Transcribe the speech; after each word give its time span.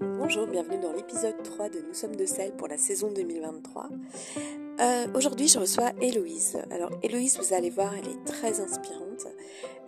Bonjour, 0.00 0.46
bienvenue 0.46 0.78
dans 0.80 0.92
l'épisode 0.92 1.42
3 1.42 1.68
de 1.68 1.80
Nous 1.80 1.92
sommes 1.92 2.16
de 2.16 2.24
sel 2.24 2.52
pour 2.56 2.68
la 2.68 2.78
saison 2.78 3.12
2023. 3.12 3.90
Euh, 4.80 5.06
aujourd'hui, 5.14 5.48
je 5.48 5.58
reçois 5.58 5.92
Héloïse. 6.00 6.56
Alors, 6.70 6.88
Héloïse, 7.02 7.38
vous 7.38 7.52
allez 7.52 7.68
voir, 7.68 7.92
elle 7.94 8.08
est 8.08 8.24
très 8.24 8.60
inspirante. 8.60 9.26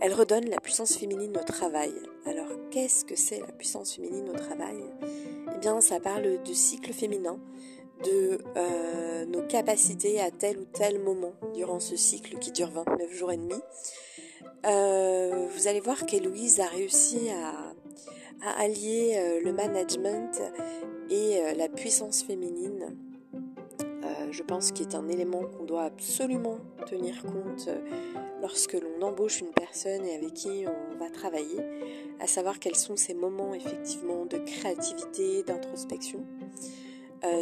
Elle 0.01 0.13
redonne 0.13 0.51
la 0.51 0.61
puissance 0.61 0.99
féminine 0.99 1.35
au 1.35 1.45
travail. 1.45 1.95
Alors, 2.27 2.49
qu'est-ce 2.71 3.07
que 3.07 3.17
c'est 3.17 3.41
la 3.41 3.53
puissance 3.53 3.95
féminine 3.95 4.29
au 4.29 4.37
travail? 4.37 4.85
Eh 5.55 5.59
bien, 5.61 5.81
ça 5.81 5.99
parle 5.99 6.43
du 6.43 6.55
cycle 6.55 6.93
féminin, 6.93 7.39
de 8.05 8.39
euh, 8.59 9.25
nos 9.25 9.47
capacités 9.47 10.21
à 10.21 10.31
tel 10.31 10.59
ou 10.59 10.67
tel 10.67 10.99
moment 10.99 11.33
durant 11.55 11.81
ce 11.81 11.97
cycle 11.97 12.39
qui 12.39 12.53
dure 12.53 12.69
29 12.71 13.11
jours 13.15 13.33
et 13.33 13.39
demi. 13.39 13.63
Euh, 14.67 15.47
vous 15.55 15.69
allez 15.69 15.81
voir 15.81 16.07
qu'Héloïse 16.07 16.61
a 16.61 16.67
réussi 16.67 17.29
à 17.31 18.51
allier 18.59 19.15
euh, 19.17 19.41
le 19.45 19.53
management 19.53 20.41
et 21.11 21.43
euh, 21.43 21.55
la 21.55 21.69
puissance 21.69 22.23
féminine. 22.23 22.97
Je 24.31 24.43
pense 24.43 24.73
qu'il 24.73 24.89
est 24.89 24.97
un 24.97 25.09
élément 25.09 25.43
qu'on 25.45 25.63
doit 25.63 25.85
absolument 25.85 26.59
tenir 26.87 27.23
compte 27.23 27.69
lorsque 28.43 28.73
l'on 28.73 29.07
embauche 29.07 29.41
une 29.41 29.53
personne 29.53 30.05
et 30.05 30.17
avec 30.17 30.35
qui 30.35 30.65
on 30.67 30.99
va 30.99 31.09
travailler, 31.09 31.61
à 32.19 32.27
savoir 32.27 32.59
quels 32.59 32.75
sont 32.75 32.97
ces 32.97 33.15
moments 33.15 33.55
effectivement 33.55 34.27
de 34.27 34.39
créativité, 34.39 35.45
d'introspection. 35.45 36.25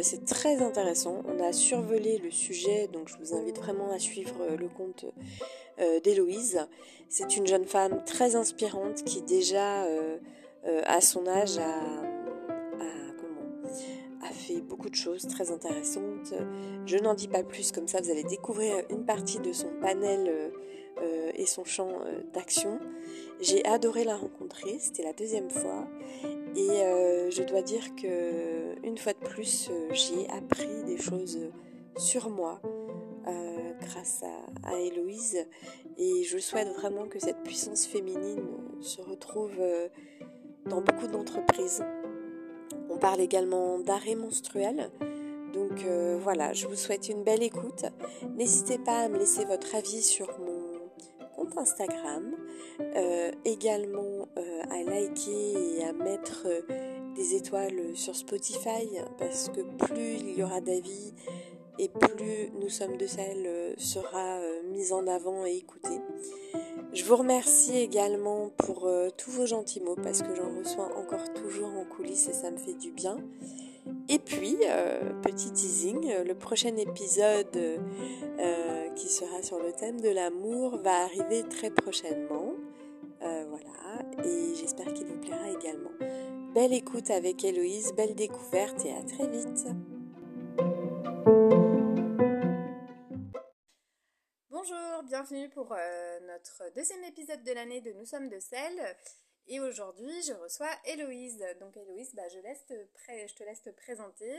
C'est 0.01 0.25
très 0.25 0.61
intéressant. 0.61 1.23
On 1.27 1.43
a 1.43 1.53
survolé 1.53 2.17
le 2.17 2.31
sujet, 2.31 2.87
donc 2.87 3.09
je 3.09 3.17
vous 3.17 3.33
invite 3.33 3.57
vraiment 3.57 3.91
à 3.91 3.99
suivre 3.99 4.55
le 4.57 4.67
compte 4.67 5.05
d'Héloïse. 6.03 6.65
C'est 7.09 7.37
une 7.37 7.47
jeune 7.47 7.65
femme 7.65 8.03
très 8.05 8.35
inspirante 8.35 9.03
qui 9.03 9.21
déjà 9.21 9.85
euh, 10.65 10.81
à 10.85 11.01
son 11.01 11.27
âge, 11.27 11.57
a, 11.57 11.73
fait 14.31 14.61
beaucoup 14.61 14.89
de 14.89 14.95
choses 14.95 15.27
très 15.27 15.51
intéressantes. 15.51 16.33
Je 16.85 16.97
n'en 16.97 17.13
dis 17.13 17.27
pas 17.27 17.43
plus, 17.43 17.71
comme 17.71 17.87
ça 17.87 18.01
vous 18.01 18.09
allez 18.09 18.23
découvrir 18.23 18.83
une 18.89 19.05
partie 19.05 19.39
de 19.39 19.53
son 19.53 19.69
panel 19.79 20.51
euh, 21.01 21.31
et 21.35 21.45
son 21.45 21.63
champ 21.63 21.89
euh, 21.89 22.21
d'action. 22.33 22.79
J'ai 23.41 23.63
adoré 23.65 24.03
la 24.03 24.15
rencontrer, 24.15 24.77
c'était 24.79 25.03
la 25.03 25.13
deuxième 25.13 25.49
fois. 25.49 25.87
Et 26.55 27.31
je 27.31 27.43
dois 27.43 27.61
dire 27.61 27.95
que 27.95 28.85
une 28.85 28.97
fois 28.97 29.13
de 29.13 29.27
plus, 29.27 29.71
j'ai 29.91 30.29
appris 30.29 30.83
des 30.85 30.97
choses 30.97 31.39
sur 31.97 32.29
moi 32.29 32.61
grâce 33.81 34.23
à, 34.23 34.69
à, 34.69 34.79
Héloïse. 34.79 35.45
Et 35.97 36.23
je 36.23 36.37
souhaite 36.37 36.69
vraiment 36.69 37.07
que 37.07 37.19
cette 37.19 37.43
puissance 37.43 37.85
féminine 37.85 38.45
se 38.81 39.01
retrouve 39.01 39.59
dans 40.65 40.81
beaucoup 40.81 41.07
d'entreprises. 41.07 41.83
On 42.89 42.97
parle 42.97 43.21
également 43.21 43.79
d'arrêt 43.79 44.15
menstruel. 44.15 44.91
Donc 45.53 45.85
euh, 45.85 46.17
voilà, 46.21 46.53
je 46.53 46.67
vous 46.67 46.75
souhaite 46.75 47.09
une 47.09 47.23
belle 47.23 47.43
écoute. 47.43 47.85
N'hésitez 48.35 48.77
pas 48.77 49.01
à 49.01 49.09
me 49.09 49.17
laisser 49.17 49.45
votre 49.45 49.75
avis 49.75 50.01
sur 50.01 50.27
mon 50.39 50.73
compte 51.35 51.57
Instagram, 51.57 52.35
euh, 52.81 53.31
également 53.45 54.01
euh, 54.01 54.12
à 54.69 54.83
liker 54.83 55.77
et 55.77 55.83
à 55.83 55.93
mettre 55.93 56.47
des 57.15 57.35
étoiles 57.35 57.95
sur 57.95 58.15
Spotify 58.15 58.89
parce 59.17 59.49
que 59.49 59.61
plus 59.61 60.17
il 60.19 60.37
y 60.37 60.43
aura 60.43 60.61
d'avis 60.61 61.13
et 61.79 61.89
plus 61.89 62.49
nous 62.59 62.69
sommes 62.69 62.97
de 62.97 63.07
celles 63.07 63.75
sera 63.77 64.39
mise 64.71 64.93
en 64.93 65.07
avant 65.07 65.45
et 65.45 65.55
écoutée. 65.55 65.99
Je 66.93 67.03
vous 67.05 67.15
remercie 67.15 67.75
également 67.75 68.51
pour 68.55 68.85
euh, 68.85 69.09
tous 69.17 69.31
vos 69.31 69.47
gentils 69.47 69.81
mots 69.81 69.95
parce 69.95 70.21
que 70.21 70.35
j'en 70.35 70.59
reçois 70.59 70.95
encore 70.95 71.33
toujours 71.33 71.69
en 71.69 71.85
coulisses 71.85 72.27
et 72.27 72.33
ça 72.33 72.51
me 72.51 72.57
fait 72.57 72.75
du 72.75 72.91
bien. 72.91 73.17
Et 74.09 74.19
puis, 74.19 74.57
euh, 74.69 75.11
petit 75.23 75.51
teasing, 75.51 76.11
euh, 76.11 76.23
le 76.23 76.35
prochain 76.35 76.75
épisode 76.77 77.79
qui 78.95 79.09
sera 79.09 79.41
sur 79.41 79.57
le 79.57 79.71
thème 79.71 79.99
de 80.01 80.09
l'amour 80.09 80.77
va 80.83 81.01
arriver 81.03 81.43
très 81.49 81.71
prochainement. 81.71 82.42
Et 84.23 84.55
j'espère 84.55 84.93
qu'il 84.93 85.05
vous 85.07 85.19
plaira 85.19 85.49
également. 85.49 85.91
Belle 86.53 86.73
écoute 86.73 87.09
avec 87.09 87.43
Héloïse, 87.43 87.93
belle 87.93 88.15
découverte 88.15 88.85
et 88.85 88.93
à 88.93 89.03
très 89.03 89.27
vite. 89.27 89.67
Bonjour, 94.49 95.03
bienvenue 95.03 95.49
pour 95.49 95.73
euh, 95.73 96.19
notre 96.21 96.73
deuxième 96.75 97.03
épisode 97.03 97.43
de 97.43 97.51
l'année 97.51 97.81
de 97.81 97.91
Nous 97.93 98.05
sommes 98.05 98.29
de 98.29 98.39
sel. 98.39 98.95
Et 99.47 99.59
aujourd'hui, 99.59 100.21
je 100.21 100.33
reçois 100.33 100.71
Héloïse. 100.85 101.43
Donc 101.59 101.75
Héloïse, 101.75 102.13
bah, 102.15 102.27
je, 102.29 102.39
laisse 102.39 102.63
je 102.69 103.35
te 103.35 103.43
laisse 103.43 103.61
te 103.61 103.71
présenter. 103.71 104.33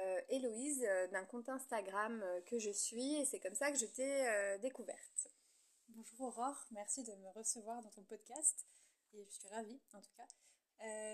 Euh, 0.00 0.20
Héloïse 0.28 0.84
euh, 0.88 1.08
d'un 1.08 1.24
compte 1.24 1.48
Instagram 1.48 2.24
que 2.46 2.58
je 2.58 2.70
suis 2.70 3.16
et 3.16 3.24
c'est 3.24 3.40
comme 3.40 3.56
ça 3.56 3.70
que 3.72 3.78
je 3.78 3.86
t'ai 3.86 4.58
découverte. 4.60 5.28
Bonjour 5.88 6.20
Aurore, 6.20 6.66
merci 6.70 7.02
de 7.02 7.12
me 7.16 7.28
recevoir 7.30 7.82
dans 7.82 7.90
ton 7.90 8.04
podcast 8.04 8.64
et 9.14 9.24
je 9.24 9.30
suis 9.30 9.48
ravie 9.48 9.80
en 9.92 10.00
tout 10.00 10.12
cas. 10.16 10.26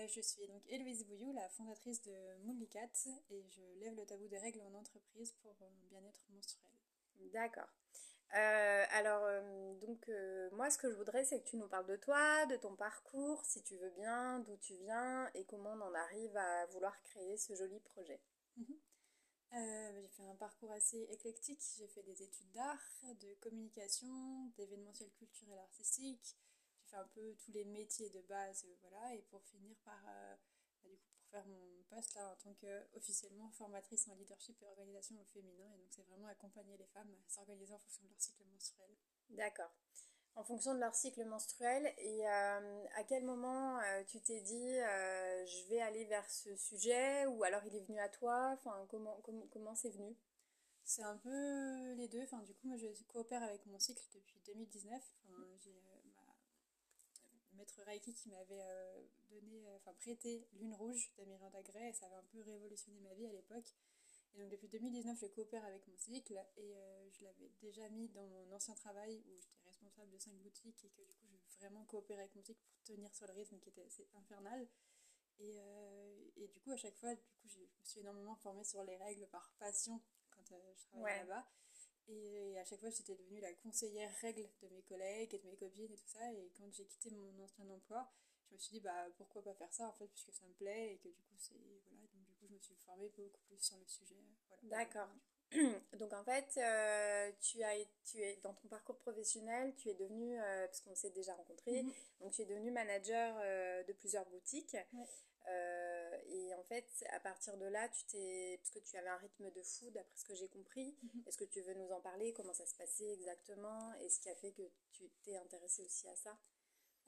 je 0.07 0.21
suis 0.21 0.47
donc 0.47 0.63
Héloïse 0.67 1.05
Bouillou, 1.05 1.31
la 1.33 1.47
fondatrice 1.49 2.01
de 2.03 2.37
Moonlicat 2.45 2.89
et 3.29 3.43
je 3.49 3.61
lève 3.79 3.95
le 3.95 4.05
tabou 4.05 4.27
des 4.27 4.39
règles 4.39 4.61
en 4.61 4.73
entreprise 4.73 5.33
pour 5.41 5.55
mon 5.59 5.71
bien-être 5.89 6.25
menstruel. 6.29 6.71
D'accord. 7.33 7.69
Euh, 8.35 8.85
alors, 8.91 9.23
euh, 9.23 9.73
donc, 9.75 10.09
euh, 10.09 10.49
moi, 10.51 10.69
ce 10.69 10.77
que 10.77 10.89
je 10.89 10.95
voudrais, 10.95 11.23
c'est 11.23 11.41
que 11.41 11.47
tu 11.47 11.57
nous 11.57 11.67
parles 11.67 11.87
de 11.87 11.95
toi, 11.95 12.45
de 12.47 12.57
ton 12.57 12.75
parcours, 12.75 13.43
si 13.45 13.63
tu 13.63 13.77
veux 13.77 13.89
bien, 13.91 14.39
d'où 14.39 14.57
tu 14.57 14.75
viens 14.75 15.29
et 15.33 15.45
comment 15.45 15.71
on 15.73 15.81
en 15.81 15.93
arrive 15.93 16.35
à 16.35 16.65
vouloir 16.67 16.99
créer 17.03 17.37
ce 17.37 17.55
joli 17.55 17.79
projet. 17.79 18.21
Mhm. 18.57 18.75
j'ai 19.53 20.07
fait 20.09 20.23
un 20.23 20.35
parcours 20.35 20.71
assez 20.73 21.01
éclectique. 21.09 21.61
J'ai 21.77 21.87
fait 21.87 22.03
des 22.03 22.21
études 22.21 22.51
d'art, 22.51 23.03
de 23.21 23.33
communication, 23.35 24.51
d'événementiel 24.57 25.09
culturel 25.11 25.57
artistique. 25.59 26.37
Fait 26.89 26.97
un 26.97 27.07
peu 27.13 27.35
tous 27.43 27.51
les 27.51 27.65
métiers 27.65 28.09
de 28.09 28.21
base, 28.21 28.65
voilà, 28.81 29.13
et 29.13 29.21
pour 29.23 29.43
finir 29.43 29.75
par 29.83 29.99
faire 31.31 31.45
mon 31.45 31.83
poste 31.89 32.15
là 32.15 32.29
en 32.31 32.35
tant 32.35 32.53
qu'officiellement 32.55 33.49
formatrice 33.51 34.07
en 34.07 34.15
leadership 34.15 34.61
et 34.61 34.67
organisation 34.67 35.15
au 35.19 35.25
féminin. 35.25 35.69
Et 35.75 35.77
donc, 35.77 35.87
c'est 35.91 36.03
vraiment 36.03 36.27
accompagner 36.27 36.77
les 36.77 36.87
femmes 36.87 37.09
à 37.13 37.29
s'organiser 37.29 37.73
en 37.73 37.79
fonction 37.79 38.03
de 38.03 38.09
leur 38.09 38.21
cycle 38.21 38.43
menstruel. 38.51 38.89
D'accord. 39.29 39.71
En 40.35 40.43
fonction 40.43 40.75
de 40.75 40.79
leur 40.79 40.93
cycle 40.93 41.25
menstruel. 41.25 41.93
Et 41.97 42.27
euh, 42.27 42.85
à 42.95 43.03
quel 43.03 43.23
moment 43.23 43.79
euh, 43.79 44.03
tu 44.05 44.21
t'es 44.21 44.41
dit 44.41 44.79
euh, 44.79 45.45
je 45.45 45.69
vais 45.69 45.81
aller 45.81 46.05
vers 46.05 46.29
ce 46.29 46.55
sujet 46.55 47.25
ou 47.25 47.43
alors 47.43 47.63
il 47.65 47.75
est 47.75 47.81
venu 47.81 47.99
à 47.99 48.09
toi? 48.09 48.51
Enfin, 48.53 48.85
comment 48.89 49.19
comment 49.51 49.75
c'est 49.75 49.89
venu? 49.89 50.15
C'est 50.83 51.03
un 51.03 51.17
peu 51.17 51.93
les 51.95 52.07
deux. 52.07 52.23
Enfin, 52.23 52.41
du 52.43 52.53
coup, 52.53 52.67
moi, 52.67 52.77
je 52.77 53.03
coopère 53.05 53.43
avec 53.43 53.65
mon 53.65 53.79
cycle 53.79 54.03
depuis 54.13 54.39
2019. 54.45 55.01
Enfin, 55.25 55.43
j'ai 55.59 55.73
maître 57.77 57.89
Reiki 57.89 58.13
qui 58.13 58.29
m'avait 58.29 58.61
euh, 58.61 59.03
donné, 59.29 59.67
euh, 59.67 59.75
enfin 59.77 59.93
prêté 59.93 60.47
Lune 60.53 60.73
Rouge 60.73 61.11
de 61.17 61.25
Miranda 61.25 61.61
Gray 61.61 61.89
et 61.89 61.93
ça 61.93 62.05
avait 62.07 62.15
un 62.15 62.23
peu 62.23 62.41
révolutionné 62.41 62.99
ma 63.01 63.13
vie 63.13 63.27
à 63.27 63.31
l'époque. 63.31 63.75
Et 64.33 64.39
donc 64.39 64.49
depuis 64.49 64.67
2019, 64.67 65.17
je 65.19 65.25
coopère 65.27 65.63
avec 65.65 65.87
mon 65.87 65.97
cycle 65.97 66.33
et 66.57 66.75
euh, 66.75 67.09
je 67.11 67.23
l'avais 67.23 67.49
déjà 67.61 67.87
mis 67.89 68.09
dans 68.09 68.25
mon 68.27 68.51
ancien 68.51 68.75
travail 68.75 69.23
où 69.27 69.39
j'étais 69.39 69.65
responsable 69.65 70.11
de 70.11 70.17
cinq 70.17 70.35
boutiques 70.35 70.83
et 70.85 70.89
que 70.89 71.01
du 71.01 71.15
coup, 71.15 71.27
je 71.27 71.57
vraiment 71.57 71.85
coopérer 71.85 72.21
avec 72.21 72.35
mon 72.35 72.43
cycle 72.43 72.59
pour 72.59 72.83
tenir 72.83 73.13
sur 73.15 73.25
le 73.27 73.33
rythme 73.33 73.59
qui 73.59 73.69
était 73.69 73.83
assez 73.83 74.07
infernal. 74.13 74.67
Et, 75.39 75.59
et 76.35 76.47
du 76.47 76.59
coup, 76.61 76.71
à 76.71 76.77
chaque 76.77 76.95
fois, 76.95 77.13
du 77.13 77.21
coup, 77.21 77.47
je 77.47 77.59
me 77.59 77.67
suis 77.83 77.99
énormément 77.99 78.35
formée 78.35 78.63
sur 78.63 78.83
les 78.83 78.97
règles 78.97 79.27
par 79.27 79.51
passion 79.59 80.01
quand 80.31 80.41
je 80.41 80.85
travaillais 80.87 81.19
là-bas. 81.19 81.47
Et 82.09 82.57
à 82.57 82.63
chaque 82.63 82.79
fois, 82.79 82.89
j'étais 82.89 83.15
devenue 83.15 83.39
la 83.41 83.53
conseillère 83.53 84.11
règle 84.21 84.47
de 84.61 84.67
mes 84.69 84.81
collègues 84.83 85.33
et 85.33 85.39
de 85.39 85.47
mes 85.47 85.55
copines 85.55 85.91
et 85.91 85.97
tout 85.97 86.07
ça. 86.07 86.31
Et 86.33 86.51
quand 86.57 86.71
j'ai 86.73 86.85
quitté 86.85 87.11
mon 87.11 87.43
ancien 87.43 87.69
emploi, 87.69 88.09
je 88.49 88.55
me 88.55 88.59
suis 88.59 88.71
dit, 88.71 88.79
bah, 88.79 89.07
pourquoi 89.17 89.43
pas 89.43 89.53
faire 89.53 89.73
ça, 89.73 89.87
en 89.87 89.93
fait, 89.93 90.07
puisque 90.07 90.33
ça 90.33 90.45
me 90.45 90.53
plaît 90.53 90.93
et 90.93 90.97
que 90.97 91.09
du 91.09 91.21
coup, 91.21 91.35
c'est. 91.37 91.55
Voilà, 91.85 92.07
donc 92.13 92.25
du 92.25 92.33
coup, 92.35 92.47
je 92.47 92.53
me 92.53 92.59
suis 92.59 92.75
formée 92.75 93.09
beaucoup 93.09 93.41
plus 93.47 93.59
sur 93.59 93.77
le 93.77 93.85
sujet. 93.85 94.15
D'accord. 94.63 95.09
Donc 95.99 96.11
en 96.13 96.23
fait, 96.23 96.57
euh, 96.57 97.31
tu, 97.39 97.63
as, 97.63 97.73
tu 98.03 98.17
es 98.19 98.37
dans 98.43 98.53
ton 98.53 98.67
parcours 98.67 98.97
professionnel, 98.97 99.73
tu 99.77 99.89
es 99.89 99.93
devenu, 99.93 100.39
euh, 100.39 100.67
parce 100.67 100.81
qu'on 100.81 100.95
s'est 100.95 101.11
déjà 101.11 101.33
rencontrés, 101.35 101.83
mhm. 101.83 101.93
donc 102.19 102.33
tu 102.33 102.41
es 102.41 102.45
devenu 102.45 102.69
manager 102.71 103.35
euh, 103.39 103.83
de 103.83 103.93
plusieurs 103.93 104.25
boutiques. 104.25 104.75
Euh, 104.75 105.05
et 106.27 106.53
en 106.55 106.63
fait, 106.63 106.87
à 107.11 107.19
partir 107.19 107.57
de 107.57 107.65
là, 107.65 107.87
tu 107.89 108.05
t'es, 108.05 108.57
parce 108.61 108.69
que 108.69 108.79
tu 108.79 108.97
avais 108.97 109.09
un 109.09 109.17
rythme 109.17 109.51
de 109.51 109.63
fou, 109.63 109.89
d'après 109.91 110.17
ce 110.17 110.25
que 110.25 110.35
j'ai 110.35 110.47
compris. 110.47 110.97
Mhm. 111.01 111.23
Est-ce 111.27 111.37
que 111.37 111.45
tu 111.45 111.61
veux 111.61 111.73
nous 111.73 111.89
en 111.91 112.01
parler? 112.01 112.33
Comment 112.33 112.53
ça 112.53 112.65
se 112.65 112.75
passait 112.75 113.13
exactement? 113.13 113.93
Et 114.01 114.09
ce 114.09 114.19
qui 114.19 114.29
a 114.29 114.35
fait 114.35 114.51
que 114.51 114.63
tu 114.91 115.09
t'es 115.23 115.37
intéressée 115.37 115.83
aussi 115.83 116.07
à 116.07 116.15
ça? 116.15 116.37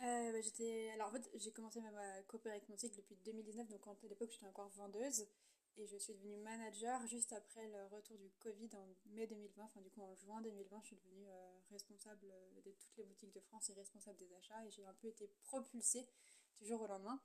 Euh, 0.02 0.32
bah, 0.32 0.42
j'étais 0.42 0.92
alors 0.94 1.10
en 1.10 1.12
fait 1.12 1.30
j'ai 1.36 1.52
commencé 1.52 1.82
même 1.82 1.98
à 1.98 2.22
coopérer 2.24 2.56
avec 2.56 2.70
mon 2.70 2.78
cycle 2.78 2.96
depuis 2.96 3.18
2019 3.18 3.68
donc 3.68 3.86
à 3.86 4.08
l'époque 4.08 4.30
j'étais 4.32 4.46
encore 4.46 4.70
vendeuse 4.70 5.28
et 5.80 5.88
je 5.88 5.98
suis 5.98 6.14
devenue 6.14 6.36
manager 6.38 7.06
juste 7.08 7.32
après 7.32 7.66
le 7.70 7.86
retour 7.86 8.18
du 8.18 8.30
Covid 8.40 8.70
en 8.74 8.86
mai 9.12 9.28
2020. 9.28 9.64
Enfin, 9.64 9.80
du 9.80 9.90
coup, 9.90 10.02
en 10.02 10.14
juin 10.16 10.42
2020, 10.42 10.82
je 10.82 10.88
suis 10.88 10.96
devenue 10.98 11.28
responsable 11.72 12.28
de 12.66 12.72
toutes 12.72 12.98
les 12.98 13.06
boutiques 13.06 13.34
de 13.34 13.40
France 13.40 13.70
et 13.70 13.74
responsable 13.74 14.18
des 14.18 14.34
achats. 14.34 14.66
Et 14.66 14.72
j'ai 14.72 14.86
un 14.86 14.94
peu 14.96 15.08
été 15.08 15.30
propulsée 15.44 16.06
du 16.58 16.66
jour 16.66 16.82
au 16.82 16.88
lendemain. 16.88 17.22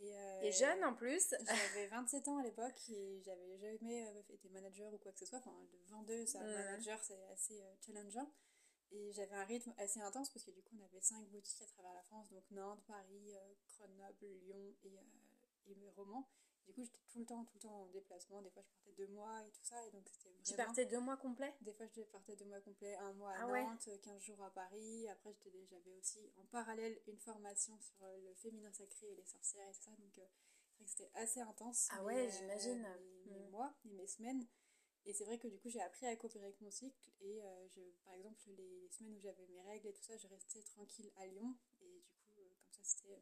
Et, 0.00 0.52
jeune 0.52 0.84
en 0.84 0.94
plus 0.94 1.34
J'avais 1.46 1.88
27 1.88 2.28
ans 2.28 2.38
à 2.38 2.42
l'époque 2.42 2.78
et 2.90 3.20
j'avais 3.24 3.58
jamais 3.58 4.24
été 4.28 4.48
manager 4.50 4.92
ou 4.94 4.98
quoi 4.98 5.12
que 5.12 5.18
ce 5.18 5.26
soit. 5.26 5.38
Enfin, 5.38 5.56
de 5.72 5.90
vendeuse 5.90 6.36
à 6.36 6.40
manager, 6.40 6.98
c'est 7.02 7.22
assez 7.32 7.62
challengeant. 7.84 8.30
Et 8.90 9.12
j'avais 9.12 9.34
un 9.34 9.44
rythme 9.44 9.74
assez 9.76 10.00
intense 10.00 10.30
parce 10.30 10.44
que 10.44 10.50
du 10.50 10.62
coup, 10.62 10.74
on 10.78 10.84
avait 10.84 11.00
cinq 11.00 11.26
boutiques 11.28 11.60
à 11.62 11.66
travers 11.66 11.92
la 11.92 12.02
France, 12.04 12.30
donc 12.30 12.44
Nantes, 12.50 12.82
Paris, 12.86 13.34
euh, 13.34 13.54
Grenoble, 13.76 14.26
Lyon 14.42 14.74
et, 14.84 14.98
euh, 14.98 15.02
et 15.66 15.90
Romans. 15.90 16.28
Du 16.68 16.74
coup, 16.74 16.84
j'étais 16.84 17.00
tout 17.10 17.18
le 17.20 17.24
temps, 17.24 17.44
tout 17.44 17.54
le 17.54 17.60
temps 17.60 17.80
en 17.80 17.86
déplacement. 17.86 18.42
Des 18.42 18.50
fois, 18.50 18.62
je 18.62 18.68
partais 18.68 18.92
deux 18.92 19.06
mois 19.06 19.42
et 19.42 19.50
tout 19.50 19.64
ça. 19.64 19.86
Et 19.86 19.90
donc, 19.90 20.06
c'était 20.06 20.34
Tu 20.44 20.54
partais 20.54 20.84
deux 20.84 21.00
mois 21.00 21.16
complets? 21.16 21.54
Des 21.62 21.72
fois, 21.72 21.86
je 21.86 22.02
partais 22.02 22.36
deux 22.36 22.44
mois 22.44 22.60
complets, 22.60 22.94
un 22.96 23.14
mois 23.14 23.32
à 23.32 23.44
ah 23.44 23.62
Nantes, 23.62 23.88
15 24.02 24.20
jours 24.20 24.42
à 24.42 24.50
Paris. 24.50 25.08
Après, 25.08 25.34
j'avais 25.70 25.94
aussi 25.94 26.30
en 26.36 26.44
parallèle 26.44 27.00
une 27.06 27.16
formation 27.16 27.78
sur 27.80 27.96
euh, 28.02 28.18
le 28.18 28.34
féminin 28.34 28.70
sacré 28.70 29.06
et 29.10 29.14
les 29.14 29.24
sorcières 29.24 29.66
et 29.66 29.72
tout 29.72 29.80
ça. 29.80 29.90
Donc, 29.92 30.10
c'est 30.14 30.20
vrai 30.20 30.30
que 30.84 30.90
c'était 30.90 31.10
assez 31.14 31.40
intense. 31.40 31.88
Ah 31.90 32.04
ouais, 32.04 32.28
j'imagine. 32.30 32.86
mes, 33.24 33.40
mm. 33.40 33.50
mois 33.50 33.74
et 33.86 33.92
mes 33.92 34.06
semaines. 34.06 34.46
Et 35.06 35.14
c'est 35.14 35.24
vrai 35.24 35.38
que 35.38 35.48
du 35.48 35.58
coup, 35.58 35.70
j'ai 35.70 35.80
appris 35.80 36.06
à 36.06 36.14
coopérer 36.16 36.44
avec 36.44 36.60
mon 36.60 36.70
cycle. 36.70 37.00
Et 37.22 37.42
euh, 37.42 37.68
je, 37.68 37.80
par 38.04 38.12
exemple, 38.12 38.38
les, 38.58 38.90
semaines 38.90 39.16
où 39.16 39.20
j'avais 39.20 39.46
mes 39.46 39.62
règles 39.62 39.88
et 39.88 39.92
tout 39.94 40.02
ça, 40.02 40.18
je 40.18 40.28
restais 40.28 40.62
tranquille 40.62 41.10
à 41.16 41.26
Lyon. 41.26 41.56
Et 41.80 42.02
du 42.02 42.12
coup, 42.12 42.40
euh, 42.40 42.54
comme 42.60 42.72
ça, 42.72 42.84
c'était 42.84 43.18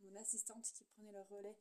mon, 0.00 0.16
assistante 0.16 0.64
qui 0.72 0.84
prenait 0.84 1.12
le 1.12 1.20
relais 1.22 1.56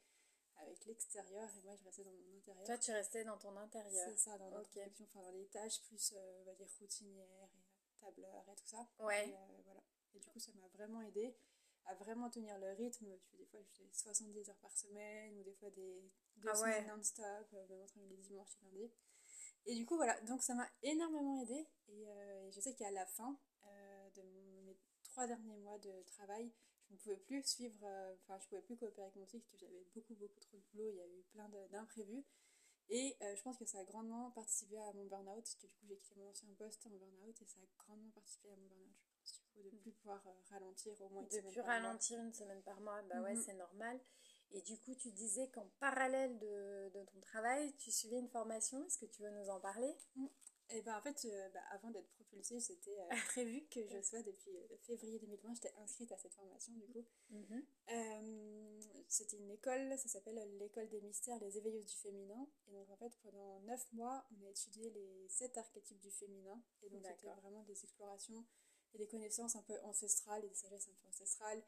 avec 0.57 0.85
l'extérieur. 0.85 1.49
Et 1.55 1.61
moi, 1.63 1.75
je 1.75 1.83
restais 1.83 2.03
dans 2.03 2.11
mon 2.11 2.37
intérieur. 2.37 2.65
Toi, 2.65 2.77
tu 2.77 2.91
restais 2.91 3.23
dans 3.23 3.37
ton 3.37 3.55
intérieur 3.57 4.09
C'est 4.09 4.17
ça, 4.17 4.37
dans 4.37 4.49
l'introspection, 4.49 5.05
enfin 5.05 5.21
dans 5.21 5.31
les 5.31 5.47
tâches 5.47 5.81
plus, 5.83 6.13
euh, 6.13 6.41
on 6.41 6.43
va 6.45 6.53
dire, 6.53 6.67
routinières 6.79 7.49
et 7.55 7.99
tableurs 7.99 8.45
et 8.49 8.55
tout 8.55 8.67
ça. 8.67 8.87
Ouais. 8.99 9.29
Et, 9.29 9.61
voilà. 9.63 9.83
et 10.15 10.19
du 10.19 10.29
coup, 10.29 10.39
ça 10.39 10.51
m'a 10.53 10.67
vraiment 10.69 11.01
aidé 11.01 11.35
à 11.85 11.95
vraiment 11.95 12.29
tenir 12.29 12.57
le 12.59 12.71
rythme. 12.73 13.07
Des 13.33 13.45
fois, 13.45 13.59
je 13.61 13.69
faisais 13.69 13.89
70 13.91 14.49
heures 14.49 14.57
par 14.57 14.75
semaine 14.77 15.37
ou 15.37 15.43
des 15.43 15.53
fois 15.53 15.69
des 15.71 16.11
deux 16.37 16.49
ah 16.49 16.55
semaines 16.55 16.87
non-stop, 16.87 17.51
même 17.51 17.81
entre 17.81 17.99
les 17.99 18.17
dimanches 18.17 18.55
et 18.61 18.65
lundi. 18.65 18.91
Et 19.65 19.75
du 19.75 19.85
coup, 19.85 19.95
voilà, 19.95 20.19
donc 20.21 20.43
ça 20.43 20.53
m'a 20.55 20.69
énormément 20.81 21.41
aidé. 21.41 21.67
Et, 21.87 22.07
euh, 22.07 22.51
je 22.51 22.59
sais 22.59 22.73
qu'à 22.75 22.91
la 22.91 23.05
fin 23.05 23.37
euh, 23.65 24.09
de 24.11 24.21
mes 24.65 24.77
trois 25.03 25.27
derniers 25.27 25.57
mois 25.57 25.77
de 25.79 26.03
travail, 26.03 26.51
je 26.93 26.97
ne 26.97 27.01
pouvais 27.01 27.25
plus 27.25 27.43
suivre, 27.43 27.83
euh, 27.83 28.15
enfin, 28.23 28.37
je 28.39 28.47
pouvais 28.47 28.61
plus 28.61 28.77
coopérer 28.77 29.03
avec 29.03 29.15
mon 29.15 29.25
cycle, 29.25 29.43
parce 29.43 29.61
que 29.61 29.65
j'avais 29.65 29.83
beaucoup, 29.95 30.13
beaucoup 30.15 30.39
trop 30.39 30.57
de 30.57 30.63
boulot, 30.71 30.89
il 30.89 30.95
y 30.95 31.01
a 31.01 31.07
eu 31.07 31.23
plein 31.31 31.49
d'imprévus. 31.71 32.23
Et 32.89 33.15
je 33.21 33.41
pense 33.41 33.57
que 33.57 33.65
ça 33.65 33.79
a 33.79 33.83
grandement 33.85 34.29
participé 34.31 34.77
à 34.77 34.93
mon 34.93 35.05
burn-out, 35.05 35.41
parce 35.41 35.55
que 35.55 35.67
du 35.67 35.73
coup, 35.73 35.85
j'ai 35.87 35.97
quitté 35.97 36.15
mon 36.19 36.29
ancien 36.29 36.49
poste 36.57 36.85
en 36.85 36.89
burn-out, 36.91 37.41
et 37.41 37.45
ça 37.45 37.59
a 37.59 37.83
grandement 37.83 38.11
participé 38.11 38.49
à 38.51 38.55
mon 38.55 38.67
burn-out, 38.67 38.93
je 38.99 39.07
pense, 39.19 39.33
du 39.33 39.41
coup, 39.41 39.63
de 39.63 39.75
ne 39.75 39.81
plus 39.81 39.91
pouvoir 39.91 40.23
ralentir 40.49 41.01
au 41.01 41.09
moins 41.09 41.21
une 41.23 41.27
de 41.29 41.33
semaine 41.33 41.51
plus 41.51 41.61
ralentir 41.61 42.19
une 42.19 42.33
semaine 42.33 42.61
par 42.61 42.79
mois, 42.81 43.01
bah 43.03 43.21
ouais, 43.21 43.33
mhm. 43.33 43.41
c'est 43.41 43.53
normal. 43.53 43.99
Et 44.51 44.61
du 44.61 44.77
coup, 44.77 44.93
tu 44.93 45.11
disais 45.11 45.49
qu'en 45.49 45.67
parallèle 45.79 46.37
de, 46.37 46.91
de, 46.93 47.03
ton 47.05 47.19
travail, 47.21 47.73
tu 47.77 47.91
suivais 47.91 48.19
une 48.19 48.29
formation. 48.29 48.85
Est-ce 48.85 48.99
que 48.99 49.07
tu 49.07 49.23
veux 49.23 49.31
nous 49.31 49.49
en 49.49 49.59
parler? 49.59 49.97
Mm. 50.15 50.27
Et 50.69 50.77
eh 50.77 50.81
ben 50.81 50.97
en 50.97 51.01
fait, 51.01 51.25
euh, 51.25 51.49
bah, 51.49 51.59
avant 51.71 51.91
d'être 51.91 52.09
propulsée, 52.11 52.59
c'était 52.59 52.97
euh, 52.99 53.09
prévu 53.27 53.65
que 53.69 53.85
je 53.85 54.01
sois 54.01 54.23
depuis 54.23 54.57
euh, 54.57 54.77
février 54.81 55.19
2020. 55.19 55.53
J'étais 55.55 55.73
inscrite 55.77 56.11
à 56.11 56.17
cette 56.17 56.33
formation 56.33 56.73
du 56.73 56.87
coup. 56.87 57.05
Mm-hmm. 57.31 59.03
c'était 59.07 59.37
une 59.37 59.51
école, 59.51 59.97
ça 59.97 60.07
s'appelle 60.07 60.39
l'école 60.57 60.89
des 60.89 61.01
mystères, 61.01 61.39
les 61.39 61.57
éveilleuses 61.57 61.85
du 61.85 61.95
féminin. 61.95 62.47
Et 62.67 62.71
donc 62.71 62.89
en 62.89 62.97
fait, 62.97 63.11
pendant 63.21 63.59
neuf 63.61 63.85
mois, 63.93 64.25
on 64.31 64.45
a 64.45 64.49
étudié 64.49 64.89
les 64.91 65.27
sept 65.29 65.57
archétypes 65.57 65.99
du 65.99 66.11
féminin. 66.11 66.61
Et 66.81 66.89
donc 66.89 67.05
c'était 67.05 67.33
vraiment 67.41 67.63
des 67.63 67.83
explorations 67.83 68.45
et 68.93 68.97
des 68.97 69.07
connaissances 69.07 69.55
un 69.55 69.63
peu 69.63 69.79
ancestrales 69.83 70.43
et 70.45 70.49
des 70.49 70.55
sagesses 70.55 70.87
un 70.87 70.93
peu 71.01 71.07
ancestrales 71.07 71.63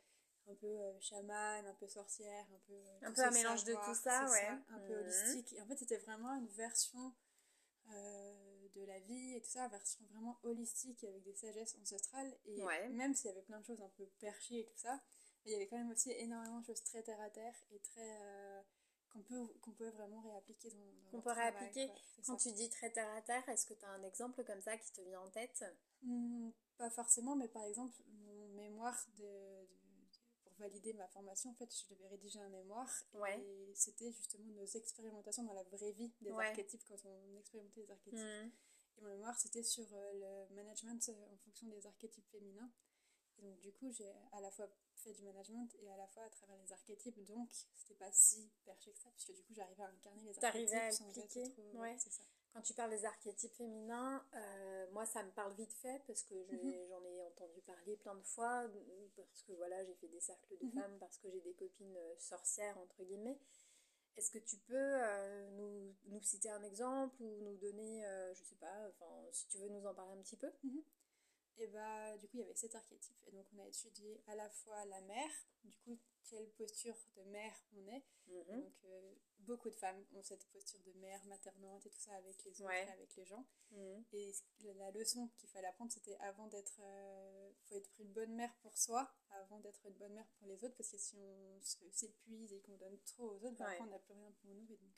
un 0.48 0.56
peu 0.56 0.68
euh, 0.68 1.00
chaman, 1.00 1.66
un 1.66 1.74
peu 1.74 1.88
sorcière, 1.88 2.46
un 2.54 2.60
peu. 2.68 2.74
Euh, 2.74 3.08
un 3.08 3.12
peu 3.12 3.22
un 3.24 3.32
mélange 3.32 3.64
de 3.64 3.74
tout 3.74 3.96
ça, 3.96 4.26
ouais. 4.30 4.48
un 4.70 4.80
peu 4.80 4.94
mhm. 4.94 5.00
holistique. 5.02 5.54
Et 5.54 5.62
en 5.62 5.66
fait, 5.66 5.78
c'était 5.78 5.98
vraiment 5.98 6.36
une 6.36 6.48
version 6.50 7.14
euh, 7.92 8.45
de 8.76 8.84
la 8.86 9.00
vie 9.00 9.34
et 9.36 9.42
tout 9.42 9.50
ça, 9.50 9.68
version 9.70 10.04
vraiment 10.12 10.38
holistique 10.44 11.04
avec 11.04 11.24
des 11.24 11.34
sagesses 11.36 11.76
ancestrales. 11.82 12.36
Et 12.46 12.62
même 12.90 13.14
s'il 13.16 13.28
y 13.28 13.30
avait 13.34 13.42
plein 13.44 13.60
de 13.60 13.66
choses 13.66 13.82
un 13.82 13.90
peu 13.98 14.06
perchées 14.20 14.60
et 14.60 14.66
tout 14.66 14.78
ça, 14.78 15.00
il 15.46 15.52
y 15.52 15.56
avait 15.56 15.68
quand 15.68 15.78
même 15.78 15.92
aussi 15.92 16.12
énormément 16.12 16.60
de 16.60 16.66
choses 16.66 16.84
très 16.84 17.04
terre 17.04 17.22
à 17.22 17.30
terre 17.30 17.56
et 17.72 17.80
très. 17.80 18.20
qu'on 19.12 19.22
peut, 19.22 19.48
qu'on 19.62 19.72
peut 19.72 19.90
vraiment 19.90 20.22
réappliquer 20.22 20.70
dans, 20.72 20.78
dans 20.78 21.12
Qu'on 21.12 21.22
peut 21.22 21.32
réappliquer. 21.32 21.90
Quand 22.26 22.36
tu 22.38 22.52
dis 22.52 22.70
très 22.70 22.92
terre 22.92 23.10
à 23.16 23.22
terre, 23.22 23.48
est-ce 23.50 23.66
que 23.66 23.74
tu 23.74 23.86
as 23.86 23.90
un 23.90 24.04
exemple 24.04 24.44
comme 24.44 24.62
ça 24.62 24.78
qui 24.78 24.92
te 24.92 25.02
vient 25.02 25.22
en 25.22 25.30
tête? 25.30 25.64
Mmh, 26.04 26.50
Pas 26.78 26.90
forcément, 26.90 27.36
mais 27.36 27.48
par 27.48 27.64
exemple, 27.64 27.96
mon 28.26 28.48
mémoire 28.50 28.98
de 29.18 29.55
valider 30.68 30.94
ma 30.94 31.08
formation, 31.08 31.52
en 31.52 31.54
fait, 31.56 31.70
je 31.74 31.94
devais 31.94 32.08
rédiger 32.08 32.40
un 32.40 32.50
mémoire. 32.50 32.90
Et 33.38 33.72
c'était 33.76 34.12
justement 34.12 34.48
nos 34.52 34.66
expérimentations 34.66 35.44
dans 35.44 35.54
la 35.54 35.64
vraie 35.64 35.92
vie 35.92 36.12
des 36.22 36.32
archétypes, 36.32 36.84
quand 36.88 36.98
on 37.06 37.38
expérimentait 37.38 37.82
les 37.82 37.92
archétypes. 37.92 38.20
Hmm. 38.20 38.52
Et 38.98 39.02
mon 39.02 39.10
mémoire, 39.10 39.38
c'était 39.38 39.64
sur 39.64 39.86
euh, 39.94 40.48
le 40.50 40.56
management 40.56 41.10
euh, 41.10 41.34
en 41.34 41.38
fonction 41.38 41.68
des 41.68 41.86
archétypes 41.86 42.28
féminins. 42.32 42.72
Et 43.38 43.42
donc, 43.42 43.60
du 43.60 43.72
coup, 43.74 43.92
j'ai 43.92 44.10
à 44.32 44.40
la 44.40 44.50
fois 44.52 44.70
fait 44.96 45.14
du 45.14 45.24
management 45.24 45.70
et 45.82 45.92
à 45.92 45.98
la 45.98 46.08
fois 46.08 46.24
à 46.24 46.30
travers 46.30 46.58
les 46.58 46.72
archétypes. 46.72 47.22
Donc, 47.26 47.50
c'était 47.76 47.96
pas 47.96 48.12
si 48.12 48.50
perché 48.64 48.94
que 48.94 49.00
ça, 49.00 49.10
puisque 49.12 49.34
du 49.34 49.44
coup, 49.44 49.54
j'arrivais 49.54 49.84
à 49.84 49.88
incarner 49.88 50.24
les 50.24 50.44
archétypes. 50.44 50.74
à 50.74 50.88
appliquer. 50.88 51.54
ouais. 51.74 51.96
c'est 52.00 52.12
ça. 52.12 52.24
Quand 52.56 52.62
tu 52.62 52.74
parles 52.74 52.92
des 52.92 53.04
archétypes 53.04 53.54
féminins, 53.54 54.26
euh, 54.34 54.88
moi 54.94 55.06
ça 55.06 55.22
me 55.24 55.32
parle 55.32 55.54
vite 55.56 55.74
fait 55.74 56.02
parce 56.08 56.24
que 56.24 56.36
mhm. 56.36 56.88
j'en 56.88 57.04
ai, 57.04 57.22
entendu 57.24 57.60
parler 57.64 57.98
plein 57.98 58.16
de 58.16 58.24
fois, 58.24 58.66
parce 59.18 59.44
que 59.44 59.52
voilà, 59.52 59.84
j'ai 59.84 59.94
fait 59.96 60.08
des 60.08 60.22
cercles 60.22 60.58
de 60.62 60.68
mhm. 60.68 60.72
femmes, 60.72 60.98
parce 60.98 61.18
que 61.18 61.30
j'ai 61.30 61.42
des 61.42 61.54
copines 61.54 61.98
euh, 61.98 62.16
sorcières, 62.18 62.78
entre 62.78 63.04
guillemets. 63.04 63.38
Est-ce 64.16 64.32
que 64.32 64.40
tu 64.40 64.56
peux 64.56 64.74
euh, 64.78 65.50
nous, 65.58 65.94
nous, 66.06 66.22
citer 66.22 66.50
un 66.50 66.64
exemple 66.64 67.22
ou 67.22 67.42
nous 67.42 67.58
donner, 67.58 68.06
je 68.34 68.42
sais 68.46 68.56
pas, 68.56 68.88
enfin, 68.88 69.12
si 69.34 69.48
tu 69.48 69.58
veux 69.58 69.68
nous 69.68 69.86
en 69.86 69.94
parler 69.94 70.14
un 70.14 70.22
petit 70.22 70.38
peu? 70.38 70.50
Mhm. 70.64 70.82
Et 71.58 71.68
bah, 71.68 72.18
du 72.18 72.30
coup, 72.30 72.38
il 72.38 72.40
y 72.40 72.44
avait 72.44 72.56
sept 72.56 72.74
archétypes. 72.74 73.22
Et 73.28 73.32
donc, 73.32 73.46
on 73.54 73.60
a 73.60 73.68
étudié 73.68 74.22
à 74.28 74.36
la 74.36 74.50
fois 74.50 74.86
la 74.86 75.02
mère, 75.02 75.32
du 75.66 75.76
coup, 75.84 76.00
quelle 76.30 76.50
posture 76.52 76.96
de 77.16 77.24
mère 77.24 77.56
on 77.76 77.88
est. 77.88 78.04
Mhm. 78.28 78.62
Donc, 78.62 78.74
euh, 78.86 79.14
beaucoup 79.40 79.70
de 79.70 79.76
femmes 79.76 80.04
ont 80.14 80.24
cette 80.24 80.46
posture 80.48 80.80
de 80.86 80.94
mère 80.94 81.24
maternante 81.26 81.86
et 81.86 81.90
tout 81.90 82.00
ça 82.00 82.16
avec 82.16 82.44
les 82.44 82.62
autres, 82.62 82.72
avec 82.72 83.16
les 83.16 83.26
gens. 83.26 83.46
Mhm. 83.72 84.04
Et 84.14 84.34
la 84.76 84.92
leçon 84.92 85.30
qu'il 85.38 85.50
fallait 85.50 85.68
apprendre, 85.68 85.92
c'était 85.92 86.18
avant 86.18 86.48
d'être. 86.48 86.80
Euh, 86.82 87.52
faut 87.66 87.76
être 87.76 87.90
une 88.00 88.12
bonne 88.12 88.34
mère 88.36 88.54
pour 88.62 88.78
soi, 88.78 89.12
avant 89.30 89.60
d'être 89.60 89.86
une 89.86 89.94
bonne 89.94 90.14
mère 90.14 90.28
pour 90.40 90.48
les 90.48 90.64
autres, 90.64 90.76
parce 90.76 90.90
que 90.90 90.98
si 90.98 91.18
on 91.18 91.62
s'épuise 91.62 92.54
et 92.54 92.62
qu'on 92.62 92.78
donne 92.78 92.98
trop 93.06 93.32
aux 93.32 93.46
autres, 93.46 93.58
bah, 93.58 93.72
on 93.82 93.86
n'a 93.86 94.00
plus 94.00 94.14
rien 94.14 94.32
pour 94.42 94.52
nous. 94.52 94.66
Et 94.72 94.78
donc, 94.78 94.92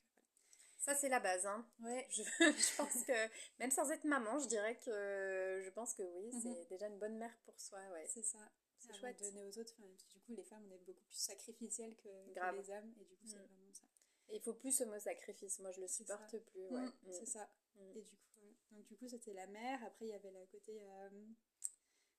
ça, 0.78 0.96
c'est 0.96 1.10
la 1.10 1.20
base. 1.20 1.46
Hein. 1.46 1.68
Ouais. 1.82 2.08
Je, 2.12 2.24
je, 2.40 2.78
pense 2.78 3.04
que, 3.04 3.30
même 3.60 3.72
sans 3.72 3.92
être 3.92 4.06
maman, 4.06 4.40
je 4.40 4.48
dirais 4.48 4.78
que 4.80 5.62
je 5.64 5.70
pense 5.72 5.94
que 5.94 6.04
oui, 6.04 6.32
c'est 6.42 6.50
mhm. 6.50 6.66
déjà 6.70 6.88
une 6.88 7.00
bonne 7.00 7.18
mère 7.18 7.36
pour 7.46 7.60
soi. 7.60 7.80
Ouais. 7.92 8.06
C'est 8.08 8.24
ça. 8.24 8.40
C'est 8.80 8.94
chouette. 8.94 9.20
Donner 9.20 9.44
aux 9.44 9.60
autres. 9.60 9.76
du 9.78 10.20
coup, 10.22 10.34
les 10.34 10.44
femmes, 10.44 10.64
on 10.70 10.74
est 10.74 10.86
beaucoup 10.86 11.04
plus 11.06 11.18
sacrificielles 11.18 11.96
que, 11.96 12.10
les 12.10 12.70
hommes. 12.70 12.94
Et 13.00 13.06
du 13.06 13.16
coup, 13.16 13.26
c'est 13.26 13.38
mm. 13.38 13.48
vraiment 13.48 13.74
ça. 13.74 13.86
Et 14.30 14.36
il 14.36 14.42
faut 14.42 14.54
plus 14.54 14.76
ce 14.76 14.84
mot 14.84 15.00
sacrifice. 15.00 15.60
Moi, 15.60 15.72
je 15.72 15.82
le 15.82 15.88
supporte 15.88 16.38
plus. 16.38 16.68
Ouais. 16.68 16.82
Mm, 16.82 16.94
mm. 17.04 17.12
C'est 17.12 17.26
ça. 17.26 17.50
Et 17.96 18.02
du 18.02 18.16
coup, 18.16 18.56
donc, 18.72 18.86
du 18.86 18.96
coup, 18.98 19.08
c'était 19.08 19.34
la 19.34 19.48
mère. 19.48 19.84
Après, 19.84 20.06
il 20.06 20.10
y 20.10 20.14
avait 20.14 20.32
le 20.32 20.46
côté. 20.48 20.82
Euh... 20.82 21.10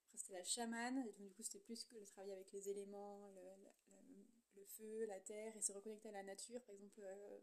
Après, 0.06 0.16
c'était 0.16 0.32
la 0.34 0.44
chamane. 0.44 0.98
Et 1.06 1.12
donc, 1.12 1.28
du 1.28 1.34
coup, 1.34 1.42
c'était 1.42 1.60
plus 1.60 1.84
que 1.84 1.94
le 1.94 2.04
travail 2.06 2.32
avec 2.32 2.50
les 2.52 2.68
éléments, 2.68 3.28
le, 3.28 4.60
le, 4.60 4.64
feu, 4.66 5.06
la 5.06 5.20
terre, 5.20 5.56
et 5.56 5.60
se 5.60 5.72
reconnecter 5.72 6.08
à 6.08 6.12
la 6.12 6.22
nature. 6.22 6.60
Par 6.62 6.74
exemple, 6.74 7.00
euh, 7.02 7.38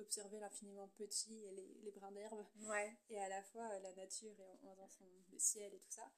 observer 0.00 0.40
l'infiniment 0.40 0.88
petit 0.96 1.44
et 1.46 1.52
les, 1.52 1.80
les 1.82 1.90
brins 1.90 2.12
d'herbe. 2.12 2.44
Ouais. 2.62 2.96
Et 3.08 3.18
à 3.18 3.28
la 3.28 3.42
fois 3.42 3.68
euh, 3.72 3.78
la 3.80 3.92
nature 3.94 4.38
et 4.38 4.44
en, 4.66 4.74
dans 4.74 4.88
son, 4.88 5.04
le 5.32 5.38
ciel 5.38 5.72
et 5.74 5.78
tout 5.78 5.90
ça. 5.90 6.10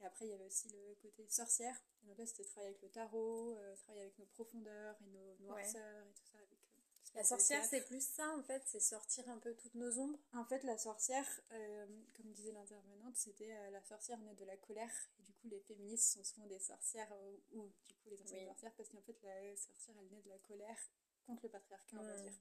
Et 0.00 0.06
après, 0.06 0.26
il 0.26 0.30
y 0.30 0.34
avait 0.34 0.44
aussi 0.44 0.68
le 0.68 0.94
côté 1.02 1.26
sorcière. 1.28 1.76
Et 2.02 2.06
donc 2.06 2.18
là, 2.18 2.26
c'était 2.26 2.44
travailler 2.44 2.70
avec 2.70 2.82
le 2.82 2.88
tarot, 2.88 3.56
euh, 3.56 3.76
travailler 3.76 4.02
avec 4.02 4.18
nos 4.18 4.26
profondeurs 4.26 4.96
et 5.02 5.10
nos 5.10 5.34
noirceurs 5.40 6.06
et 6.06 6.12
tout 6.12 6.24
ça. 6.32 6.38
Avec, 6.38 6.52
euh, 6.52 7.14
la 7.14 7.24
sorcière, 7.24 7.64
c'est 7.64 7.84
plus 7.86 8.06
ça 8.06 8.28
en 8.36 8.42
fait, 8.42 8.62
c'est 8.66 8.80
sortir 8.80 9.28
un 9.28 9.38
peu 9.38 9.54
toutes 9.54 9.74
nos 9.74 9.98
ombres. 9.98 10.18
En 10.34 10.44
fait, 10.44 10.62
la 10.62 10.78
sorcière, 10.78 11.26
euh, 11.52 11.86
comme 12.16 12.30
disait 12.32 12.52
l'intervenante, 12.52 13.16
c'était 13.16 13.70
la 13.70 13.82
sorcière 13.82 14.18
née 14.20 14.34
de 14.34 14.44
la 14.44 14.56
colère. 14.56 14.92
Et 15.18 15.22
du 15.22 15.32
coup, 15.32 15.48
les 15.48 15.60
féministes 15.60 16.12
sont 16.12 16.22
souvent 16.22 16.46
des 16.46 16.60
sorcières, 16.60 17.10
ou 17.52 17.66
du 17.86 17.94
coup, 17.94 18.10
les 18.10 18.22
anciennes 18.22 18.46
sorcières, 18.46 18.74
parce 18.76 18.90
qu'en 18.90 19.00
fait, 19.00 19.16
la 19.22 19.56
sorcière, 19.56 19.96
elle 19.98 20.08
naît 20.10 20.22
de 20.22 20.28
la 20.28 20.38
colère 20.38 20.78
contre 21.26 21.44
le 21.44 21.48
patriarcat, 21.48 21.96
on 21.98 22.04
va 22.04 22.20
dire. 22.20 22.38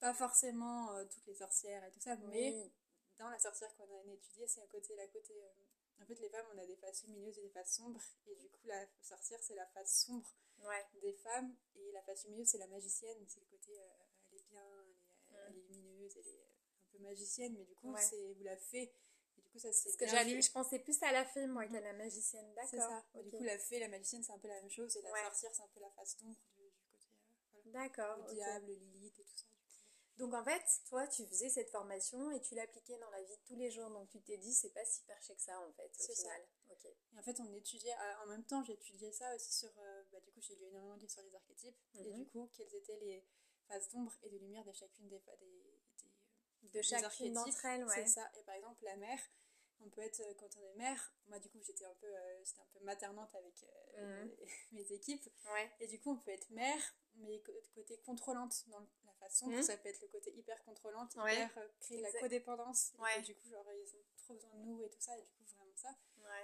Pas 0.00 0.14
forcément 0.14 1.04
toutes 1.04 1.26
les 1.26 1.34
sorcières 1.34 1.84
et 1.84 1.90
tout 1.90 2.00
ça, 2.00 2.16
mais 2.16 2.72
dans 3.18 3.28
la 3.28 3.38
sorcière 3.38 3.74
qu'on 3.76 4.10
a 4.10 4.12
étudiée, 4.14 4.46
c'est 4.48 4.62
à 4.62 4.66
côté, 4.66 4.96
la 4.96 5.06
côté 5.08 5.34
en 6.00 6.06
fait, 6.06 6.18
les 6.20 6.28
femmes, 6.30 6.46
on 6.54 6.58
a 6.58 6.66
des 6.66 6.76
faces 6.76 7.04
lumineuses 7.04 7.38
et 7.38 7.42
des 7.42 7.50
faces 7.50 7.76
sombres. 7.76 8.00
Et 8.26 8.34
du 8.36 8.48
coup, 8.48 8.66
la 8.66 8.86
sorcière, 9.02 9.38
c'est 9.42 9.54
la 9.54 9.66
face 9.66 10.04
sombre 10.06 10.26
des 11.00 11.12
femmes. 11.14 11.54
Et 11.76 11.92
la 11.92 12.02
face 12.02 12.24
lumineuse, 12.24 12.48
c'est 12.48 12.58
la 12.58 12.66
magicienne. 12.66 13.18
C'est 13.28 13.40
le 13.40 13.46
côté, 13.46 13.78
euh, 13.78 13.86
elle 14.32 14.38
est 14.38 14.44
bien, 14.50 14.86
elle 15.48 15.56
est 15.56 15.68
lumineuse, 15.68 16.16
elle 16.16 16.28
est 16.28 16.42
un 16.42 16.92
peu 16.92 16.98
magicienne, 16.98 17.54
mais 17.56 17.64
du 17.64 17.74
coup, 17.74 17.94
c'est 17.98 18.32
vous 18.34 18.44
la 18.44 18.56
fée. 18.56 18.92
Et 19.38 19.42
du 19.42 19.48
coup, 19.50 19.58
ça 19.58 19.72
c'est. 19.72 19.90
Ce 19.90 19.96
que 19.96 20.06
j'allais, 20.06 20.40
je 20.40 20.52
pensais 20.52 20.78
plus 20.78 21.02
à 21.02 21.12
la 21.12 21.24
fée, 21.24 21.46
moi, 21.46 21.66
qu'à 21.66 21.80
la 21.80 21.92
magicienne. 21.92 22.52
D'accord. 22.54 22.70
C'est 22.70 22.78
ça. 22.78 23.04
Du 23.22 23.30
coup, 23.30 23.42
la 23.42 23.58
fée, 23.58 23.78
la 23.78 23.88
magicienne, 23.88 24.22
c'est 24.22 24.32
un 24.32 24.38
peu 24.38 24.48
la 24.48 24.60
même 24.60 24.70
chose. 24.70 24.96
Et 24.96 25.02
la 25.02 25.24
sorcière, 25.24 25.54
c'est 25.54 25.62
un 25.62 25.68
peu 25.74 25.80
la 25.80 25.90
face 25.90 26.16
d'ombre 26.18 26.38
du, 26.56 26.62
du, 26.62 26.82
côté. 26.90 27.08
Euh, 27.54 27.72
D'accord. 27.72 28.18
Le 28.28 28.34
diable, 28.34 28.72
Lilith 28.72 29.18
et 29.18 29.24
tout 29.24 29.36
ça. 29.36 29.46
Donc 30.20 30.34
en 30.34 30.44
fait, 30.44 30.62
toi, 30.86 31.06
tu 31.06 31.26
faisais 31.26 31.48
cette 31.48 31.70
formation 31.70 32.30
et 32.30 32.40
tu 32.42 32.54
l'appliquais 32.54 32.98
dans 32.98 33.08
la 33.08 33.22
vie 33.22 33.36
de 33.36 33.42
tous 33.46 33.56
les 33.56 33.70
jours. 33.70 33.88
Donc 33.88 34.10
tu 34.10 34.20
t'es 34.20 34.36
dit, 34.36 34.52
c'est 34.52 34.68
pas 34.74 34.84
si 34.84 35.02
perché 35.04 35.34
que 35.34 35.40
ça 35.40 35.58
en 35.58 35.72
fait, 35.72 35.90
au 35.98 36.14
final. 36.14 36.42
Ok. 36.68 36.84
Et 36.84 37.18
en 37.18 37.22
fait, 37.22 37.40
on 37.40 37.50
étudiait, 37.54 37.94
euh, 37.94 38.24
en 38.24 38.26
même 38.26 38.44
temps, 38.44 38.62
étudié 38.64 39.10
ça 39.12 39.34
aussi 39.34 39.50
sur. 39.50 39.70
Euh, 39.78 40.02
bah, 40.12 40.20
du 40.20 40.30
coup, 40.30 40.42
j'ai 40.42 40.56
lu 40.56 40.66
énormément 40.66 40.96
de 40.96 41.00
livres 41.00 41.12
sur 41.12 41.22
les 41.22 41.34
archétypes. 41.34 41.76
Et 41.94 42.10
mhm. 42.10 42.16
du 42.18 42.26
coup, 42.26 42.50
quelles 42.52 42.74
étaient 42.74 42.98
les 42.98 43.24
phases 43.66 43.88
d'ombre 43.88 44.12
et 44.22 44.28
de 44.28 44.36
lumière 44.36 44.64
de 44.64 44.72
chacune 44.72 45.08
des, 45.08 45.22
des, 45.40 46.68
de 46.68 46.82
chacune 46.82 47.32
d'entre 47.32 47.64
elles, 47.64 47.84
ouais. 47.86 47.94
C'est 47.94 48.20
ça. 48.20 48.30
Et 48.38 48.42
par 48.42 48.56
exemple, 48.56 48.84
la 48.84 48.96
mère, 48.96 49.20
on 49.80 49.88
peut 49.88 50.02
être 50.02 50.20
euh, 50.20 50.34
quand 50.38 50.54
on 50.58 50.64
est 50.66 50.74
mère. 50.74 51.14
Moi, 51.28 51.38
du 51.38 51.48
coup, 51.48 51.62
j'étais 51.62 51.86
un 51.86 51.94
peu, 51.94 52.14
un 52.14 52.66
peu 52.74 52.84
maternante 52.84 53.34
avec 53.34 53.54
mhm. 53.96 54.30
mes, 54.72 54.92
équipes. 54.92 55.24
Ouais. 55.46 55.72
Et 55.80 55.86
du 55.86 55.98
coup, 55.98 56.10
on 56.10 56.18
peut 56.18 56.32
être 56.32 56.50
mère, 56.50 56.94
mais 57.14 57.42
côté 57.74 57.96
contrôlante 58.02 58.68
dans 58.68 58.80
la 58.80 58.86
façon. 59.20 59.46
Mhm. 59.48 59.62
Ça 59.62 59.76
peut 59.76 59.88
être 59.88 60.00
le 60.02 60.08
côté 60.08 60.32
hyper 60.36 60.62
contrôlante, 60.64 61.14
hyper 61.14 61.50
créer 61.80 62.00
la 62.00 62.12
codépendance. 62.12 62.92
Et 63.16 63.22
du 63.22 63.34
coup, 63.34 63.48
genre, 63.48 63.66
ils 63.72 63.94
ont 63.94 64.04
trop 64.16 64.34
besoin 64.34 64.54
de 64.54 64.64
nous 64.64 64.82
et 64.82 64.90
tout 64.90 65.00
ça. 65.00 65.16
Et 65.16 65.22
du 65.22 65.30
coup, 65.30 65.44
vraiment 65.56 65.76
ça. 65.76 65.94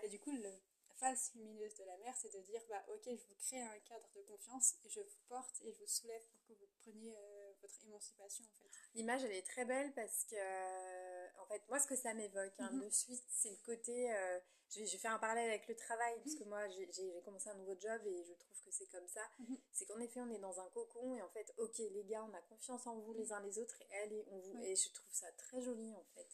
Et 0.03 0.09
du 0.09 0.21
coup, 0.21 0.33
la 0.33 0.51
face 0.97 1.33
lumineuse 1.35 1.75
de 1.75 1.85
la 1.85 1.97
mère, 1.99 2.15
c'est 2.17 2.33
de 2.33 2.41
dire 2.41 2.61
bah, 2.69 2.85
Ok, 2.89 3.05
je 3.05 3.27
vous 3.27 3.35
crée 3.39 3.61
un 3.61 3.79
cadre 3.81 4.09
de 4.15 4.23
confiance 4.23 4.77
et 4.85 4.89
je 4.89 5.01
vous 5.01 5.19
porte 5.29 5.61
et 5.63 5.73
je 5.73 5.79
vous 5.79 5.87
soulève 5.87 6.23
pour 6.31 6.45
que 6.47 6.53
vous 6.55 6.69
preniez 6.81 7.17
euh, 7.17 7.53
votre 7.61 7.85
émancipation. 7.85 8.45
En 8.45 8.55
fait. 8.63 8.71
L'image, 8.95 9.25
elle 9.25 9.33
est 9.33 9.47
très 9.47 9.65
belle 9.65 9.93
parce 9.95 10.25
que, 10.25 10.37
euh, 10.37 11.29
en 11.43 11.47
fait, 11.47 11.63
moi, 11.69 11.79
ce 11.79 11.87
que 11.87 11.97
ça 11.97 12.15
m'évoque, 12.15 12.55
hein, 12.59 12.71
mhm. 12.73 12.85
de 12.85 12.91
suite, 12.91 13.25
c'est 13.29 13.51
le 13.51 13.59
côté. 13.65 14.15
Euh, 14.15 14.41
je, 14.71 14.81
vais, 14.81 14.87
faire 14.87 15.13
un 15.13 15.19
parallèle 15.19 15.49
avec 15.49 15.69
le 15.69 15.77
travail, 15.77 16.15
parce 16.23 16.35
que 16.35 16.45
moi, 16.45 16.67
j'ai 16.69 17.23
commencé 17.25 17.49
un 17.49 17.55
nouveau 17.55 17.77
job 17.79 18.01
et 18.05 18.25
je 18.25 18.33
trouve 18.35 18.61
que 18.65 18.71
c'est 18.71 18.87
comme 18.87 19.07
ça. 19.09 19.23
Mhm. 19.39 19.59
C'est 19.73 19.87
qu'en 19.87 20.01
effet, 20.01 20.21
on 20.21 20.31
est 20.31 20.39
dans 20.39 20.61
un 20.61 20.69
cocon 20.71 21.15
et 21.15 21.23
en 21.23 21.29
fait, 21.31 21.53
ok, 21.59 21.79
les 21.79 22.05
gars, 22.05 22.25
on 22.25 22.35
a 22.35 22.41
confiance 22.43 22.87
en 22.87 22.99
vous 22.99 23.13
les 23.13 23.33
uns 23.33 23.41
les 23.41 23.59
autres 23.59 23.81
et 23.83 23.87
elle 23.91 24.13
et 24.13 24.25
on 24.31 24.39
vous. 24.39 24.63
Et 24.63 24.75
je 24.75 24.93
trouve 24.93 25.13
ça 25.13 25.31
très 25.33 25.61
joli, 25.61 25.95
en 25.95 26.05
fait. 26.15 26.29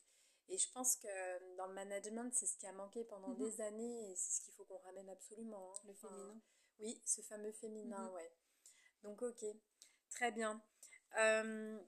Et 0.49 0.59
je 0.59 0.71
pense 0.73 0.97
que 0.97 1.07
euh, 1.09 1.57
dans 1.57 1.67
le 1.67 1.75
management, 1.75 2.31
c'est 2.35 2.47
ce 2.47 2.57
qui 2.57 2.67
a 2.67 2.73
manqué 2.73 3.05
pendant 3.05 3.29
mhm. 3.29 3.39
des 3.39 3.61
années 3.61 4.11
et 4.11 4.17
c'est 4.17 4.33
ce 4.33 4.41
qu'il 4.45 4.55
faut 4.55 4.65
qu'on 4.65 4.79
ramène 4.79 5.09
absolument. 5.09 5.73
Hein. 5.73 5.81
Le 5.87 5.95
féminin. 5.95 6.41
Oui, 6.81 7.01
ce 7.05 7.21
fameux 7.23 7.53
féminin, 7.53 8.09
mhm. 8.09 8.15
ouais. 8.15 8.33
Donc, 9.03 9.23
ok. 9.23 9.45
Très 10.11 10.33
bien. 10.33 10.63
Euh, 11.19 11.79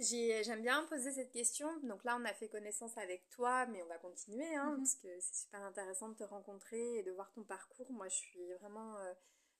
j'aime 0.00 0.62
bien 0.62 0.84
poser 0.84 1.12
cette 1.12 1.32
question. 1.32 1.68
Donc 1.84 2.04
là, 2.04 2.16
on 2.20 2.24
a 2.24 2.32
fait 2.32 2.48
connaissance 2.48 2.96
avec 2.98 3.28
toi, 3.30 3.66
mais 3.66 3.82
on 3.82 3.86
va 3.86 3.98
continuer, 3.98 4.54
hein, 4.54 4.72
mhm. 4.72 4.78
parce 4.78 4.94
que 4.96 5.08
c'est 5.20 5.34
super 5.34 5.62
intéressant 5.62 6.08
de 6.08 6.14
te 6.14 6.24
rencontrer 6.24 6.98
et 6.98 7.02
de 7.02 7.12
voir 7.12 7.30
ton 7.32 7.42
parcours. 7.42 7.90
Moi, 7.92 8.08
je 8.08 8.16
suis 8.16 8.52
vraiment... 8.60 8.96
Euh, 8.98 9.12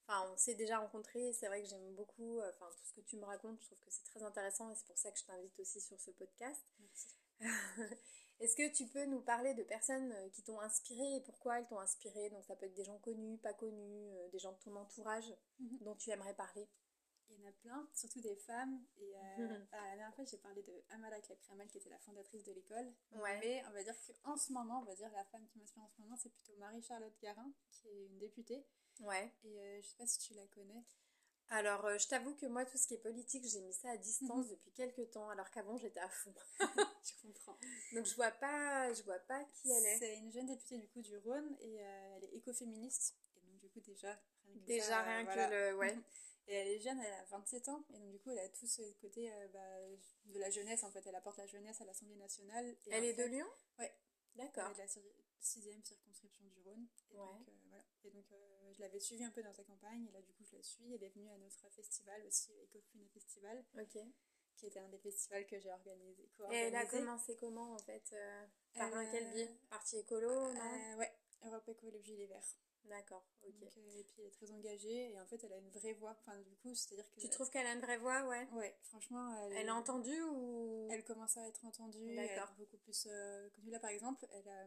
enfin, 0.07 0.29
on 0.33 0.37
s'est 0.37 0.55
déjà 0.55 0.79
rencontrés, 0.79 1.33
c'est 1.33 1.47
vrai 1.47 1.63
que 1.63 1.69
j'aime 1.69 1.95
beaucoup 1.95 2.41
enfin, 2.41 2.67
tout 2.77 2.85
ce 2.85 2.93
que 2.93 3.01
tu 3.01 3.17
me 3.17 3.25
racontes, 3.25 3.61
je 3.61 3.67
trouve 3.67 3.79
que 3.81 3.91
c'est 3.91 4.05
très 4.05 4.23
intéressant 4.23 4.71
et 4.71 4.75
c'est 4.75 4.87
pour 4.87 4.99
ça 4.99 5.11
que 5.11 5.19
je 5.19 5.25
t'invite 5.25 5.59
aussi 5.61 5.81
sur 5.81 6.01
ce 6.01 6.11
podcast. 6.11 6.65
Merci. 6.81 7.17
Est-ce 8.41 8.57
que 8.57 8.75
tu 8.75 8.87
peux 8.87 9.05
nous 9.05 9.21
parler 9.21 9.53
de 9.53 9.63
personnes 9.63 10.13
euh, 10.13 10.29
qui 10.31 10.43
t'ont 10.43 10.61
inspiré 10.61 11.17
et 11.17 11.21
pourquoi 11.21 11.59
elles 11.59 11.67
t'ont 11.67 11.79
inspiré? 11.79 12.31
Donc 12.31 12.43
ça 12.47 12.57
peut 12.57 12.67
être 12.67 12.75
des 12.75 12.85
gens 12.85 12.99
connus, 12.99 13.37
pas 13.37 13.53
connus, 13.53 14.17
euh, 14.17 14.29
des 14.31 14.39
gens 14.39 14.53
de 14.53 14.59
ton 14.59 14.75
entourage 14.77 15.31
mhm. 15.59 15.79
dont 15.83 15.95
tu 15.95 16.11
aimerais 16.11 16.35
parler. 16.35 16.67
Il 17.31 17.39
y 17.39 17.43
en 17.45 17.49
a 17.49 17.53
plein, 17.53 17.89
surtout 17.95 18.21
des 18.21 18.37
femmes. 18.37 18.85
Et 18.99 19.15
euh, 19.17 19.49
la 19.73 19.97
dernière 19.97 20.15
fois, 20.15 20.25
j'ai 20.25 20.39
parlé 20.39 20.63
de 20.63 20.83
Amala 20.91 21.21
Klakramal, 21.21 21.69
qui 21.69 21.79
était 21.79 21.91
la 21.91 21.99
fondatrice 21.99 22.45
de 22.45 22.53
l'école. 22.53 22.93
Mais 23.13 23.63
on 23.69 23.73
va 23.73 23.83
dire 23.83 23.95
qu'en 24.23 24.37
ce 24.37 24.53
moment, 24.53 24.81
on 24.81 24.85
va 24.85 24.95
dire 24.95 25.11
la 25.13 25.25
femme 25.25 25.47
qui 25.47 25.59
m'inspire 25.59 25.83
en 25.83 25.89
ce 25.89 26.01
moment, 26.03 26.17
c'est 26.17 26.31
plutôt 26.31 26.57
Marie-Charlotte 26.59 27.15
Garin, 27.23 27.53
qui 27.71 27.89
est 27.89 28.07
une 28.07 28.19
députée. 28.19 28.67
Ouais. 29.01 29.33
Et 29.45 29.81
je 29.81 29.87
sais 29.87 29.97
pas 29.97 30.07
si 30.07 30.19
tu 30.19 30.35
la 30.35 30.47
connais. 30.49 30.85
Alors, 31.53 31.85
euh, 31.85 31.99
je 31.99 32.07
t'avoue 32.07 32.35
que 32.37 32.47
moi, 32.47 32.65
tout 32.65 32.79
ce 32.79 32.87
qui 32.87 32.95
est 32.95 33.03
politique, 33.03 33.45
j'ai 33.45 33.61
mis 33.61 33.73
ça 33.73 33.91
à 33.91 33.97
distance 33.97 34.49
depuis 34.51 34.71
quelques 34.71 35.11
temps, 35.11 35.29
alors 35.31 35.51
qu'avant, 35.51 35.77
j'étais 35.77 35.99
à 35.99 36.09
fond. 36.09 36.33
tu 37.03 37.15
comprends. 37.21 37.59
Donc, 37.93 38.07
je 38.07 38.15
vois 38.15 38.31
pas, 38.31 38.93
je 38.93 39.03
vois 39.03 39.19
pas 39.19 39.45
qui 39.55 39.71
elle 39.71 39.85
est. 39.85 39.99
C'est 39.99 40.17
une 40.19 40.31
jeune 40.31 40.47
députée 40.47 40.79
du 40.79 40.89
coup 40.89 41.03
du 41.03 41.17
Rhône 41.19 41.57
et 41.61 41.83
euh, 41.83 42.17
elle 42.17 42.25
est 42.25 42.35
écoféministe. 42.37 43.17
Et 43.37 43.41
donc, 43.41 43.59
du 43.59 43.69
coup, 43.69 43.81
déjà, 43.81 44.17
rien 44.45 44.55
que 44.55 44.67
Déjà, 44.67 45.03
rien 45.03 45.25
que 45.27 45.51
le. 45.51 45.77
Ouais. 45.77 45.99
Et 46.47 46.55
elle 46.55 46.69
est 46.69 46.81
jeune, 46.81 46.99
elle 47.01 47.13
a 47.13 47.25
27 47.25 47.69
ans. 47.69 47.85
Et 47.95 47.99
donc, 47.99 48.11
du 48.11 48.19
coup, 48.19 48.31
elle 48.31 48.39
a 48.39 48.49
tout 48.49 48.67
ce 48.67 48.83
côté 49.01 49.33
euh, 49.33 49.49
bah, 49.49 49.79
de 50.27 50.39
la 50.39 50.51
jeunesse. 50.51 50.83
En 50.83 50.91
fait, 50.91 51.07
elle 51.07 51.15
apporte 51.15 51.39
la 51.39 51.47
jeunesse 51.47 51.81
à 51.81 51.85
l'Assemblée 51.85 52.17
nationale. 52.17 52.77
elle 52.91 53.05
est 53.05 53.15
de 53.15 53.25
Lyon? 53.25 53.47
Ouais. 53.79 53.93
D'accord. 54.35 54.65
Elle 54.67 54.71
est 54.73 54.75
de 54.75 54.79
la 54.81 55.15
sixième 55.39 55.83
circonscription 55.85 56.45
du 56.47 56.61
Rhône. 56.63 56.87
Et 57.11 57.15
ouais. 57.17 57.21
donc, 57.23 57.57
voilà. 57.69 57.85
Et 58.05 58.11
donc, 58.11 58.25
je 58.73 58.81
l'avais 58.81 59.01
suivie 59.01 59.25
un 59.25 59.31
peu 59.31 59.43
dans 59.43 59.53
sa 59.53 59.63
campagne, 59.65 60.07
et 60.09 60.13
là, 60.13 60.23
du 60.23 60.33
coup, 60.33 60.45
je 60.45 60.57
la 60.57 60.63
suis. 60.63 60.93
Elle 60.95 61.03
est 61.05 61.09
venue 61.11 61.29
à 61.31 61.37
notre 61.39 61.69
festival 61.71 62.25
aussi, 62.27 62.53
Ecofune 62.63 63.09
Festival. 63.09 63.65
Ok. 63.79 63.99
Qui 64.57 64.67
était 64.67 64.81
un 64.81 64.89
des 64.89 64.99
festivals 64.99 65.47
que 65.47 65.59
j'ai 65.59 65.71
organisé. 65.71 66.29
Et 66.51 66.55
elle 66.57 66.77
a 66.77 66.85
commencé 66.85 67.35
comment, 67.37 67.75
en 67.75 67.79
fait 67.79 68.03
euh, 68.13 68.47
Par 68.75 68.93
un 68.95 69.11
quel 69.11 69.31
biais? 69.33 69.49
Parti 69.71 69.97
écolo, 69.99 70.29
non? 70.53 70.61
euh, 70.61 70.97
Ouais, 70.97 71.13
Europe 71.45 71.67
Écologie 71.69 72.17
Les 72.17 72.27
Verts. 72.27 72.57
D'accord, 72.91 73.25
ok. 73.43 73.55
Euh, 73.63 73.67
et 74.01 74.05
puis 74.05 74.21
elle 74.21 74.27
est 74.27 74.31
très 74.31 74.51
engagée 74.51 75.13
et 75.13 75.21
en 75.21 75.27
fait 75.27 75.43
elle 75.43 75.53
a 75.53 75.59
une 75.59 75.71
vraie 75.71 75.95
voix. 75.95 76.17
Enfin, 76.21 76.37
du 76.41 76.55
coup, 76.57 76.75
c'est-à-dire 76.75 77.11
que. 77.11 77.21
Tu 77.21 77.31
trouves 77.31 77.49
qu'elle 77.51 77.67
a 77.67 77.73
une 77.73 77.81
vraie 77.81 77.99
voix, 77.99 78.27
ouais? 78.27 78.47
Ouais, 78.53 78.77
franchement. 78.83 79.35
Elle, 79.45 79.53
elle 79.59 79.67
est 79.67 79.71
entendue 79.71 80.23
ou? 80.23 80.89
Elle 80.91 81.05
commence 81.05 81.37
à 81.37 81.47
être 81.49 81.65
entendue. 81.65 82.15
D'accord. 82.15 82.53
beaucoup 82.59 82.77
plus 82.79 83.09
connue. 83.55 83.71
Là, 83.71 83.79
par 83.79 83.91
exemple, 83.91 84.27
elle 84.33 84.49
a, 84.49 84.67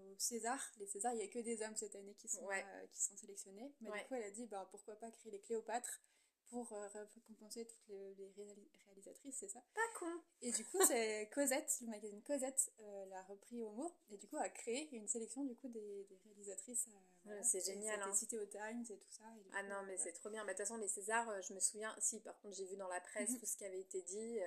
au 0.00 0.14
César. 0.18 0.60
Les 0.78 0.86
Césars, 0.86 1.12
il 1.14 1.18
n'y 1.18 1.24
a 1.24 1.28
que 1.28 1.38
des 1.38 1.62
hommes 1.62 1.76
cette 1.76 1.94
année 1.94 2.14
qui 2.14 2.28
sont, 2.28 2.48
euh, 2.48 2.86
qui 2.92 3.02
sont 3.02 3.16
sélectionnés. 3.16 3.72
Mais 3.80 3.90
du 3.90 4.04
coup, 4.06 4.14
elle 4.14 4.24
a 4.24 4.30
dit 4.30 4.46
bah, 4.46 4.66
pourquoi 4.70 4.96
pas 4.96 5.10
créer 5.10 5.32
les 5.32 5.40
Cléopâtres 5.40 6.00
pour 6.50 6.72
euh, 6.72 6.88
récompenser 7.14 7.66
toutes 7.66 7.88
les, 7.88 8.14
réalisatrices, 8.86 9.36
c'est 9.36 9.48
ça? 9.48 9.60
Pas 9.74 9.98
con 9.98 10.20
Et 10.42 10.52
du 10.52 10.64
coup, 10.64 10.78
c'est 10.86 11.28
Cosette, 11.34 11.78
le 11.80 11.88
magazine 11.88 12.22
Cosette 12.22 12.72
euh, 12.80 13.06
l'a 13.06 13.22
repris 13.24 13.62
au 13.62 13.70
mot 13.70 13.92
et 14.10 14.16
du 14.16 14.28
coup 14.28 14.36
a 14.36 14.48
créé 14.48 14.88
une 14.94 15.08
sélection 15.08 15.44
du 15.44 15.56
coup 15.56 15.68
des, 15.68 16.06
réalisatrices. 16.24 16.88
C'est 17.42 17.64
génial. 17.64 18.00
Hein. 18.02 18.12
cité 18.14 18.38
au 18.38 18.46
Times 18.46 18.84
et 18.90 18.98
tout 18.98 19.10
ça. 19.10 19.24
ah 19.54 19.62
non, 19.64 19.82
mais 19.86 19.96
c'est 19.96 20.12
trop 20.12 20.30
bien. 20.30 20.44
Bah, 20.44 20.52
de 20.52 20.58
toute 20.58 20.66
façon, 20.66 20.76
les 20.76 20.88
Césars, 20.88 21.42
je 21.42 21.54
me 21.54 21.60
souviens, 21.60 21.94
si 21.98 22.20
par 22.20 22.38
contre 22.40 22.56
j'ai 22.56 22.66
vu 22.66 22.76
dans 22.76 22.88
la 22.88 23.00
presse 23.00 23.30
mhm. 23.30 23.38
tout 23.38 23.46
ce 23.46 23.56
qui 23.56 23.64
avait 23.64 23.80
été 23.80 24.02
dit. 24.02 24.40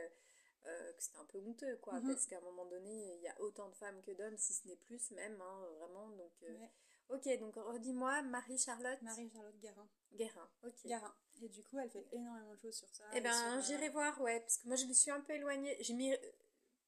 Euh, 0.65 0.93
que 0.93 1.03
c'était 1.03 1.17
un 1.17 1.25
peu 1.25 1.39
honteux, 1.39 1.77
quoi, 1.77 1.99
mhm. 1.99 2.07
parce 2.07 2.25
qu'à 2.25 2.37
un 2.37 2.41
moment 2.41 2.65
donné, 2.65 3.15
il 3.15 3.21
y 3.21 3.27
a 3.27 3.41
autant 3.41 3.69
de 3.69 3.75
femmes 3.75 4.01
que 4.01 4.11
d'hommes, 4.11 4.37
si 4.37 4.53
ce 4.53 4.67
n'est 4.67 4.75
plus 4.75 5.11
même, 5.11 5.39
hein, 5.41 5.65
vraiment. 5.77 6.09
Donc, 6.09 6.33
euh, 6.43 6.67
ok, 7.09 7.39
donc 7.39 7.55
redis-moi, 7.55 8.21
Marie-Charlotte. 8.23 9.01
Marie-Charlotte 9.01 9.57
Guérin. 9.59 9.89
Guérin, 10.11 10.49
ok. 10.63 10.85
Guérin. 10.85 11.15
Et 11.41 11.47
du 11.47 11.63
coup, 11.63 11.79
elle 11.79 11.89
fait 11.89 12.05
énormément 12.11 12.53
de 12.53 12.59
choses 12.59 12.75
sur 12.75 12.89
ça. 12.93 13.05
Eh 13.13 13.21
ben, 13.21 13.61
j'irai 13.61 13.87
euh, 13.87 13.91
voir, 13.91 14.19
ouais, 14.21 14.41
parce 14.41 14.57
que 14.57 14.67
moi, 14.67 14.75
je 14.75 14.85
me 14.85 14.93
suis 14.93 15.11
un 15.11 15.21
peu 15.21 15.33
éloignée. 15.33 15.77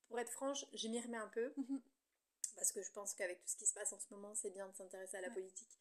Pour 0.07 0.19
être 0.19 0.31
franche, 0.31 0.65
je 0.73 0.89
m'y 0.89 0.99
remets 0.99 1.17
un 1.17 1.29
peu. 1.29 1.53
Mhm. 1.55 1.81
Parce 2.55 2.73
que 2.73 2.81
je 2.81 2.91
pense 2.91 3.13
qu'avec 3.13 3.39
tout 3.39 3.47
ce 3.47 3.55
qui 3.55 3.65
se 3.65 3.73
passe 3.73 3.93
en 3.93 3.99
ce 3.99 4.13
moment, 4.13 4.35
c'est 4.35 4.49
bien 4.49 4.67
de 4.67 4.75
s'intéresser 4.75 5.17
à 5.17 5.21
la 5.21 5.29
politique. 5.29 5.80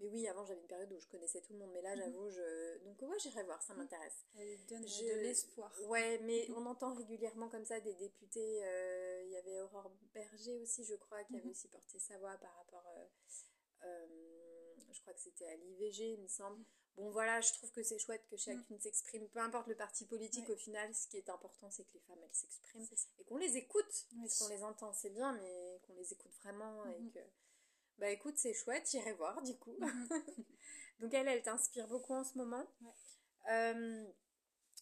Mais 0.00 0.08
oui, 0.08 0.26
avant 0.28 0.44
j'avais 0.46 0.60
une 0.60 0.66
période 0.66 0.90
où 0.92 0.98
je 0.98 1.06
connaissais 1.08 1.42
tout 1.42 1.52
le 1.52 1.58
monde, 1.58 1.70
mais 1.72 1.82
là 1.82 1.94
mhm. 1.94 2.02
j'avoue, 2.02 2.30
je... 2.30 2.78
donc 2.84 3.02
ouais, 3.02 3.18
j'irai 3.18 3.42
voir, 3.44 3.62
ça 3.62 3.74
mhm. 3.74 3.80
m'intéresse. 3.80 4.24
Elle 4.34 4.64
donne 4.66 4.82
de 4.82 5.20
l'espoir. 5.22 5.70
Ouais, 5.88 6.18
mais 6.24 6.48
on 6.56 6.64
entend 6.64 6.94
régulièrement 6.94 7.48
comme 7.48 7.64
ça 7.64 7.80
des 7.80 7.94
députés. 7.94 8.64
Euh, 8.64 9.22
il 9.24 9.30
y 9.30 9.36
avait 9.36 9.60
Aurore 9.60 9.92
Berger 10.14 10.58
aussi, 10.58 10.84
je 10.84 10.94
crois, 10.94 11.22
qui 11.24 11.36
avait 11.36 11.44
mhm. 11.44 11.50
aussi 11.50 11.68
porté 11.68 11.98
sa 11.98 12.16
voix 12.18 12.36
par 12.38 12.54
rapport. 12.56 12.86
Euh, 12.96 13.06
euh, 13.84 14.06
je 14.90 15.00
crois 15.02 15.12
que 15.12 15.20
c'était 15.20 15.46
à 15.46 15.56
l'IVG, 15.56 16.14
il 16.14 16.22
me 16.22 16.28
semble. 16.28 16.64
Bon, 16.96 17.10
voilà, 17.10 17.40
je 17.40 17.52
trouve 17.52 17.70
que 17.70 17.82
c'est 17.82 17.98
chouette 17.98 18.26
que 18.28 18.36
chacune 18.36 18.80
s'exprime, 18.80 19.28
peu 19.28 19.38
importe 19.38 19.68
le 19.68 19.76
parti 19.76 20.04
politique, 20.06 20.48
au 20.50 20.56
final, 20.56 20.92
ce 20.94 21.06
qui 21.08 21.18
est 21.18 21.28
important, 21.28 21.70
c'est 21.70 21.84
que 21.84 21.92
les 21.94 22.00
femmes, 22.00 22.18
elles 22.22 22.34
s'expriment 22.34 22.86
et 23.18 23.24
qu'on 23.24 23.36
les 23.36 23.56
écoute. 23.56 24.06
Parce 24.20 24.38
qu'on 24.38 24.48
les 24.48 24.62
entend, 24.64 24.92
c'est 24.92 25.10
bien, 25.10 25.32
mais 25.34 25.80
qu'on 25.86 25.94
les 25.94 26.12
écoute 26.12 26.32
vraiment 26.42 26.84
et 26.86 27.10
que 27.10 27.20
bah 28.00 28.10
écoute, 28.10 28.38
c'est 28.38 28.54
chouette, 28.54 28.88
j'irai 28.90 29.12
voir 29.12 29.42
du 29.42 29.54
coup. 29.56 29.76
Mhm. 29.78 30.08
Donc 31.00 31.14
elle, 31.14 31.28
elle 31.28 31.42
t'inspire 31.42 31.86
beaucoup 31.86 32.14
en 32.14 32.24
ce 32.24 32.36
moment. 32.36 32.66
Euh, 33.50 34.04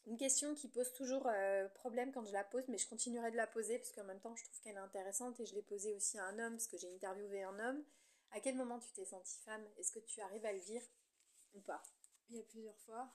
une 0.06 0.16
question 0.16 0.54
qui 0.54 0.68
pose 0.68 0.92
toujours 0.92 1.26
euh, 1.26 1.68
problème 1.70 2.12
quand 2.12 2.24
je 2.24 2.32
la 2.32 2.44
pose, 2.44 2.64
mais 2.68 2.78
je 2.78 2.88
continuerai 2.88 3.30
de 3.30 3.36
la 3.36 3.46
poser 3.46 3.78
parce 3.78 3.92
qu'en 3.92 4.04
même 4.04 4.20
temps, 4.20 4.34
je 4.36 4.44
trouve 4.44 4.60
qu'elle 4.60 4.76
est 4.76 4.78
intéressante 4.78 5.38
et 5.40 5.46
je 5.46 5.54
l'ai 5.54 5.62
posée 5.62 5.94
aussi 5.94 6.18
à 6.18 6.24
un 6.24 6.38
homme 6.38 6.54
parce 6.54 6.68
que 6.68 6.78
j'ai 6.78 6.92
interviewé 6.94 7.42
un 7.42 7.58
homme. 7.58 7.84
À 8.30 8.40
quel 8.40 8.54
moment 8.54 8.78
tu 8.78 8.90
t'es 8.92 9.04
sentie 9.04 9.38
femme? 9.44 9.64
Est-ce 9.78 9.92
que 9.92 10.00
tu 10.00 10.20
arrives 10.20 10.46
à 10.46 10.52
le 10.52 10.60
dire 10.60 10.82
ou 11.54 11.60
pas? 11.60 11.82
Il 12.30 12.36
y 12.36 12.40
a 12.40 12.44
plusieurs 12.44 12.78
fois, 12.80 13.10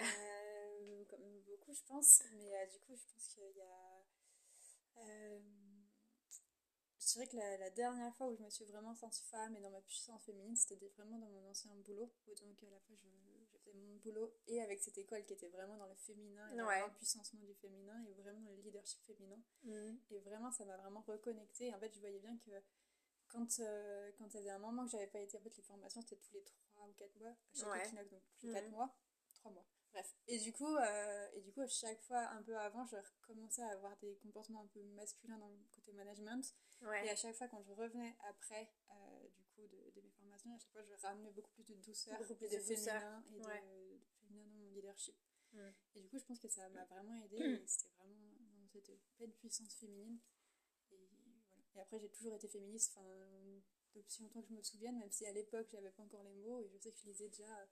euh, 0.00 1.04
comme 1.10 1.40
beaucoup, 1.46 1.72
je 1.72 1.82
pense, 1.86 2.22
mais 2.34 2.66
du 2.72 2.78
coup, 2.80 2.96
je 2.96 3.04
pense 3.12 3.28
qu'il 3.28 3.56
y 3.56 3.62
a 3.62 3.98
dirais 7.18 7.26
que 7.26 7.60
la, 7.60 7.70
dernière 7.70 8.14
fois 8.14 8.28
où 8.28 8.36
je 8.36 8.42
me 8.42 8.50
suis 8.50 8.64
vraiment 8.64 8.94
sentie 8.94 9.22
femme 9.24 9.56
et 9.56 9.60
dans 9.60 9.70
ma 9.70 9.80
puissance 9.80 10.24
féminine, 10.24 10.56
c'était 10.56 10.76
vraiment 10.96 11.18
dans 11.18 11.28
mon 11.28 11.50
ancien 11.50 11.74
boulot. 11.74 12.12
Où 12.26 12.34
donc 12.34 12.62
à 12.62 12.70
la 12.70 12.80
fois 12.80 12.94
je, 12.96 13.58
faisais 13.58 13.72
mon 13.74 13.96
boulot 13.96 14.34
et 14.46 14.60
avec 14.62 14.80
cette 14.80 14.98
école 14.98 15.24
qui 15.24 15.32
était 15.32 15.48
vraiment 15.48 15.76
dans 15.76 15.86
le 15.86 15.94
féminin 15.94 16.50
et 16.52 16.56
dans 16.56 16.70
l'empuissancement 16.70 17.40
du 17.42 17.54
féminin 17.54 18.04
et 18.04 18.12
vraiment 18.14 18.40
dans 18.40 18.52
le 18.52 18.60
leadership 18.60 19.02
féminin. 19.02 19.40
Mmh. 19.64 19.96
Et 20.10 20.20
vraiment, 20.20 20.50
ça 20.52 20.64
m'a 20.64 20.76
vraiment 20.76 21.02
reconnectée. 21.06 21.74
En 21.74 21.78
fait, 21.78 21.92
je 21.92 22.00
voyais 22.00 22.20
bien 22.20 22.36
que 22.38 22.50
quand, 23.28 23.60
euh, 23.60 24.12
quand 24.18 24.30
ça 24.30 24.38
faisait 24.38 24.50
un 24.50 24.58
moment 24.58 24.84
que 24.84 24.90
j'avais 24.90 25.06
pas 25.06 25.20
été, 25.20 25.38
en 25.38 25.40
fait, 25.40 25.56
les 25.56 25.62
formations 25.62 26.02
c'était 26.02 26.16
tous 26.16 26.32
les 26.34 26.44
3 26.74 26.86
ou 26.86 26.92
4 26.92 27.16
mois, 27.16 27.30
à 27.30 27.34
chaque 27.54 27.86
équinoxe, 27.86 28.10
donc 28.10 28.22
plus 28.38 28.52
4 28.52 28.66
mmh. 28.66 28.70
mois, 28.70 28.94
3 29.34 29.52
mois. 29.52 29.66
Bref. 29.92 30.14
Et 30.26 30.38
du 30.38 30.52
coup, 30.52 30.76
euh, 30.76 31.28
et 31.34 31.40
du 31.40 31.52
coup, 31.52 31.62
chaque 31.68 32.00
fois, 32.02 32.28
un 32.30 32.42
peu 32.42 32.56
avant, 32.56 32.84
je 32.86 32.96
recommençais 32.96 33.62
à 33.62 33.70
avoir 33.70 33.96
des 33.98 34.16
comportements 34.16 34.62
un 34.62 34.66
peu 34.66 34.82
masculins 34.82 35.38
dans 35.38 35.48
le 35.48 35.58
côté 35.74 35.92
management. 35.92 36.54
Et 36.82 37.10
à 37.10 37.16
chaque 37.16 37.34
fois, 37.34 37.48
quand 37.48 37.62
je 37.62 37.72
revenais 37.72 38.16
après, 38.28 38.70
euh, 38.90 39.28
du 39.36 39.44
coup, 39.54 39.66
de, 39.66 39.90
de, 39.94 40.00
mes 40.00 40.10
formations, 40.10 40.54
à 40.54 40.58
chaque 40.58 40.70
fois, 40.70 40.82
je 40.84 40.94
ramenais 41.02 41.32
beaucoup 41.32 41.50
plus 41.52 41.64
de 41.64 41.74
douceur, 41.74 42.18
beaucoup 42.18 42.34
plus 42.34 42.50
de, 42.50 42.58
féminin 42.58 43.24
et 43.32 43.38
de, 43.38 44.00
féminin 44.20 44.46
dans 44.46 44.58
mon 44.58 44.70
leadership. 44.70 45.16
Mm. 45.52 45.70
Et 45.96 46.00
du 46.00 46.08
coup, 46.08 46.18
je 46.18 46.24
pense 46.24 46.38
que 46.38 46.48
ça 46.48 46.68
m'a 46.68 46.84
vraiment 46.84 47.14
aidé. 47.16 47.62
C'était 47.66 47.90
vraiment 47.98 48.36
dans 48.38 48.68
cette 48.68 49.00
pleine 49.16 49.32
puissance 49.32 49.74
féminine. 49.74 50.18
Et, 50.90 51.08
voilà. 51.10 51.26
et 51.74 51.80
après, 51.80 51.98
j'ai 51.98 52.10
toujours 52.10 52.34
été 52.34 52.46
féministe, 52.48 52.94
enfin, 52.96 53.08
depuis 53.94 54.12
si 54.12 54.22
longtemps 54.22 54.42
que 54.42 54.48
je 54.48 54.54
me 54.54 54.62
souvienne, 54.62 54.98
même 54.98 55.10
si 55.10 55.26
à 55.26 55.32
l'époque, 55.32 55.68
j'avais 55.70 55.90
pas 55.90 56.02
encore 56.02 56.22
les 56.22 56.34
mots. 56.34 56.60
Et 56.60 56.68
je 56.68 56.78
sais 56.78 56.92
que 56.92 56.98
je 56.98 57.06
lisais 57.06 57.28
déjà 57.28 57.66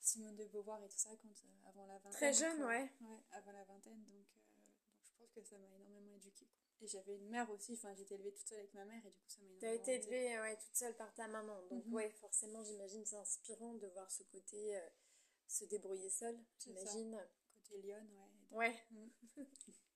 Simone 0.00 0.36
de 0.36 0.44
Beauvoir 0.46 0.82
et 0.82 0.88
tout 0.88 0.98
ça 0.98 1.10
quand, 1.22 1.28
euh, 1.28 1.68
avant 1.68 1.86
la 1.86 1.98
vingtaine. 1.98 2.12
Très 2.12 2.32
jeune, 2.32 2.62
ouais. 2.64 2.92
Ouais, 3.00 3.20
avant 3.32 3.52
la 3.52 3.64
vingtaine. 3.64 4.02
Donc, 4.04 4.26
euh, 4.36 4.40
donc 4.56 5.04
je 5.04 5.12
pense 5.18 5.30
que 5.32 5.42
ça 5.42 5.58
m'a 5.58 5.68
énormément 5.76 6.14
éduquée. 6.14 6.48
Et 6.80 6.86
j'avais 6.86 7.16
une 7.16 7.28
mère 7.28 7.50
aussi, 7.50 7.74
enfin 7.74 7.92
j'étais 7.94 8.14
élevée 8.14 8.32
toute 8.32 8.46
seule 8.46 8.60
avec 8.60 8.72
ma 8.72 8.84
mère 8.84 9.04
et 9.04 9.10
du 9.10 9.18
coup 9.18 9.28
ça 9.28 9.40
m'a 9.42 9.48
énormément 9.48 9.60
T'as 9.84 9.92
été 9.92 9.94
élevée 9.96 10.40
ouais, 10.40 10.56
toute 10.56 10.76
seule 10.76 10.96
par 10.96 11.12
ta 11.14 11.26
maman. 11.26 11.60
Donc 11.70 11.84
mhm. 11.86 11.92
ouais, 11.92 12.10
forcément 12.20 12.62
j'imagine 12.62 13.04
c'est 13.04 13.16
inspirant 13.16 13.74
de 13.74 13.88
voir 13.88 14.08
ce 14.10 14.22
côté 14.22 14.76
euh, 14.76 14.88
se 15.48 15.64
débrouiller 15.64 16.08
seule, 16.08 16.38
j'imagine. 16.60 17.20
Côté 17.54 17.82
lionne, 17.82 18.08
ouais. 18.12 18.56
Ouais. 18.56 18.84
Mhm. 18.92 19.10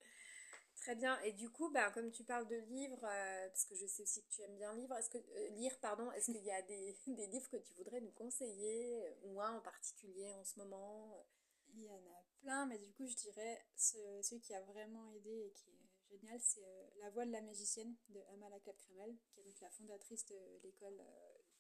Très 0.83 0.97
bien. 0.97 1.17
Et 1.21 1.33
du 1.33 1.49
coup, 1.49 1.71
ben, 1.71 1.93
comme 1.93 2.11
tu 2.11 2.25
parles 2.25 2.49
de 2.49 2.57
livres, 2.57 3.05
euh, 3.05 3.49
parce 3.49 3.67
que 3.67 3.77
je 3.77 3.87
sais 3.87 4.03
aussi 4.03 4.21
que 4.25 4.29
tu 4.29 4.43
aimes 4.43 4.57
bien 4.57 4.75
lire, 4.75 4.93
est-ce 4.97 5.11
que, 5.11 5.19
euh, 5.19 5.49
lire, 5.51 5.79
pardon, 5.79 6.11
est-ce 6.11 6.33
qu'il 6.33 6.43
y 6.43 6.51
a 6.51 6.61
des, 6.63 6.97
des, 7.07 7.29
livres 7.29 7.49
que 7.49 7.57
tu 7.59 7.73
voudrais 7.75 8.01
nous 8.01 8.11
conseiller, 8.11 9.01
euh, 9.01 9.15
ou 9.23 9.41
un 9.41 9.53
en 9.53 9.61
particulier 9.61 10.35
en 10.35 10.43
ce 10.43 10.59
moment 10.59 11.25
Il 11.73 11.85
y 11.85 11.89
en 11.89 12.05
a 12.05 12.25
plein, 12.41 12.67
mais 12.67 12.79
du 12.79 12.91
coup, 12.95 13.07
je 13.07 13.15
dirais 13.15 13.65
celui 13.77 14.41
qui 14.41 14.55
a 14.55 14.61
vraiment 14.63 15.09
aidé 15.13 15.31
et 15.31 15.53
qui 15.53 15.71
est 15.71 16.17
génial, 16.19 16.41
c'est 16.41 16.91
La 16.99 17.11
voix 17.11 17.27
de 17.27 17.31
la 17.31 17.43
magicienne 17.43 17.95
de 18.09 18.21
Amala 18.33 18.59
Clap-Kremel, 18.59 19.17
qui 19.31 19.39
est 19.39 19.45
donc 19.45 19.61
la 19.61 19.71
fondatrice 19.71 20.27
de 20.27 20.37
l'école 20.65 21.01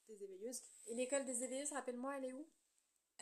des 0.09 0.21
éveilleuses. 0.25 0.63
Et 0.89 0.97
l'école 0.97 1.25
des 1.27 1.45
éveilleuses, 1.45 1.71
rappelle-moi, 1.71 2.19
elle 2.19 2.25
est 2.25 2.33
où? 2.33 2.45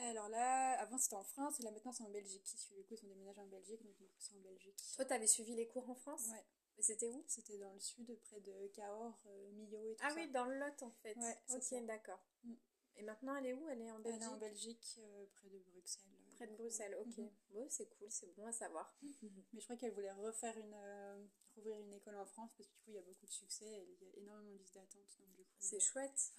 Alors 0.07 0.29
là, 0.29 0.81
avant 0.81 0.99
c'était 0.99 1.17
en 1.17 1.25
France 1.25 1.61
et 1.61 1.63
là 1.63 1.71
maintenant 1.71 1.93
c'est 1.93 2.05
en 2.05 2.11
Belgique. 2.11 2.57
Du 2.75 2.83
coup, 2.85 2.95
ils 2.95 2.99
sont 2.99 3.07
déménagés 3.07 3.41
en 3.41 3.47
Belgique, 3.47 3.83
donc 3.83 3.97
du 3.97 4.07
coup 4.07 4.17
c'est 4.19 4.35
en 4.35 4.41
Belgique. 4.41 4.83
Toi, 4.97 5.05
t'avais 5.05 5.27
suivi 5.27 5.55
les 5.55 5.67
cours 5.67 5.89
en 5.89 5.95
France? 5.95 6.29
Ouais. 6.31 6.45
C'était 6.79 7.09
où? 7.09 7.23
C'était 7.27 7.59
dans 7.59 7.73
le 7.73 7.81
sud, 7.81 8.19
près 8.23 8.41
de 8.41 8.69
Cahors, 8.69 9.23
euh, 9.27 9.51
Millau 9.53 9.87
et 9.87 9.97
tout 9.97 10.03
ah 10.03 10.09
ça. 10.09 10.15
Ah 10.17 10.21
oui, 10.21 10.31
dans 10.31 10.47
le 10.47 10.59
Lot 10.59 10.83
en 10.83 10.91
fait. 11.03 11.17
Ouais, 11.17 11.39
ok, 11.51 11.87
d'accord. 11.87 12.25
Mm. 12.45 12.55
Et 12.97 13.03
maintenant, 13.03 13.37
elle 13.37 13.47
est 13.47 13.53
où? 13.53 13.69
Elle 13.69 13.83
est 13.83 13.91
en 13.91 13.99
Belgique 13.99 14.15
Elle 14.17 14.23
est 14.23 14.33
en 14.33 14.37
Belgique, 14.37 14.99
euh, 14.99 15.27
près 15.35 15.49
de 15.49 15.59
Bruxelles. 15.59 16.03
Près 16.37 16.47
de 16.47 16.57
Bruxelles, 16.57 16.97
ok. 16.99 17.07
Mm-hmm. 17.07 17.31
Bon, 17.51 17.67
c'est 17.69 17.87
cool, 17.87 18.11
c'est 18.11 18.35
bon 18.35 18.47
à 18.47 18.53
savoir. 18.53 18.95
Mais 19.53 19.61
je 19.61 19.65
crois 19.65 19.77
qu'elle 19.77 19.93
voulait 19.93 20.13
refaire 20.13 20.57
une, 20.57 20.75
euh, 20.75 21.27
rouvrir 21.55 21.79
une 21.81 21.93
école 21.93 22.17
en 22.17 22.27
France 22.27 22.53
parce 22.57 22.69
que 22.69 22.75
du 22.75 22.81
coup, 22.81 22.91
il 22.91 22.95
y 22.95 22.99
a 22.99 23.03
beaucoup 23.03 23.27
de 23.27 23.31
succès 23.31 23.67
et 23.67 23.97
il 24.01 24.09
y 24.09 24.11
a 24.11 24.17
énormément 24.19 24.51
de 24.51 24.57
listes 24.57 24.75
d'attente. 24.75 25.19
C'est 25.59 25.81
chouette. 25.81 26.33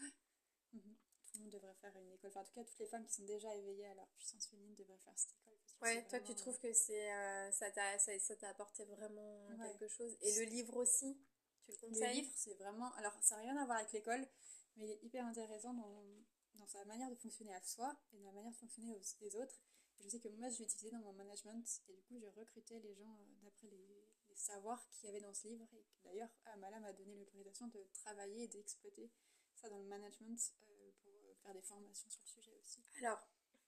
Monde 1.42 1.52
devrait 1.52 1.74
faire 1.76 1.96
une 1.98 2.12
école. 2.12 2.30
Enfin, 2.30 2.42
en 2.42 2.46
tout 2.46 2.54
cas, 2.54 2.64
toutes 2.64 2.80
les 2.80 2.88
femmes 2.88 3.06
qui 3.06 3.14
sont 3.14 3.24
déjà 3.24 3.54
éveillées 3.56 3.88
à 3.88 3.96
leur 3.96 4.08
puissance 4.18 4.48
féminine 4.48 4.76
devraient 4.76 4.98
faire 4.98 5.18
cette 5.18 5.34
école. 5.34 5.58
ouais, 5.82 6.08
toi, 6.08 6.20
tu 6.20 6.36
trouves 6.36 6.60
que 6.60 6.72
c'est 6.74 7.12
euh, 7.14 7.52
ça 7.52 7.72
t'a 7.72 8.00
ça, 8.00 8.12
apporté 8.50 8.86
vraiment 8.86 9.48
quelque 9.64 9.88
chose. 9.88 10.18
Et 10.22 10.36
le 10.40 10.44
livre 10.46 10.78
aussi, 10.78 11.18
tu 11.64 11.72
le 11.72 11.78
conseilles 11.78 12.08
Le 12.08 12.22
livre, 12.22 12.32
c'est 12.36 12.54
vraiment. 12.56 12.94
Alors, 12.96 13.18
ça 13.22 13.36
n'a 13.36 13.42
rien 13.42 13.58
à 13.58 13.66
voir 13.66 13.78
avec 13.78 13.92
l'école, 13.92 14.28
mais 14.76 14.86
il 14.86 14.92
est 14.92 15.04
hyper 15.04 15.26
intéressant 15.26 15.74
dans, 15.74 16.04
dans 16.56 16.68
sa 16.68 16.86
manière 16.86 17.10
de 17.10 17.16
fonctionner 17.16 17.54
à 17.54 17.62
soi 17.62 17.96
et 18.14 18.18
dans 18.20 18.26
la 18.26 18.34
manière 18.34 18.52
de 18.52 18.58
fonctionner 18.58 18.92
aux, 18.92 19.02
des 19.20 19.36
autres. 19.36 19.60
je 20.00 20.10
sais 20.10 20.20
que 20.20 20.30
moi, 20.30 20.50
je 20.50 20.60
l'ai 20.60 20.66
utilisé 20.66 20.92
dans 20.92 21.00
mon 21.00 21.14
management 21.14 21.66
et 21.90 21.94
du 21.94 22.02
coup, 22.04 22.18
j'ai 22.20 22.30
recruté 22.30 22.80
les 22.80 22.96
gens 22.96 23.14
euh, 23.20 23.36
d'après 23.44 23.68
les, 23.68 24.08
les, 24.30 24.36
savoirs 24.36 24.88
qu'il 24.90 25.08
y 25.08 25.10
avait 25.10 25.22
dans 25.22 25.34
ce 25.34 25.48
livre. 25.48 25.68
Et 25.74 25.86
d'ailleurs, 26.04 26.30
Amala 26.46 26.80
m'a 26.80 26.94
donné 26.94 27.16
l'autorisation 27.16 27.68
de 27.68 27.86
travailler 27.94 28.44
et 28.44 28.48
d'exploiter 28.48 29.12
ça 29.56 29.70
dans 29.70 29.80
le 29.80 29.86
management 29.86 30.40
euh, 30.64 30.71
des 31.54 31.62
formations 31.62 32.10
sur 32.10 32.22
le 32.22 32.28
sujet 32.28 32.52
aussi. 32.62 32.80
Alors, 33.00 33.20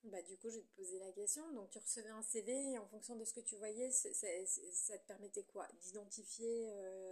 bah, 0.04 0.22
du 0.22 0.38
coup, 0.38 0.50
je 0.50 0.58
vais 0.58 0.64
te 0.64 0.76
poser 0.76 1.00
la 1.00 1.12
question. 1.12 1.50
Donc, 1.54 1.70
tu 1.70 1.80
recevais 1.80 2.10
un 2.10 2.22
CV 2.22 2.52
et 2.72 2.78
en 2.78 2.88
fonction 2.88 3.16
de 3.16 3.24
ce 3.24 3.34
que 3.34 3.40
tu 3.40 3.56
voyais, 3.56 3.90
ça 3.92 4.98
te 4.98 5.08
permettait 5.08 5.44
quoi? 5.44 5.68
D'identifier 5.82 6.70
euh, 6.72 7.03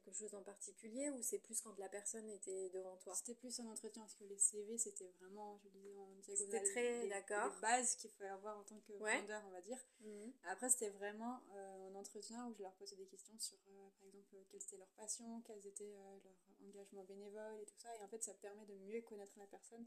quelque 0.00 0.16
chose 0.16 0.34
en 0.34 0.42
particulier 0.42 1.10
ou 1.10 1.22
c'est 1.22 1.38
plus 1.38 1.60
quand 1.60 1.76
la 1.78 1.88
personne 1.88 2.28
était 2.30 2.70
devant 2.70 2.96
toi? 2.96 3.14
C'était 3.14 3.34
plus 3.34 3.58
un 3.60 3.66
entretien 3.66 4.02
parce 4.02 4.14
que 4.14 4.24
les 4.24 4.38
CV 4.38 4.78
c'était 4.78 5.12
vraiment, 5.20 5.58
je 5.62 5.68
disais 5.68 5.96
en 5.96 6.08
diagonale, 6.20 6.36
c'était 6.36 6.70
très 6.72 7.08
d'accord. 7.08 7.54
Les 7.54 7.60
bases 7.60 7.96
qu'il 7.96 8.10
faut 8.10 8.24
avoir 8.24 8.58
en 8.58 8.64
tant 8.64 8.78
que 8.80 8.92
vendeur, 8.92 9.42
on 9.46 9.50
va 9.50 9.60
dire. 9.60 9.78
Mhm. 10.00 10.32
Après, 10.44 10.68
c'était 10.70 10.90
vraiment 10.90 11.40
euh, 11.54 11.88
un 11.90 11.94
entretien 11.94 12.46
où 12.46 12.54
je 12.54 12.62
leur 12.62 12.72
posais 12.74 12.96
des 12.96 13.06
questions 13.06 13.38
sur, 13.38 13.58
euh, 13.68 13.88
par 13.98 14.08
exemple, 14.08 14.26
quelles 14.50 14.62
étaient 14.62 14.76
leurs 14.76 14.92
passions, 14.96 15.42
quels 15.46 15.66
étaient 15.66 15.90
leurs 15.90 16.20
engagements 16.68 17.04
bénévoles 17.04 17.60
et 17.60 17.66
tout 17.66 17.78
ça. 17.78 17.94
Et 17.96 18.02
en 18.02 18.08
fait, 18.08 18.22
ça 18.22 18.34
permet 18.34 18.64
de 18.66 18.74
mieux 18.74 19.02
connaître 19.02 19.38
la 19.38 19.46
personne, 19.46 19.86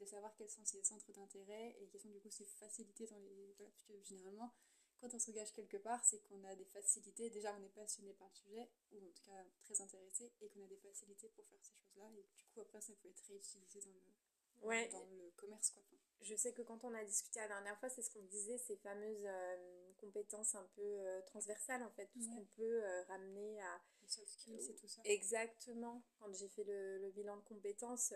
de 0.00 0.04
savoir 0.04 0.34
quels 0.36 0.50
sont 0.50 0.64
ses 0.64 0.82
centres 0.82 1.12
d'intérêt 1.12 1.76
et 1.80 1.88
quelles 1.88 2.00
sont 2.00 2.10
du 2.10 2.20
coup 2.20 2.30
ses 2.30 2.44
facilités 2.44 3.06
dans 3.06 3.18
les. 3.18 3.54
Voilà, 3.56 3.70
parce 3.70 3.84
que 3.84 4.02
généralement 4.02 4.52
quand 5.00 5.12
on 5.12 5.18
s'engage 5.18 5.52
quelque 5.52 5.76
part, 5.76 6.04
c'est 6.04 6.20
qu'on 6.22 6.42
a 6.44 6.54
des 6.54 6.64
facilités. 6.64 7.30
Déjà, 7.30 7.54
on 7.58 7.62
est 7.62 7.74
passionné 7.74 8.12
par 8.14 8.28
le 8.28 8.34
sujet, 8.34 8.68
ou 8.92 8.98
en 8.98 9.10
tout 9.10 9.22
cas 9.24 9.44
très 9.62 9.80
intéressé, 9.80 10.32
et 10.40 10.48
qu'on 10.48 10.64
a 10.64 10.66
des 10.66 10.78
facilités 10.78 11.28
pour 11.30 11.46
faire 11.46 11.60
ces 11.62 11.74
choses-là. 11.74 12.10
Et 12.18 12.22
du 12.22 12.44
coup, 12.52 12.60
après, 12.60 12.80
ça 12.80 12.92
peut 13.02 13.08
être 13.08 13.22
réutilisé 13.28 13.80
dans 13.82 14.70
le, 14.70 14.90
dans 14.90 15.04
le 15.04 15.30
commerce. 15.36 15.70
Quoi. 15.70 15.82
Je 16.22 16.34
sais 16.34 16.52
que 16.52 16.62
quand 16.62 16.82
on 16.84 16.94
a 16.94 17.04
discuté 17.04 17.40
la 17.40 17.48
dernière 17.48 17.78
fois, 17.78 17.88
c'est 17.88 18.02
ce 18.02 18.10
qu'on 18.10 18.24
disait, 18.24 18.58
ces 18.58 18.76
fameuses 18.76 19.24
euh, 19.26 19.92
compétences 19.98 20.54
un 20.54 20.66
peu 20.74 20.82
euh, 20.82 21.20
transversales, 21.26 21.82
en 21.82 21.90
fait, 21.90 22.06
tout 22.06 22.20
ce 22.20 22.28
qu'on 22.28 22.46
peut 22.56 22.84
euh, 22.84 23.02
ramener 23.04 23.60
à. 23.62 23.80
Les 24.02 24.08
soft 24.08 24.28
skills 24.28 24.70
et 24.70 24.74
tout 24.76 24.88
ça. 24.88 25.00
Exactement. 25.04 26.02
Quand 26.18 26.32
j'ai 26.32 26.48
fait 26.48 26.64
le, 26.64 26.98
le, 26.98 27.10
bilan 27.10 27.36
de 27.36 27.42
compétences, 27.42 28.14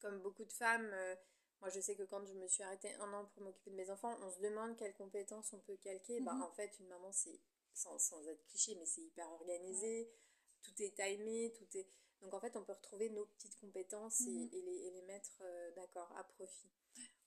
comme 0.00 0.20
beaucoup 0.20 0.44
de 0.44 0.52
femmes 0.52 0.94
moi, 1.62 1.70
je 1.70 1.78
sais 1.78 1.94
que 1.94 2.02
quand 2.02 2.26
je 2.26 2.34
me 2.34 2.48
suis 2.48 2.64
arrêtée 2.64 2.92
un 2.94 3.12
an 3.12 3.24
pour 3.26 3.44
m'occuper 3.44 3.70
de 3.70 3.76
mes 3.76 3.88
enfants, 3.88 4.18
on 4.20 4.30
se 4.32 4.40
demande 4.40 4.76
quelles 4.76 4.94
compétences 4.94 5.52
on 5.52 5.60
peut 5.60 5.76
calquer. 5.76 6.20
Bah, 6.20 6.32
mhm. 6.32 6.42
en 6.42 6.50
fait, 6.50 6.72
une 6.80 6.88
maman, 6.88 7.12
c'est, 7.12 7.38
sans, 7.72 7.96
sans, 8.00 8.26
être 8.26 8.44
cliché, 8.48 8.74
mais 8.74 8.84
c'est 8.84 9.02
hyper 9.02 9.30
organisé. 9.30 10.10
Tout 10.60 10.82
est 10.82 10.92
timé, 10.96 11.52
tout 11.56 11.78
est... 11.78 11.86
Donc, 12.20 12.34
en 12.34 12.40
fait, 12.40 12.56
on 12.56 12.64
peut 12.64 12.72
retrouver 12.72 13.10
nos 13.10 13.26
petites 13.26 13.54
compétences 13.60 14.22
et, 14.22 14.30
mhm. 14.30 14.50
les, 14.50 14.58
et, 14.58 14.90
les, 14.90 15.02
mettre, 15.02 15.38
euh, 15.42 15.70
d'accord, 15.76 16.12
à 16.16 16.24
profit. 16.24 16.68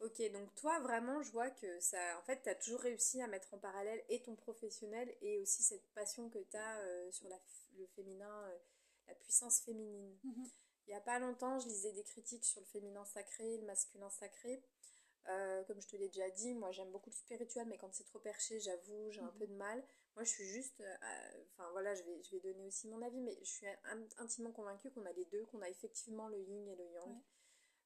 Ok, 0.02 0.22
donc 0.34 0.54
toi, 0.56 0.82
vraiment, 0.82 1.22
je 1.22 1.32
vois 1.32 1.50
que 1.50 1.80
ça... 1.80 2.20
En 2.20 2.24
fait, 2.24 2.42
tu 2.44 2.50
as 2.50 2.56
toujours 2.56 2.82
réussi 2.82 3.22
à 3.22 3.28
mettre 3.28 3.54
en 3.54 3.58
parallèle 3.58 4.04
et 4.10 4.22
ton 4.22 4.36
professionnel 4.36 5.16
et 5.22 5.40
aussi 5.40 5.64
cette 5.64 5.88
passion 5.94 6.30
que 6.30 6.40
tu 6.40 6.58
as 6.58 6.80
euh, 6.80 7.10
sur 7.10 7.30
la, 7.30 7.40
le 7.78 7.88
féminin, 7.88 8.44
euh, 8.50 8.58
la 9.08 9.16
puissance 9.16 9.62
féminine. 9.62 10.18
Mhm. 10.26 10.50
Il 10.88 10.92
n'y 10.92 10.96
a 10.96 11.02
pas 11.02 11.20
longtemps, 11.20 11.60
je 11.60 11.68
lisais 11.68 11.92
des 11.94 12.04
critiques 12.04 12.46
sur 12.46 12.60
le 12.62 12.68
féminin 12.68 13.04
sacré, 13.06 13.58
le 13.58 13.66
masculin 13.66 14.10
sacré. 14.10 14.62
Euh, 15.28 15.64
comme 15.64 15.82
je 15.82 15.88
te 15.88 15.96
l'ai 15.96 16.08
déjà 16.08 16.30
dit, 16.30 16.54
moi 16.54 16.72
j'aime 16.72 16.92
beaucoup 16.92 17.10
le 17.10 17.16
spirituel, 17.16 17.66
mais 17.68 17.78
quand 17.78 17.92
c'est 17.92 18.04
trop 18.04 18.20
perché, 18.20 18.60
j'avoue, 18.60 19.10
j'ai 19.10 19.22
un 19.22 19.32
mhm. 19.32 19.38
peu 19.40 19.48
de 19.48 19.56
mal. 19.56 19.84
Moi 20.16 20.24
je 20.24 20.30
suis 20.30 20.46
juste, 20.46 20.80
euh, 20.82 21.44
enfin 21.54 21.70
voilà, 21.72 21.96
je 21.96 22.04
vais, 22.04 22.22
je 22.24 22.32
vais 22.32 22.40
donner 22.40 22.64
aussi 22.68 22.88
mon 22.88 23.02
avis, 23.02 23.20
mais 23.22 23.36
je 23.42 23.50
suis 23.50 23.66
intimement 24.18 24.52
convaincue 24.52 24.92
qu'on 24.92 25.06
a 25.06 25.12
les 25.14 25.26
deux, 25.26 25.44
qu'on 25.46 25.62
a 25.62 25.70
effectivement 25.70 26.28
le 26.28 26.40
yin 26.40 26.68
et 26.68 26.76
le 26.76 26.86
yang. 26.86 27.18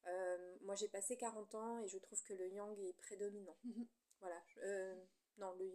Euh, 0.08 0.58
moi 0.62 0.76
j'ai 0.76 0.90
passé 0.90 1.16
40 1.16 1.56
ans 1.56 1.80
et 1.80 1.88
je 1.88 1.98
trouve 1.98 2.22
que 2.24 2.34
le 2.34 2.50
yang 2.50 2.78
est 2.80 2.94
prédominant. 2.94 3.58
Mhm. 3.64 3.88
Voilà. 4.20 4.44
non, 5.38 5.54
le, 5.54 5.72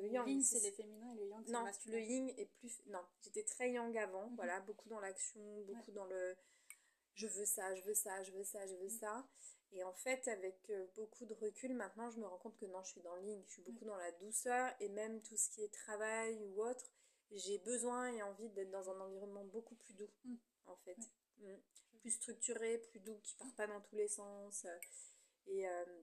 le, 0.00 0.08
yang. 0.08 0.26
yin 0.26 0.42
c'est 0.42 0.60
les 0.60 0.72
féminins 0.72 1.12
et 1.12 1.16
le 1.16 1.26
yang 1.26 1.44
c'est 1.44 1.52
le 1.52 1.62
masculin. 1.62 1.96
le 1.98 2.02
yin 2.02 2.28
est 2.38 2.46
plus. 2.46 2.80
Non, 2.86 3.04
j'étais 3.20 3.44
très 3.44 3.70
yang 3.70 3.94
avant, 3.98 4.30
mhm. 4.30 4.36
voilà, 4.36 4.60
beaucoup 4.60 4.88
dans 4.88 5.00
l'action, 5.00 5.60
beaucoup 5.66 5.92
dans 5.92 6.06
le 6.06 6.34
je 7.14 7.26
veux 7.26 7.44
ça, 7.44 7.74
je 7.74 7.82
veux 7.82 7.94
ça, 7.94 8.22
je 8.22 8.32
veux 8.32 8.44
ça, 8.44 8.66
je 8.66 8.74
veux 8.74 8.86
mm. 8.86 8.98
ça. 9.00 9.26
Et 9.72 9.82
en 9.82 9.92
fait, 9.92 10.28
avec 10.28 10.70
euh, 10.70 10.86
beaucoup 10.94 11.26
de 11.26 11.34
recul, 11.34 11.74
maintenant, 11.74 12.10
je 12.10 12.18
me 12.18 12.26
rends 12.26 12.38
compte 12.38 12.56
que 12.56 12.66
non, 12.66 12.82
je 12.84 12.90
suis 12.90 13.02
dans 13.02 13.16
le 13.16 13.22
ligne, 13.22 13.42
je 13.46 13.52
suis 13.52 13.62
beaucoup 13.62 13.84
dans 13.84 13.96
la 13.96 14.12
douceur 14.12 14.72
et 14.80 14.88
même 14.88 15.20
tout 15.22 15.36
ce 15.36 15.50
qui 15.50 15.62
est 15.62 15.72
travail 15.72 16.38
ou 16.44 16.62
autre, 16.62 16.84
j'ai 17.32 17.58
besoin 17.58 18.12
et 18.12 18.22
envie 18.22 18.48
d'être 18.50 18.70
dans 18.70 18.88
un 18.90 19.00
environnement 19.00 19.44
beaucoup 19.44 19.74
plus 19.74 19.94
doux, 19.94 20.10
mm. 20.24 20.36
en 20.66 20.76
fait. 20.76 20.98
Mm. 21.38 21.54
Plus 22.00 22.10
structuré, 22.10 22.78
plus 22.78 23.00
doux, 23.00 23.18
qui 23.22 23.34
part 23.36 23.54
pas 23.54 23.66
dans 23.66 23.80
tous 23.80 23.96
les 23.96 24.08
sens. 24.08 24.66
Et, 25.46 25.66
euh, 25.66 26.02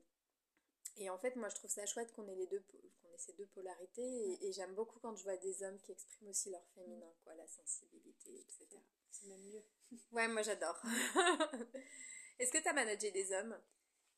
Et 0.97 1.09
en 1.09 1.17
fait, 1.17 1.35
moi, 1.35 1.47
je 1.49 1.55
trouve 1.55 1.69
ça 1.69 1.85
chouette 1.85 2.11
qu'on 2.13 2.27
ait 2.27 2.35
les 2.35 2.47
deux, 2.47 2.59
qu'on 3.01 3.13
ait 3.13 3.17
ces 3.17 3.33
deux 3.33 3.45
polarités. 3.45 4.43
Et, 4.43 4.51
j'aime 4.51 4.73
beaucoup 4.73 4.99
quand 4.99 5.15
je 5.15 5.23
vois 5.23 5.37
des 5.37 5.63
hommes 5.63 5.79
qui 5.79 5.91
expriment 5.91 6.29
aussi 6.29 6.49
leur 6.49 6.65
féminin, 6.73 7.13
quoi, 7.23 7.35
la 7.35 7.47
sensibilité, 7.47 8.41
etc. 8.41 8.67
C'est 9.11 9.27
même 9.27 9.43
mieux. 9.43 9.63
Ouais, 10.11 10.27
moi, 10.27 10.41
j'adore. 10.41 10.81
Est-ce 12.39 12.51
que 12.51 12.57
tu 12.57 12.67
as 12.67 12.73
managé 12.73 13.11
des 13.11 13.31
hommes? 13.31 13.57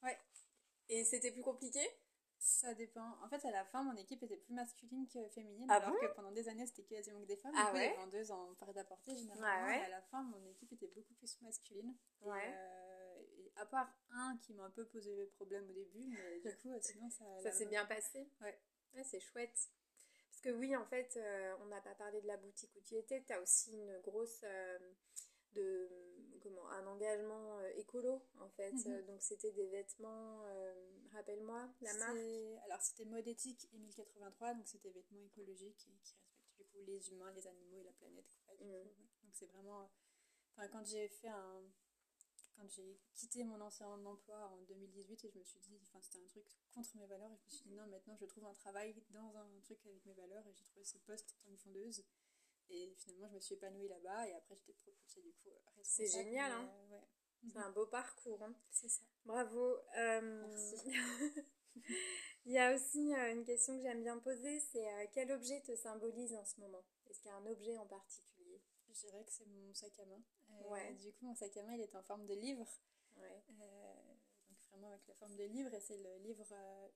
Ouais. 0.01 0.17
Et 0.89 1.03
c'était 1.03 1.31
plus 1.31 1.41
compliqué? 1.41 1.81
Ça 2.39 2.73
dépend. 2.73 3.17
En 3.23 3.29
fait, 3.29 3.45
à 3.47 3.51
la 3.51 3.63
fin, 3.63 3.83
mon 3.83 3.95
équipe 3.95 4.21
était 4.21 4.35
plus 4.35 4.53
masculine 4.53 5.07
que 5.07 5.29
féminine, 5.29 5.65
ah 5.69 5.75
alors 5.75 5.97
que 5.97 6.07
pendant 6.07 6.31
des 6.31 6.49
années, 6.49 6.65
c'était 6.65 6.83
quasiment 6.83 7.21
que 7.21 7.27
des 7.27 7.37
femmes. 7.37 7.53
Ah 7.55 7.71
du 7.71 7.77
ouais? 7.77 7.89
les 7.91 7.95
vendeuses 7.95 8.31
en 8.31 8.53
prêt 8.55 8.77
à 8.77 8.83
porter 8.83 9.15
généralement. 9.15 9.69
Et 9.69 9.85
à 9.85 9.89
la 9.89 10.01
fin, 10.01 10.23
mon 10.23 10.45
équipe 10.49 10.73
était 10.73 10.87
beaucoup 10.87 11.13
plus 11.13 11.41
masculine. 11.41 11.95
Ouais. 12.21 12.53
Euh, 12.53 13.21
et, 13.37 13.53
à 13.55 13.65
part 13.65 13.89
un 14.11 14.37
qui 14.41 14.53
m'a 14.53 14.63
un 14.63 14.71
peu 14.71 14.85
posé 14.85 15.25
problème 15.37 15.69
au 15.69 15.73
début, 15.73 16.05
mais 16.05 16.39
du 16.41 16.57
coup, 16.61 16.73
sinon, 16.81 17.09
ça. 17.09 17.23
ça 17.43 17.51
s'est 17.53 17.67
bien 17.67 17.85
passé? 17.85 18.29
Ouais. 18.41 18.59
Ouais, 18.93 19.03
c'est 19.05 19.21
chouette. 19.21 19.69
Parce 20.29 20.41
que 20.41 20.49
oui, 20.49 20.75
en 20.75 20.85
fait, 20.85 21.13
euh, 21.15 21.55
on 21.61 21.67
n'a 21.67 21.79
pas 21.79 21.95
parlé 21.95 22.21
de 22.21 22.27
la 22.27 22.35
boutique 22.35 22.75
où 22.75 22.81
tu 22.81 22.95
étais. 22.95 23.23
Tu 23.25 23.31
as 23.31 23.39
aussi 23.39 23.71
une 23.71 23.99
grosse. 24.01 24.41
Euh, 24.43 24.79
de 25.53 25.89
comment 26.41 26.69
un 26.69 26.85
engagement 26.87 27.59
euh, 27.59 27.69
écolo 27.77 28.21
en 28.39 28.49
fait. 28.49 28.73
Mhm. 28.73 29.05
donc 29.05 29.21
c'était 29.21 29.51
des 29.51 29.67
vêtements 29.67 30.43
euh, 30.45 30.73
rappelle-moi 31.13 31.69
la 31.81 31.93
marque. 31.93 32.17
alors 32.65 32.81
c'était 32.81 33.05
mode 33.05 33.27
éthique 33.27 33.69
et 33.73 33.77
1083 33.77 34.55
donc 34.55 34.67
c'était 34.67 34.89
vêtements 34.89 35.23
écologiques 35.23 35.77
qui 35.77 35.89
respectent 35.91 36.57
du 36.57 36.65
coup 36.65 36.81
les 36.85 37.09
humains 37.11 37.31
les 37.31 37.47
animaux 37.47 37.79
et 37.79 37.83
la 37.83 37.93
planète 37.93 38.39
mhm. 38.59 38.83
donc 39.23 39.33
c'est 39.33 39.47
vraiment 39.47 39.89
enfin 40.55 40.67
quand 40.67 40.83
j'ai 40.85 41.07
fait 41.07 41.29
un 41.29 41.63
quand 42.55 42.67
j'ai 42.69 42.99
quitté 43.15 43.43
mon 43.43 43.59
ancien 43.61 43.87
emploi 43.87 44.47
en 44.49 44.61
2018 44.63 45.25
et 45.25 45.29
je 45.31 45.39
me 45.39 45.43
suis 45.43 45.59
dit 45.59 45.77
enfin 45.81 45.99
c'était 46.01 46.19
un 46.23 46.27
truc 46.27 46.45
contre 46.71 46.95
mes 46.97 47.07
valeurs 47.07 47.31
et 47.31 47.37
je 47.37 47.45
me 47.45 47.49
suis 47.49 47.69
dit 47.69 47.73
non 47.75 47.87
maintenant 47.87 48.15
je 48.15 48.25
trouve 48.25 48.45
un 48.45 48.53
travail 48.53 48.95
dans 49.09 49.35
un 49.35 49.59
truc 49.61 49.79
avec 49.85 50.05
mes 50.05 50.13
valeurs 50.13 50.45
et 50.47 50.53
j'ai 50.53 50.63
trouvé 50.65 50.83
ce 50.83 50.97
poste 50.99 51.35
en 51.41 51.49
tant 51.49 51.55
que 51.55 51.61
fondeuse 51.61 52.03
et 52.69 52.93
finalement, 52.97 53.27
je 53.29 53.35
me 53.35 53.39
suis 53.39 53.55
épanouie 53.55 53.87
là-bas 53.87 54.27
et 54.27 54.33
après, 54.33 54.55
j'étais 54.55 54.73
propulsée 54.73 55.21
du 55.21 55.33
coup 55.33 55.49
responsable. 55.49 55.83
C'est 55.83 56.07
génial, 56.07 56.51
hein 56.51 56.69
euh, 56.69 56.95
ouais. 56.95 57.03
C'est 57.51 57.59
un 57.59 57.71
beau 57.71 57.85
parcours. 57.87 58.41
Hein. 58.43 58.55
C'est 58.71 58.89
ça. 58.89 59.03
Bravo. 59.25 59.77
Euh, 59.97 60.47
Merci. 60.47 60.91
Il 62.45 62.51
y 62.51 62.59
a 62.59 62.73
aussi 62.73 63.13
euh, 63.15 63.31
une 63.33 63.45
question 63.45 63.75
que 63.77 63.81
j'aime 63.83 64.03
bien 64.03 64.17
poser, 64.19 64.59
c'est 64.59 65.09
quel 65.13 65.31
objet 65.31 65.61
te 65.61 65.75
symbolise 65.75 66.33
en 66.35 66.43
ce 66.43 66.59
moment? 66.59 66.83
Est-ce 67.09 67.19
qu'il 67.21 67.29
y 67.29 67.33
a 67.33 67.37
un 67.37 67.45
objet 67.47 67.77
en 67.77 67.85
particulier? 67.85 68.61
Je 68.89 69.07
dirais 69.07 69.23
que 69.23 69.31
c'est 69.31 69.45
mon 69.47 69.73
sac 69.73 69.97
à 69.99 70.05
main. 70.05 70.21
ouais. 70.69 70.93
Du 70.95 71.11
coup, 71.13 71.25
mon 71.25 71.35
sac 71.35 71.55
à 71.57 71.63
main, 71.63 71.73
il 71.73 71.81
est 71.81 71.95
en 71.95 72.03
forme 72.03 72.25
de 72.25 72.33
livre. 72.33 72.67
Ouais. 73.17 73.43
Avec 74.87 75.07
la 75.07 75.13
forme 75.15 75.35
de 75.35 75.43
livre, 75.43 75.73
et 75.73 75.79
c'est 75.79 75.97
le 75.97 76.17
livre 76.19 76.45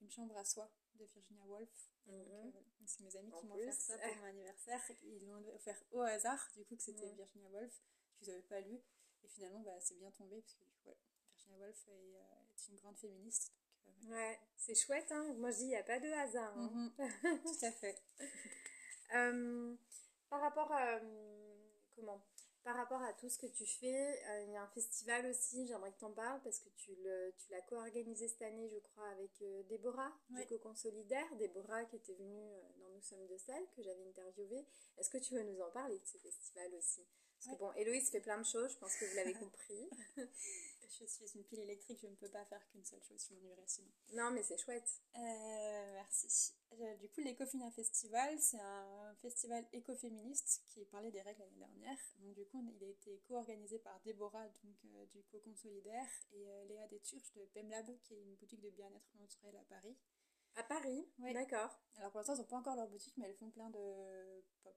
Une 0.01 0.09
chambre 0.09 0.35
à 0.37 0.45
soi 0.45 0.69
de 0.95 1.05
Virginia 1.05 1.45
Woolf. 1.45 1.89
Mhm. 2.07 2.53
c'est 2.85 3.01
mes 3.01 3.17
amis 3.17 3.31
qui 3.31 3.45
m'ont 3.47 3.55
offert 3.55 3.73
ça 3.73 3.97
pour 3.97 4.15
mon 4.17 4.23
anniversaire. 4.23 4.81
Ils 5.03 5.27
l'ont 5.27 5.53
offert 5.53 5.81
au 5.91 6.01
hasard, 6.01 6.39
du 6.55 6.65
coup, 6.65 6.75
que 6.75 6.83
c'était 6.83 7.09
mhm. 7.11 7.17
Virginia 7.17 7.49
Woolf. 7.49 7.81
Je 8.21 8.31
ne 8.31 8.35
avais 8.35 8.43
pas 8.43 8.61
lu. 8.61 8.79
Et 9.23 9.27
finalement, 9.27 9.59
bah, 9.59 9.79
c'est 9.79 9.97
bien 9.97 10.11
tombé, 10.11 10.41
parce 10.41 10.55
que 10.55 10.63
du 10.63 10.71
coup, 10.83 10.89
Virginia 11.35 11.57
Woolf 11.59 11.87
est, 11.87 12.15
euh, 12.15 12.53
est, 12.55 12.67
une 12.69 12.75
grande 12.77 12.97
féministe. 12.97 13.51
Donc, 13.85 13.95
euh, 14.05 14.11
ouais, 14.11 14.39
c'est 14.55 14.75
chouette. 14.75 15.11
Hein 15.11 15.33
Moi, 15.37 15.51
je 15.51 15.57
dis, 15.57 15.63
il 15.63 15.69
n'y 15.69 15.75
a 15.75 15.83
pas 15.83 15.99
de 15.99 16.07
hasard. 16.07 16.57
Hein. 16.57 16.91
Mhm. 16.97 17.41
Tout 17.43 17.65
à 17.65 17.71
fait. 17.71 18.01
Euh, 19.15 19.75
par 20.29 20.41
rapport 20.41 20.71
à... 20.71 20.99
comment? 21.95 22.21
Par 22.67 22.75
rapport 22.75 23.01
à 23.01 23.13
tout 23.13 23.29
ce 23.29 23.37
que 23.37 23.47
tu 23.47 23.65
fais, 23.65 24.21
euh, 24.27 24.43
il 24.43 24.51
y 24.51 24.57
a 24.57 24.61
un 24.61 24.67
festival 24.67 25.25
aussi, 25.27 25.65
j'aimerais 25.65 25.89
que 25.93 25.99
tu 25.99 26.03
en 26.03 26.11
parles 26.11 26.41
parce 26.43 26.59
que 26.59 26.67
tu 26.75 26.91
l'as 27.49 27.61
co-organisé 27.61 28.27
cette 28.27 28.41
année, 28.41 28.67
je 28.67 28.77
crois, 28.79 29.07
avec 29.07 29.31
euh, 29.41 29.63
Déborah 29.69 30.11
du 30.31 30.45
Cocon 30.47 30.75
Solidaire. 30.75 31.33
Déborah 31.37 31.85
qui 31.85 31.95
était 31.95 32.15
venue 32.15 32.51
euh, 32.51 32.61
dans 32.81 32.89
Nous 32.89 33.01
sommes 33.01 33.25
de 33.25 33.37
Sel, 33.37 33.63
que 33.73 33.81
j'avais 33.81 34.05
interviewé. 34.09 34.65
Est-ce 34.97 35.09
que 35.09 35.17
tu 35.17 35.35
veux 35.35 35.43
nous 35.43 35.61
en 35.61 35.71
parler 35.71 35.97
de 35.97 36.05
ce 36.05 36.17
festival 36.17 36.69
aussi? 36.77 37.07
Parce 37.39 37.55
que 37.55 37.59
bon, 37.61 37.71
Héloïse 37.71 38.09
fait 38.09 38.19
plein 38.19 38.37
de 38.37 38.45
choses, 38.45 38.73
je 38.73 38.79
pense 38.79 38.97
que 38.97 39.05
vous 39.05 39.15
l'avez 39.15 39.33
compris. 39.35 39.89
je 40.89 41.05
suis 41.05 41.25
une 41.35 41.43
pile 41.43 41.59
électrique, 41.59 41.99
je 42.01 42.07
ne 42.07 42.15
peux 42.15 42.29
pas 42.29 42.45
faire 42.45 42.65
qu'une 42.69 42.83
seule 42.83 43.03
chose, 43.03 43.25
je 43.27 43.33
m'ennuierais 43.33 43.67
sinon. 43.67 43.91
Non, 44.13 44.31
mais 44.31 44.43
c'est 44.43 44.57
chouette. 44.57 45.01
Euh, 45.15 45.93
merci. 45.93 46.53
Euh, 46.73 46.95
du 46.97 47.09
coup, 47.09 47.21
l'Ecofina 47.21 47.69
Festival, 47.71 48.39
c'est 48.39 48.59
un 48.59 49.15
festival 49.15 49.65
écoféministe 49.73 50.63
qui 50.67 50.85
parlait 50.85 51.11
des 51.11 51.21
règles 51.21 51.41
l'année 51.41 51.57
dernière. 51.57 51.97
Donc, 52.19 52.33
du 52.33 52.45
coup, 52.45 52.63
il 52.75 52.83
a 52.83 52.89
été 52.89 53.19
co-organisé 53.27 53.79
par 53.79 53.99
Déborah 54.01 54.47
donc, 54.63 54.75
euh, 54.85 55.05
du 55.07 55.23
Cocon 55.23 55.55
Solidaire 55.55 56.09
et 56.33 56.45
Léa 56.67 56.87
Déturge 56.87 57.31
de 57.33 57.45
Pemlab, 57.53 57.85
qui 58.03 58.15
est 58.15 58.21
une 58.21 58.35
boutique 58.35 58.61
de 58.61 58.69
bien-être 58.69 59.15
naturel 59.19 59.55
à 59.55 59.63
Paris. 59.63 59.97
À 60.55 60.63
Paris? 60.63 61.07
Oui. 61.19 61.33
D'accord. 61.33 61.79
Alors 61.97 62.11
pour 62.11 62.19
l'instant, 62.19 62.33
ils 62.33 62.39
n'ont 62.39 62.45
pas 62.45 62.57
encore 62.57 62.75
leur 62.75 62.87
boutique, 62.87 63.13
mais 63.17 63.27
elles 63.27 63.35
font 63.35 63.51
plein 63.51 63.69
de 63.69 64.43
pop 64.63 64.75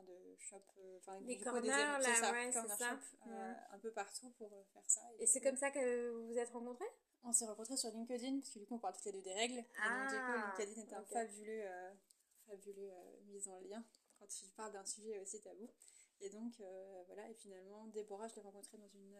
enfin 0.00 0.12
de 0.12 0.36
shop, 0.38 0.62
euh, 0.78 0.98
enfin 0.98 1.20
des 1.22 1.38
corners, 1.38 1.68
là, 1.68 2.14
ça, 2.14 2.32
ouais, 2.32 2.50
corner 2.52 2.78
shop, 2.78 3.28
euh, 3.28 3.54
un 3.72 3.78
peu 3.78 3.90
partout 3.92 4.30
pour 4.38 4.52
euh, 4.52 4.62
faire 4.72 4.88
ça. 4.88 5.00
Et, 5.18 5.26
c'est 5.26 5.40
comme 5.40 5.56
ça 5.56 5.70
que 5.70 6.10
vous 6.10 6.28
vous 6.28 6.38
êtes 6.38 6.50
rencontrés? 6.50 6.90
On 7.22 7.32
s'est 7.32 7.46
rencontrés 7.46 7.76
sur 7.76 7.90
LinkedIn, 7.90 8.40
parce 8.40 8.50
que 8.50 8.58
du 8.58 8.66
coup 8.66 8.76
on 8.76 8.78
parle 8.78 8.94
toutes 8.94 9.06
les 9.06 9.12
deux 9.12 9.22
des 9.22 9.34
règles. 9.34 9.64
Ah, 9.78 9.84
et 9.84 10.00
donc 10.00 10.08
du 10.10 10.16
coup 10.16 10.22
ah, 10.24 10.64
LinkedIn 10.64 10.82
est 10.82 10.94
un 10.94 11.04
fabuleux, 11.04 11.64
fabuleux 12.46 12.92
mise 13.26 13.48
en 13.48 13.58
lien 13.60 13.84
quand 14.18 14.26
tu 14.26 14.46
parles 14.56 14.72
d'un 14.72 14.84
sujet 14.84 15.18
aussi 15.18 15.40
tabou. 15.40 15.70
Et 16.22 16.30
donc, 16.30 16.60
voilà, 17.06 17.28
et 17.30 17.34
finalement, 17.34 17.86
Déborah, 17.86 18.28
je 18.28 18.36
l'ai 18.36 18.42
rencontrée 18.42 18.76
dans, 18.76 18.88
une, 18.88 19.16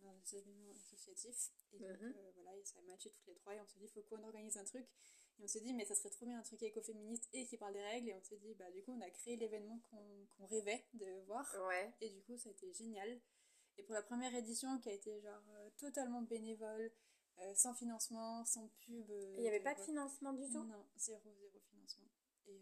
dans 0.00 0.10
un 0.10 0.38
événement 0.38 0.72
associatif. 0.72 1.50
Et 1.72 1.78
donc, 1.78 2.00
mhm. 2.00 2.14
voilà, 2.34 2.56
et 2.56 2.64
ça 2.64 2.78
a 2.78 2.82
matché 2.82 3.10
toutes 3.10 3.26
les 3.26 3.34
trois. 3.34 3.54
Et 3.54 3.60
on 3.60 3.66
s'est 3.66 3.78
dit, 3.78 3.84
il 3.84 3.90
faut 3.90 4.02
qu'on 4.02 4.22
organise 4.24 4.56
un 4.56 4.64
truc 4.64 4.86
on 5.42 5.46
s'est 5.46 5.60
dit, 5.60 5.72
mais 5.72 5.84
ça 5.84 5.94
serait 5.94 6.10
trop 6.10 6.26
bien 6.26 6.38
un 6.38 6.42
truc 6.42 6.62
écoféministe 6.62 7.28
et 7.32 7.46
qui 7.46 7.56
parle 7.56 7.72
des 7.74 7.82
règles. 7.82 8.08
Et 8.08 8.14
on 8.14 8.22
s'est 8.22 8.36
dit, 8.36 8.54
bah, 8.54 8.70
du 8.70 8.82
coup, 8.82 8.92
on 8.92 9.00
a 9.00 9.10
créé 9.10 9.36
l'événement 9.36 9.80
qu'on 9.90 10.46
rêvait 10.46 10.84
de 10.94 11.06
voir. 11.26 11.46
Ouais. 11.68 11.92
Et 12.00 12.10
du 12.10 12.22
coup, 12.22 12.36
ça 12.36 12.48
a 12.48 12.52
été 12.52 12.72
génial. 12.72 13.20
Et 13.78 13.82
pour 13.82 13.94
la 13.94 14.02
première 14.02 14.34
édition, 14.34 14.78
qui 14.78 14.90
a 14.90 14.92
été 14.92 15.20
genre 15.20 15.42
euh, 15.56 15.70
totalement 15.78 16.22
bénévole, 16.22 16.92
euh, 17.38 17.54
sans 17.54 17.74
financement, 17.74 18.44
sans 18.44 18.68
pub. 18.80 19.10
Euh, 19.10 19.34
il 19.38 19.42
n'y 19.42 19.48
avait 19.48 19.60
pas 19.60 19.74
de 19.74 19.80
financement 19.80 20.32
du 20.32 20.46
tout? 20.46 20.64
Non, 20.64 20.84
zéro, 20.96 21.32
zéro 21.40 21.58
financement. 21.70 22.08
Et, 22.46 22.60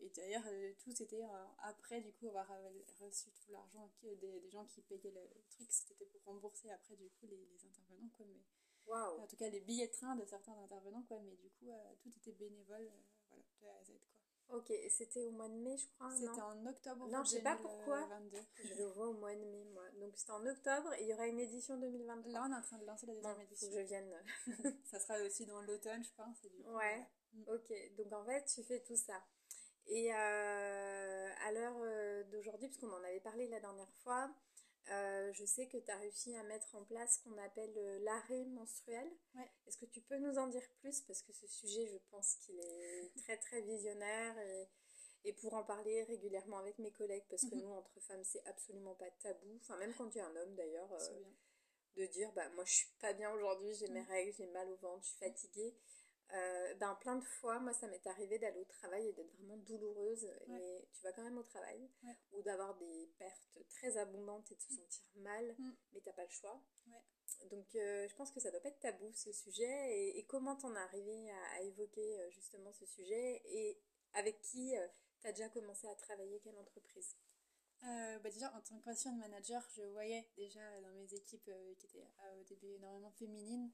et 0.00 0.10
d'ailleurs, 0.10 0.44
tout 0.78 0.92
c'était 0.92 1.22
après, 1.58 2.00
du 2.00 2.12
coup, 2.12 2.28
avoir 2.28 2.48
reçu 3.00 3.30
tout 3.32 3.50
l'argent 3.50 3.90
des, 4.02 4.16
des, 4.16 4.50
gens 4.50 4.64
qui 4.64 4.80
payaient 4.82 5.10
le 5.10 5.42
truc. 5.50 5.66
C'était 5.70 6.06
pour 6.06 6.22
rembourser 6.24 6.70
après, 6.70 6.96
du 6.96 7.10
coup, 7.10 7.26
les, 7.26 7.36
les 7.36 7.66
intervenants. 7.66 8.08
Quoi, 8.16 8.24
mais 8.26 8.40
en 8.96 9.26
tout 9.26 9.36
cas, 9.36 9.48
les 9.48 9.60
billets 9.60 9.88
de 9.88 9.92
train 9.92 10.16
de 10.16 10.24
certains 10.24 10.56
intervenants, 10.62 11.04
quoi. 11.08 11.18
Mais 11.24 11.36
du 11.36 11.50
coup, 11.50 11.70
euh, 11.70 11.94
tout 12.02 12.10
était 12.16 12.32
bénévole, 12.32 12.86
euh, 12.86 13.00
voilà, 13.28 13.44
de 13.60 13.66
A 13.66 13.80
à 13.80 13.84
Z, 13.84 13.88
quoi. 13.88 14.18
Ok, 14.50 14.72
c'était 14.88 15.22
au 15.24 15.30
mois 15.30 15.48
de 15.48 15.54
mai, 15.54 15.76
je 15.76 15.86
crois. 15.88 16.10
C'était 16.10 16.40
en 16.40 16.64
octobre. 16.64 17.06
Non, 17.08 17.22
je 17.22 17.30
sais 17.32 17.42
pas 17.42 17.56
pourquoi. 17.56 18.08
Je 18.64 18.74
le 18.74 18.86
vois 18.86 19.08
au 19.08 19.12
mois 19.12 19.34
de 19.34 19.44
mai, 19.44 19.64
moi. 19.74 19.84
Donc 20.00 20.16
c'était 20.16 20.32
en 20.32 20.46
octobre 20.46 20.90
et 20.94 21.02
il 21.02 21.08
y 21.08 21.12
aura 21.12 21.26
une 21.26 21.38
édition 21.38 21.76
2023. 21.76 22.32
Là, 22.32 22.46
on 22.48 22.52
est 22.52 22.56
en 22.56 22.62
train 22.62 22.78
de 22.78 22.86
lancer 22.86 23.06
la 23.06 23.14
deuxième 23.14 23.40
édition. 23.42 23.68
Faut 23.68 23.74
que 23.74 23.82
je 23.82 23.86
vienne. 23.86 24.24
ça 24.84 24.98
sera 25.00 25.20
aussi 25.20 25.44
dans 25.44 25.60
l'automne, 25.60 26.02
je 26.02 26.12
pense. 26.16 26.40
Du 26.40 26.48
coup, 26.48 26.70
ouais. 26.72 27.06
Mm. 27.34 27.42
Ok, 27.48 27.96
donc 27.98 28.12
en 28.14 28.24
fait, 28.24 28.44
tu 28.46 28.62
fais 28.62 28.80
tout 28.80 28.96
ça. 28.96 29.22
Et 29.86 30.14
euh, 30.14 31.28
à 31.46 31.52
l'heure 31.52 32.24
d'aujourd'hui, 32.30 32.68
parce 32.68 32.78
qu'on 32.78 32.92
en 32.92 33.04
avait 33.04 33.20
parlé 33.20 33.48
la 33.48 33.60
dernière 33.60 33.92
fois, 34.02 34.30
euh, 34.90 35.32
je 35.32 35.44
sais 35.44 35.66
que 35.66 35.76
tu 35.76 35.90
as 35.90 35.98
réussi 35.98 36.34
à 36.36 36.42
mettre 36.44 36.74
en 36.74 36.84
place 36.84 37.18
ce 37.18 37.28
qu'on 37.28 37.38
appelle 37.38 37.72
euh, 37.76 37.98
l'arrêt 38.00 38.44
menstruel. 38.44 39.10
Est-ce 39.66 39.76
que 39.76 39.86
tu 39.86 40.00
peux 40.00 40.18
nous 40.18 40.38
en 40.38 40.46
dire 40.46 40.66
plus? 40.80 41.00
Parce 41.02 41.22
que 41.22 41.32
ce 41.32 41.46
sujet, 41.46 41.86
je 41.86 41.98
pense 42.10 42.36
qu'il 42.36 42.58
est 42.58 43.10
très 43.22 43.36
très 43.36 43.60
visionnaire 43.60 44.38
et, 44.38 44.68
et, 45.24 45.32
pour 45.34 45.54
en 45.54 45.64
parler 45.64 46.04
régulièrement 46.04 46.58
avec 46.58 46.78
mes 46.78 46.90
collègues, 46.90 47.24
parce 47.28 47.42
que 47.42 47.54
mhm. 47.54 47.62
nous, 47.62 47.72
entre 47.72 48.00
femmes, 48.00 48.24
c'est 48.24 48.44
absolument 48.46 48.94
pas 48.94 49.10
tabou. 49.22 49.58
Enfin, 49.62 49.76
même 49.76 49.94
quand 49.94 50.08
tu 50.08 50.18
es 50.18 50.22
un 50.22 50.36
homme 50.36 50.54
d'ailleurs, 50.54 50.92
euh, 50.92 51.22
de 51.96 52.06
dire 52.06 52.32
bah, 52.32 52.48
Moi, 52.54 52.64
je 52.64 52.72
suis 52.72 52.88
pas 53.00 53.12
bien 53.12 53.30
aujourd'hui, 53.32 53.74
j'ai 53.74 53.88
mes 53.88 54.02
règles, 54.02 54.32
j'ai 54.32 54.46
mal 54.46 54.70
au 54.70 54.76
ventre, 54.76 55.04
je 55.04 55.08
suis 55.08 55.18
fatiguée. 55.18 55.74
Euh, 56.34 56.74
ben, 56.74 56.94
plein 56.96 57.16
de 57.16 57.24
fois, 57.24 57.58
moi, 57.58 57.72
ça 57.72 57.86
m'est 57.86 58.06
arrivé 58.06 58.38
d'aller 58.38 58.58
au 58.60 58.64
travail 58.64 59.08
et 59.08 59.12
d'être 59.12 59.32
vraiment 59.36 59.56
douloureuse, 59.58 60.26
mais 60.48 60.86
tu 60.92 61.02
vas 61.02 61.12
quand 61.12 61.22
même 61.22 61.38
au 61.38 61.42
travail, 61.42 61.88
ou 62.32 62.42
d'avoir 62.42 62.76
des 62.76 63.10
pertes 63.18 63.58
très 63.70 63.96
abondantes 63.96 64.50
et 64.52 64.54
de 64.54 64.60
se 64.60 64.74
sentir 64.74 65.04
mal, 65.16 65.54
mm. 65.58 65.72
mais 65.92 66.00
t'as 66.00 66.12
pas 66.12 66.24
le 66.24 66.30
choix. 66.30 66.60
Donc, 67.50 67.74
euh, 67.76 68.06
je 68.08 68.14
pense 68.14 68.30
que 68.30 68.40
ça 68.40 68.50
doit 68.50 68.60
pas 68.60 68.68
être 68.68 68.80
tabou 68.80 69.10
ce 69.14 69.32
sujet. 69.32 70.16
Et, 70.18 70.24
comment 70.26 70.56
t'en 70.56 70.74
es 70.74 70.78
arrivé 70.78 71.30
à, 71.30 71.62
évoquer 71.62 72.20
euh, 72.20 72.30
justement 72.30 72.72
ce 72.72 72.84
sujet? 72.84 73.42
Et 73.46 73.80
avec 74.14 74.40
qui 74.42 74.74
t'as 75.22 75.32
déjà 75.32 75.48
commencé 75.48 75.86
à 75.86 75.94
travailler, 75.94 76.40
quelle 76.40 76.58
entreprise? 76.58 77.16
Euh, 77.84 78.18
bah 78.18 78.30
déjà, 78.30 78.52
en 78.54 78.60
tant 78.60 78.78
que 78.80 79.08
manager, 79.10 79.62
je 79.76 79.82
voyais 79.82 80.28
déjà 80.36 80.60
dans 80.80 80.90
mes 80.90 81.14
équipes 81.14 81.48
euh, 81.48 81.74
qui 81.78 81.86
étaient 81.86 82.04
euh, 82.24 82.40
au 82.40 82.44
début 82.44 82.72
énormément 82.74 83.12
féminines. 83.12 83.70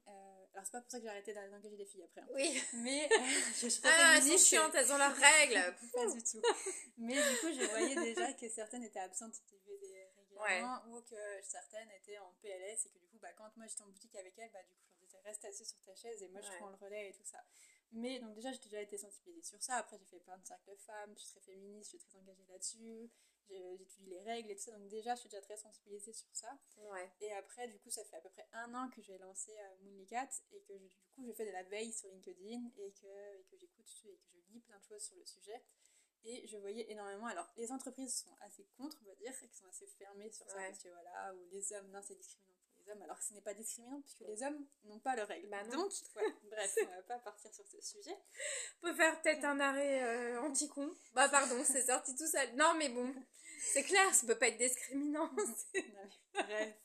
alors, 0.53 0.63
c'est 0.63 0.71
pas 0.71 0.81
pour 0.81 0.91
ça 0.91 0.97
que 0.97 1.03
j'ai 1.03 1.09
arrêté 1.09 1.33
d'engager 1.33 1.75
des 1.75 1.85
filles 1.85 2.03
après. 2.03 2.21
Hein. 2.21 2.27
Oui. 2.33 2.61
Mais 2.73 3.09
je 3.59 3.67
suis 3.67 3.81
Ah, 3.83 4.15
elles 4.17 4.23
sont 4.23 4.37
chiantes, 4.37 4.75
elles 4.75 4.91
ont 4.91 4.97
leurs 4.97 5.15
règles. 5.15 5.75
pas 5.93 6.07
du 6.07 6.23
tout. 6.23 6.41
Mais 6.97 7.15
du 7.15 7.37
coup, 7.39 7.51
je 7.51 7.67
voyais 7.69 7.95
déjà 7.95 8.31
que 8.33 8.47
certaines 8.47 8.83
étaient 8.83 8.99
absentes 8.99 9.41
régulièrement 9.67 10.81
ou 10.89 11.01
que 11.01 11.15
certaines 11.43 11.89
étaient 11.91 12.19
en 12.19 12.31
PLS 12.41 12.85
et 12.85 12.89
que 12.89 12.99
du 12.99 13.07
coup, 13.07 13.17
bah, 13.19 13.33
quand 13.33 13.49
moi 13.57 13.65
j'étais 13.67 13.83
en 13.83 13.89
boutique 13.89 14.15
avec 14.15 14.37
elles, 14.37 14.51
bah, 14.51 14.61
du 14.63 14.75
coup, 14.75 14.85
je 14.85 14.91
leur 14.91 15.01
disais 15.01 15.19
reste 15.25 15.45
assis 15.45 15.65
sur 15.65 15.81
ta 15.81 15.95
chaise 15.95 16.21
et 16.21 16.27
moi 16.27 16.41
je 16.41 16.51
prends 16.57 16.69
le 16.69 16.75
relais 16.75 17.09
et 17.09 17.13
tout 17.13 17.25
ça. 17.25 17.43
Mais 17.91 18.19
donc 18.19 18.35
déjà, 18.35 18.51
j'ai 18.51 18.59
déjà 18.59 18.81
été 18.81 18.97
sensibilisée 18.97 19.41
sur 19.41 19.61
ça. 19.63 19.77
Après, 19.77 19.97
j'ai 19.97 20.05
fait 20.05 20.19
plein 20.19 20.37
de 20.37 20.45
cercles 20.45 20.71
de 20.71 20.81
femmes, 20.81 21.13
je 21.17 21.23
suis 21.23 21.31
très 21.31 21.41
féministe, 21.41 21.91
je 21.91 21.97
suis 21.97 22.07
très 22.07 22.19
engagée 22.19 22.45
là-dessus. 22.49 23.09
J'étudie 23.49 24.07
les 24.07 24.21
règles 24.21 24.51
et 24.51 24.55
tout 24.55 24.63
ça. 24.63 24.71
Donc 24.77 24.87
déjà, 24.89 25.15
je 25.15 25.21
suis 25.21 25.29
déjà 25.29 25.41
très 25.41 25.57
sensibilisée 25.57 26.13
sur 26.13 26.29
ça. 26.33 26.57
Ouais. 26.77 27.11
Et 27.21 27.31
après, 27.33 27.67
du 27.67 27.79
coup, 27.79 27.89
ça 27.89 28.03
fait 28.05 28.17
à 28.17 28.21
peu 28.21 28.29
près 28.29 28.47
un 28.53 28.73
an 28.73 28.89
que 28.89 29.01
j'ai 29.01 29.17
lancé 29.17 29.51
euh, 29.57 29.75
Moonlicat 29.83 30.29
et 30.51 30.61
que 30.61 30.73
du 30.73 30.89
coup, 31.15 31.25
je 31.25 31.31
fais 31.33 31.45
de 31.45 31.51
la 31.51 31.63
veille 31.63 31.93
sur 31.93 32.09
LinkedIn 32.09 32.71
et 32.77 32.91
que, 32.91 33.39
et 33.39 33.43
que 33.43 33.57
j'écoute 33.57 33.85
et 34.05 34.17
que 34.17 34.41
je 34.41 34.53
lis 34.53 34.61
plein 34.61 34.77
de 34.79 34.83
choses 34.83 35.03
sur 35.03 35.15
le 35.17 35.25
sujet. 35.25 35.63
Et 36.23 36.47
je 36.47 36.57
voyais 36.57 36.91
énormément. 36.91 37.27
Alors, 37.27 37.47
les 37.55 37.71
entreprises 37.71 38.23
sont 38.23 38.35
assez 38.41 38.65
contre, 38.77 38.97
on 39.03 39.05
va 39.05 39.15
dire, 39.15 39.31
et 39.43 39.47
qui 39.47 39.55
sont 39.55 39.67
assez 39.67 39.85
fermées 39.85 40.31
sur 40.31 40.49
ça, 40.49 40.55
parce 40.55 40.81
que 40.81 40.89
voilà, 40.89 41.35
ou 41.35 41.45
les 41.51 41.71
hommes, 41.73 41.91
non, 41.91 42.01
c'est 42.01 42.15
discriminant 42.15 42.54
hommes, 42.89 43.01
alors 43.01 43.17
que 43.17 43.23
ce 43.23 43.33
n'est 43.33 43.41
pas 43.41 43.53
discriminant 43.53 44.01
puisque 44.01 44.21
les 44.21 44.43
hommes 44.43 44.65
n'ont 44.85 44.99
pas 44.99 45.15
leurs 45.15 45.27
règles. 45.27 45.49
Bah 45.49 45.63
Donc, 45.63 45.91
bref, 46.49 46.75
on 46.83 46.95
va 46.95 47.01
pas 47.03 47.19
partir 47.19 47.53
sur 47.53 47.65
ce 47.67 47.81
sujet. 47.81 48.17
On 48.81 48.87
peut 48.87 48.95
faire 48.95 49.21
peut-être 49.21 49.43
un 49.45 49.59
arrêt 49.59 50.03
euh, 50.03 50.41
anti-con. 50.41 50.89
Bah 51.13 51.29
pardon, 51.29 51.61
c'est 51.63 51.85
sorti 51.85 52.15
tout 52.15 52.27
seul. 52.27 52.55
Non 52.55 52.73
mais 52.77 52.89
bon, 52.89 53.13
c'est 53.59 53.83
clair, 53.83 54.13
ça 54.13 54.27
peut 54.27 54.37
pas 54.37 54.47
être 54.47 54.57
discriminant. 54.57 55.29
bref, 56.33 56.75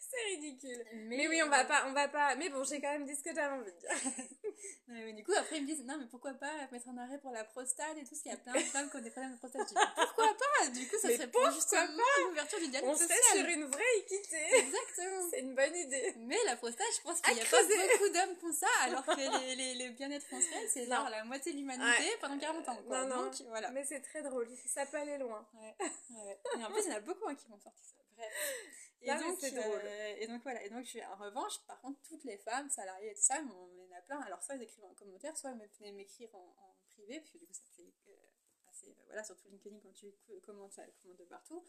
c'est 0.00 0.34
ridicule. 0.34 0.84
Mais, 0.92 1.28
oui, 1.28 1.42
on 1.42 1.48
va 1.48 1.64
pas, 1.64 1.86
on 1.88 1.92
va 1.92 2.08
pas. 2.08 2.34
Mais 2.36 2.48
bon, 2.48 2.64
j'ai 2.64 2.80
quand 2.80 2.92
même 2.92 3.06
dit 3.06 3.16
ce 3.16 3.22
que 3.22 3.34
j'avais 3.34 3.54
envie 3.54 3.72
de 3.72 3.78
dire. 3.78 3.90
mais 4.88 5.12
du 5.12 5.24
coup, 5.24 5.32
après, 5.36 5.58
ils 5.58 5.62
me 5.62 5.66
disent, 5.66 5.84
non, 5.84 5.96
mais 5.98 6.06
pourquoi 6.06 6.32
pas 6.34 6.52
mettre 6.70 6.88
un 6.88 6.98
arrêt 6.98 7.18
pour 7.18 7.32
la 7.32 7.44
prostate 7.44 7.96
et 7.96 8.04
tout, 8.04 8.14
ce 8.14 8.22
qu'il 8.22 8.32
y 8.32 8.34
a 8.34 8.38
plein 8.38 8.54
de 8.54 8.58
femmes 8.58 8.90
qui 8.90 8.96
ont 8.96 9.00
des 9.00 9.10
problèmes 9.10 9.32
de 9.32 9.38
prostate. 9.38 9.62
Je 9.68 9.74
dis, 9.74 9.80
pourquoi 9.94 10.36
pas? 10.36 10.68
Du 10.68 10.88
coup, 10.88 10.96
ça 11.00 11.08
serait 11.08 11.30
pour 11.30 11.50
justement 11.50 12.02
l'ouverture 12.26 12.58
du 12.58 12.68
dialogue 12.68 12.90
on 12.90 12.96
social. 12.96 13.18
On 13.18 13.30
serait 13.30 13.40
sur 13.40 13.48
une 13.48 13.64
vraie 13.66 13.98
équité. 13.98 14.38
Exactement. 14.54 15.28
C'est 15.30 15.40
une 15.40 15.54
bonne 15.54 15.76
idée. 15.76 16.14
Mais 16.18 16.38
la 16.46 16.56
prostate, 16.56 16.86
je 16.96 17.02
pense 17.02 17.20
qu'il 17.20 17.34
n'y 17.34 17.40
a 17.40 17.44
pas 17.44 17.62
beaucoup 17.62 18.12
d'hommes 18.12 18.36
qui 18.38 18.44
ont 18.44 18.52
ça, 18.52 18.68
alors 18.82 19.04
que 19.04 19.16
les, 19.46 19.54
les, 19.56 19.74
les 19.74 19.90
bien-être 19.90 20.26
menstruel, 20.30 20.68
c'est 20.68 20.86
genre 20.86 21.08
la 21.10 21.24
moitié 21.24 21.52
de 21.52 21.58
l'humanité 21.58 22.16
pendant 22.20 22.38
40 22.38 22.68
ans. 22.68 22.78
Quoi. 22.86 23.04
Non, 23.04 23.16
non. 23.16 23.22
Donc, 23.24 23.34
voilà. 23.48 23.70
Mais 23.70 23.84
c'est 23.84 24.00
très 24.00 24.22
drôle. 24.22 24.48
Ça 24.66 24.86
peut 24.86 24.98
aller 24.98 25.18
loin. 25.18 25.46
Ouais. 25.54 25.74
ouais. 25.80 26.38
Et 26.58 26.64
en 26.64 26.70
plus, 26.70 26.82
il 26.84 26.90
y 26.90 26.94
en 26.94 26.96
a 26.96 27.00
beaucoup 27.00 27.28
hein, 27.28 27.34
qui 27.34 27.46
vont 27.48 27.58
sortir 27.58 27.84
ça. 27.84 27.96
Bref. 28.16 28.91
Et 29.02 29.10
donc, 29.10 29.42
euh, 29.42 30.14
et 30.18 30.26
donc 30.28 30.42
voilà, 30.42 30.64
et 30.64 30.70
donc 30.70 30.84
je 30.84 30.90
suis 30.90 31.04
en 31.04 31.16
revanche, 31.16 31.58
par 31.66 31.80
contre, 31.80 32.00
toutes 32.02 32.24
les 32.24 32.38
femmes 32.38 32.70
salariées 32.70 33.10
et 33.10 33.14
tout 33.14 33.22
ça, 33.22 33.40
on 33.42 33.82
en 33.82 33.96
a 33.96 34.00
plein. 34.02 34.20
Alors 34.20 34.42
soit 34.42 34.54
ils 34.54 34.62
écrivent 34.62 34.84
en 34.84 34.94
commentaire, 34.94 35.36
soit 35.36 35.50
elles 35.50 35.70
venaient 35.80 35.92
m'écrire 35.92 36.32
en, 36.34 36.54
en, 36.58 36.76
privé, 36.90 37.20
puisque 37.20 37.38
du 37.38 37.46
coup 37.46 37.54
ça 37.54 37.64
fait 37.76 37.92
euh, 38.08 38.70
assez, 38.70 38.90
euh, 38.90 39.04
voilà, 39.06 39.24
surtout 39.24 39.48
LinkedIn 39.48 39.78
quand 39.82 39.92
tu 39.92 40.12
commentes, 40.42 40.72
ça 40.72 40.84
commande 41.02 41.16
de 41.16 41.24
partout. 41.24 41.64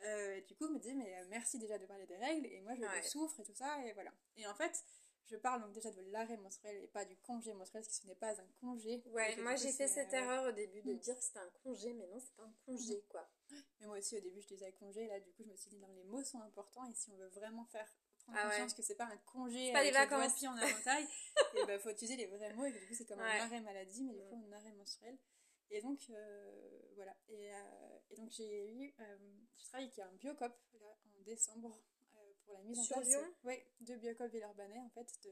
et 0.00 0.42
du 0.48 0.56
coup, 0.56 0.68
me 0.68 0.78
dit 0.78 0.94
mais 0.94 1.22
merci 1.28 1.58
déjà 1.58 1.78
de 1.78 1.84
parler 1.86 2.06
des 2.06 2.16
règles, 2.16 2.46
et 2.46 2.60
moi 2.62 2.74
je 2.74 2.80
ouais. 2.80 3.02
souffre 3.02 3.40
et 3.40 3.44
tout 3.44 3.54
ça, 3.54 3.84
et 3.84 3.92
voilà. 3.92 4.12
Et 4.36 4.46
en 4.46 4.54
fait, 4.54 4.82
je 5.26 5.36
parle 5.36 5.62
donc 5.62 5.72
déjà 5.72 5.90
de 5.90 6.00
l'arrêt 6.10 6.36
menstruel 6.38 6.76
et 6.82 6.88
pas 6.88 7.04
du 7.04 7.16
congé 7.18 7.52
menstruel, 7.52 7.84
parce 7.84 7.96
que 7.96 8.02
ce 8.02 8.08
n'est 8.08 8.16
pas 8.16 8.40
un 8.40 8.48
congé. 8.60 9.02
Ouais, 9.06 9.36
moi 9.36 9.54
j'ai 9.56 9.72
fait 9.72 9.86
cette 9.86 10.12
erreur 10.12 10.48
au 10.48 10.52
début 10.52 10.82
de 10.82 10.94
mm. 10.94 10.98
dire 10.98 11.16
que 11.16 11.22
c'était 11.22 11.38
un 11.40 11.50
congé, 11.62 11.92
mais 11.92 12.06
non, 12.06 12.18
c'est 12.18 12.34
pas 12.36 12.44
un 12.44 12.54
congé, 12.64 12.96
mm. 12.96 13.08
quoi. 13.08 13.28
Mais 13.80 13.86
moi 13.86 13.98
aussi, 13.98 14.16
au 14.16 14.20
début, 14.20 14.40
je 14.40 14.48
disais 14.48 14.72
congé, 14.72 15.06
là, 15.06 15.20
du 15.20 15.30
coup, 15.32 15.42
je 15.44 15.50
me 15.50 15.56
suis 15.56 15.70
dit, 15.70 15.78
non, 15.78 15.92
les 15.94 16.04
mots 16.04 16.22
sont 16.22 16.40
importants, 16.42 16.84
et 16.86 16.94
si 16.94 17.10
on 17.10 17.16
veut 17.16 17.28
vraiment 17.28 17.64
faire 17.66 17.92
prendre 18.18 18.38
ah 18.40 18.48
conscience 18.48 18.74
que 18.74 18.82
c'est 18.82 18.96
pas 18.96 19.06
un 19.06 19.16
congé 19.18 19.72
pas 19.72 19.82
les 19.82 19.90
vacances. 19.90 20.44
en 20.44 20.56
inventaire, 20.56 20.98
et 21.56 21.66
ben 21.66 21.80
faut 21.80 21.90
utiliser 21.90 22.16
les 22.16 22.26
vrais 22.26 22.52
mots, 22.54 22.66
et 22.66 22.72
du 22.72 22.86
coup, 22.86 22.94
c'est 22.94 23.06
comme 23.06 23.20
un 23.20 23.40
arrêt 23.40 23.60
maladie, 23.60 24.04
mais 24.04 24.14
du 24.14 24.22
coup, 24.24 24.44
un 24.46 24.52
arrêt 24.52 24.72
menstruel. 24.72 25.18
Et 25.70 25.80
donc, 25.80 26.10
euh, 26.10 26.80
voilà. 26.96 27.16
Et, 27.28 27.54
euh, 27.54 27.98
et, 28.10 28.16
donc, 28.16 28.30
j'ai 28.30 28.72
eu, 28.72 28.94
euh, 28.98 29.18
je 29.56 29.64
travaille 29.66 29.86
avec 29.86 29.98
un 30.00 30.12
biocop, 30.14 30.52
là, 30.80 30.96
en 31.16 31.20
décembre, 31.22 31.80
pour 32.44 32.54
la 32.54 32.62
mise 32.62 32.78
en 32.80 32.84
place. 32.84 33.06
Lyon 33.06 33.34
Oui, 33.44 33.54
deux 33.80 33.96
biocop 33.96 34.30
Villeurbanais, 34.30 34.80
en 34.80 34.90
fait, 34.90 35.08
de 35.22 35.30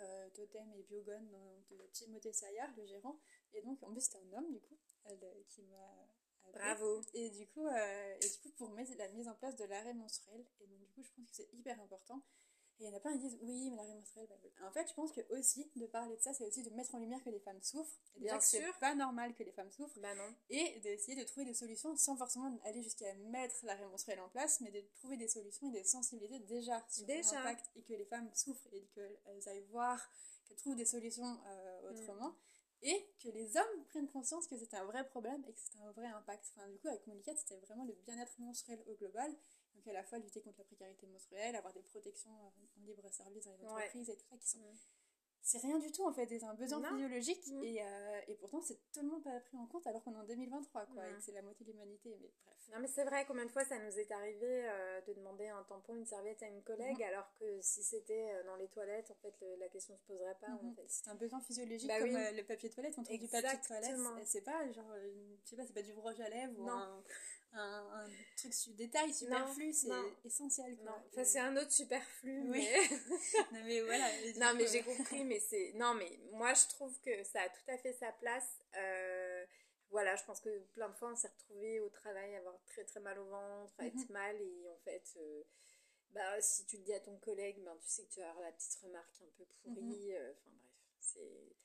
euh, 0.00 0.30
Totem 0.30 0.70
et 0.74 0.82
Biogon 0.82 1.26
de 1.70 1.86
Timothée 1.92 2.32
Sayard, 2.32 2.70
le 2.76 2.84
gérant. 2.84 3.18
Et 3.54 3.62
donc, 3.62 3.82
en 3.82 3.90
plus, 3.90 4.02
c'était 4.02 4.18
un 4.18 4.32
homme, 4.38 4.52
du 4.52 4.60
coup, 4.60 4.78
elle, 5.04 5.18
qui 5.48 5.62
m'a. 5.62 6.06
Bravo. 6.52 7.02
Et 7.14 7.30
du 7.30 7.46
coup, 7.48 7.66
euh, 7.66 8.14
et 8.20 8.28
du 8.28 8.38
coup 8.40 8.50
pour 8.56 8.74
la 8.74 9.08
mise 9.08 9.28
en 9.28 9.34
place 9.34 9.56
de 9.56 9.64
l'arrêt 9.64 9.94
menstruel. 9.94 10.44
Et 10.60 10.66
donc, 10.66 10.78
du 10.78 10.86
coup, 10.92 11.02
je 11.02 11.10
pense 11.12 11.28
que 11.28 11.36
c'est 11.36 11.48
hyper 11.52 11.80
important. 11.80 12.22
Et 12.80 12.84
il 12.84 12.86
y 12.86 12.90
en 12.92 12.96
a 12.96 13.00
plein 13.00 13.12
qui 13.12 13.18
disent 13.18 13.38
oui, 13.42 13.70
mais 13.70 13.76
l'arrêt 13.76 13.94
menstruel, 13.94 14.26
bah, 14.28 14.66
En 14.66 14.72
fait, 14.72 14.88
je 14.88 14.94
pense 14.94 15.12
que 15.12 15.20
aussi, 15.30 15.70
de 15.76 15.86
parler 15.86 16.16
de 16.16 16.22
ça, 16.22 16.32
c'est 16.32 16.44
aussi 16.44 16.62
de 16.62 16.70
mettre 16.70 16.94
en 16.94 16.98
lumière 16.98 17.22
que 17.22 17.30
les 17.30 17.40
femmes 17.40 17.62
souffrent. 17.62 17.96
Et 18.16 18.20
déjà 18.20 18.38
que 18.38 18.44
c'est 18.44 18.62
pas 18.80 18.94
normal 18.94 19.34
que 19.34 19.42
les 19.42 19.52
femmes 19.52 19.70
souffrent. 19.70 19.98
Bah 20.00 20.14
non. 20.14 20.34
Et 20.50 20.80
d'essayer 20.80 21.16
de 21.16 21.24
trouver 21.24 21.46
des 21.46 21.54
solutions 21.54 21.96
sans 21.96 22.16
forcément 22.16 22.58
aller 22.64 22.82
jusqu'à 22.82 23.14
mettre 23.14 23.54
l'arrêt 23.64 23.86
menstruel 23.86 24.20
en 24.20 24.28
place, 24.28 24.60
mais 24.60 24.70
de 24.70 24.80
trouver 24.96 25.16
des 25.16 25.28
solutions 25.28 25.68
et 25.68 25.72
des 25.72 25.84
sensibilités 25.84 26.40
déjà 26.40 26.84
sur 26.88 27.06
l'impact 27.06 27.70
et 27.76 27.82
que 27.82 27.92
les 27.92 28.06
femmes 28.06 28.30
souffrent 28.34 28.66
et 28.72 28.84
qu'elles 28.94 29.48
aillent 29.48 29.66
voir, 29.70 30.00
qu'elles 30.46 30.56
trouvent 30.56 30.76
des 30.76 30.86
solutions 30.86 31.38
euh, 31.46 31.90
autrement. 31.90 32.30
Mm. 32.30 32.36
Et 32.82 33.08
que 33.22 33.28
les 33.28 33.56
hommes 33.56 33.84
prennent 33.90 34.08
conscience 34.08 34.46
que 34.46 34.56
c'est 34.56 34.74
un 34.74 34.84
vrai 34.84 35.06
problème 35.06 35.44
et 35.46 35.52
que 35.52 35.60
c'est 35.60 35.78
un 35.78 35.92
vrai 35.92 36.06
impact. 36.06 36.52
Enfin, 36.56 36.68
du 36.68 36.78
coup, 36.78 36.88
avec 36.88 37.06
Monica, 37.06 37.32
c'était 37.36 37.56
vraiment 37.58 37.84
le 37.84 37.94
bien-être 38.04 38.38
menstruel 38.40 38.82
au 38.86 38.94
global 38.94 39.32
donc 39.74 39.86
à 39.88 39.92
la 39.92 40.02
fois 40.02 40.18
lutter 40.18 40.40
contre 40.40 40.58
la 40.58 40.64
précarité 40.64 41.06
menstruelle, 41.06 41.56
avoir 41.56 41.72
des 41.72 41.82
protections 41.82 42.30
en 42.30 42.52
libre 42.86 43.08
service 43.10 43.44
dans 43.44 43.52
les 43.52 43.64
entreprises 43.64 44.10
et 44.10 44.16
tout 44.16 44.26
ça 44.28 44.36
qui 44.36 44.48
sont... 44.48 44.58
Mm. 44.58 44.78
C'est 45.44 45.58
rien 45.58 45.78
du 45.78 45.90
tout 45.90 46.06
en 46.06 46.12
fait, 46.12 46.26
c'est 46.28 46.44
un 46.44 46.54
besoin 46.54 46.80
physiologique 46.82 47.44
mm. 47.48 47.64
et, 47.64 47.82
euh, 47.82 48.20
et, 48.28 48.34
pourtant 48.36 48.60
c'est 48.60 48.78
tellement 48.92 49.20
pas 49.20 49.40
pris 49.40 49.56
en 49.56 49.66
compte 49.66 49.84
alors 49.88 50.02
qu'on 50.04 50.14
est 50.14 50.18
en 50.18 50.24
2023 50.24 50.86
quoi, 50.86 51.08
et 51.08 51.14
que 51.14 51.20
c'est 51.20 51.32
la 51.32 51.42
moitié 51.42 51.66
de 51.66 51.72
l'humanité, 51.72 52.16
mais 52.20 52.30
bref. 52.44 52.56
Non 52.72 52.80
mais 52.80 52.86
c'est 52.86 53.04
vrai, 53.04 53.24
combien 53.26 53.44
de 53.44 53.50
fois 53.50 53.64
ça 53.64 53.76
nous 53.78 53.98
est 53.98 54.10
arrivé 54.12 54.68
euh, 54.68 55.00
de 55.00 55.14
demander 55.14 55.48
un 55.48 55.64
tampon, 55.64 55.96
une 55.96 56.06
serviette 56.06 56.42
à 56.44 56.46
une 56.46 56.62
collègue 56.62 56.98
mm-hmm. 56.98 57.08
alors 57.08 57.28
que 57.40 57.60
si 57.60 57.82
c'était 57.82 58.32
euh, 58.34 58.44
dans 58.44 58.54
les 58.54 58.68
toilettes, 58.68 59.10
en 59.10 59.16
fait 59.16 59.34
la 59.58 59.68
question 59.68 59.96
se 59.96 60.04
poserait 60.04 60.36
pas. 60.40 60.46
en 60.46 60.64
mm-hmm. 60.64 60.76
fait. 60.76 60.84
C'est 60.86 61.08
un 61.08 61.16
besoin 61.16 61.40
physiologique 61.40 61.88
bah 61.88 61.98
comme 61.98 62.12
le 62.12 62.42
papier 62.44 62.70
toilette, 62.70 62.94
on 62.98 63.02
trouve 63.02 63.18
du 63.18 63.26
papier 63.26 63.58
de 63.58 63.66
toilette, 63.66 64.26
c'est 64.26 64.42
pas 64.42 64.70
genre, 64.70 64.94
je 65.44 65.50
sais 65.50 65.56
pas, 65.56 65.66
c'est 65.66 65.74
pas 65.74 65.82
du 65.82 65.92
rouge 65.92 66.20
à 66.20 66.28
lèvres 66.28 66.54
ou 66.56 66.68
un 66.68 67.02
un, 67.54 68.04
un 68.04 68.10
truc 68.36 68.54
su 68.54 68.72
détail 68.72 69.12
superflu 69.12 69.72
c'est 69.72 69.88
essentiel 70.24 70.76
quoi. 70.76 70.86
non 70.86 70.96
enfin 71.10 71.24
c'est 71.24 71.38
un 71.38 71.56
autre 71.56 71.72
superflu 71.72 72.50
oui 72.50 72.66
non 73.52 73.64
mais 73.64 73.80
voilà 73.82 74.08
non 74.36 74.54
mais 74.56 74.66
j'ai 74.66 74.82
compris 74.96 75.24
mais 75.24 75.40
c'est 75.40 75.72
non 75.74 75.94
mais 75.94 76.18
moi 76.32 76.54
je 76.54 76.66
trouve 76.68 76.98
que 77.00 77.24
ça 77.24 77.42
a 77.42 77.48
tout 77.48 77.70
à 77.70 77.78
fait 77.78 77.92
sa 77.92 78.12
place 78.12 78.58
euh, 78.76 79.44
voilà 79.90 80.16
je 80.16 80.24
pense 80.24 80.40
que 80.40 80.60
plein 80.74 80.88
de 80.88 80.94
fois 80.94 81.10
on 81.12 81.16
s'est 81.16 81.28
retrouvé 81.28 81.80
au 81.80 81.90
travail 81.90 82.34
à 82.34 82.38
avoir 82.38 82.58
très 82.64 82.84
très 82.84 83.00
mal 83.00 83.18
au 83.18 83.26
ventre 83.26 83.74
à 83.78 83.86
être 83.86 84.08
mhm. 84.08 84.12
mal 84.12 84.40
et 84.40 84.68
en 84.70 84.78
fait 84.78 85.12
euh, 85.16 85.42
bah 86.10 86.40
si 86.40 86.64
tu 86.66 86.78
le 86.78 86.84
dis 86.84 86.94
à 86.94 87.00
ton 87.00 87.16
collègue 87.18 87.62
ben 87.62 87.76
tu 87.82 87.88
sais 87.88 88.04
que 88.04 88.12
tu 88.12 88.20
vas 88.20 88.30
avoir 88.30 88.44
la 88.44 88.52
petite 88.52 88.74
remarque 88.82 89.20
un 89.22 89.30
peu 89.36 89.44
pourrie 89.62 90.08
mhm. 90.08 90.14
euh, 90.14 90.32
enfin 90.32 90.50
bref 90.56 90.72
c'est 91.00 91.56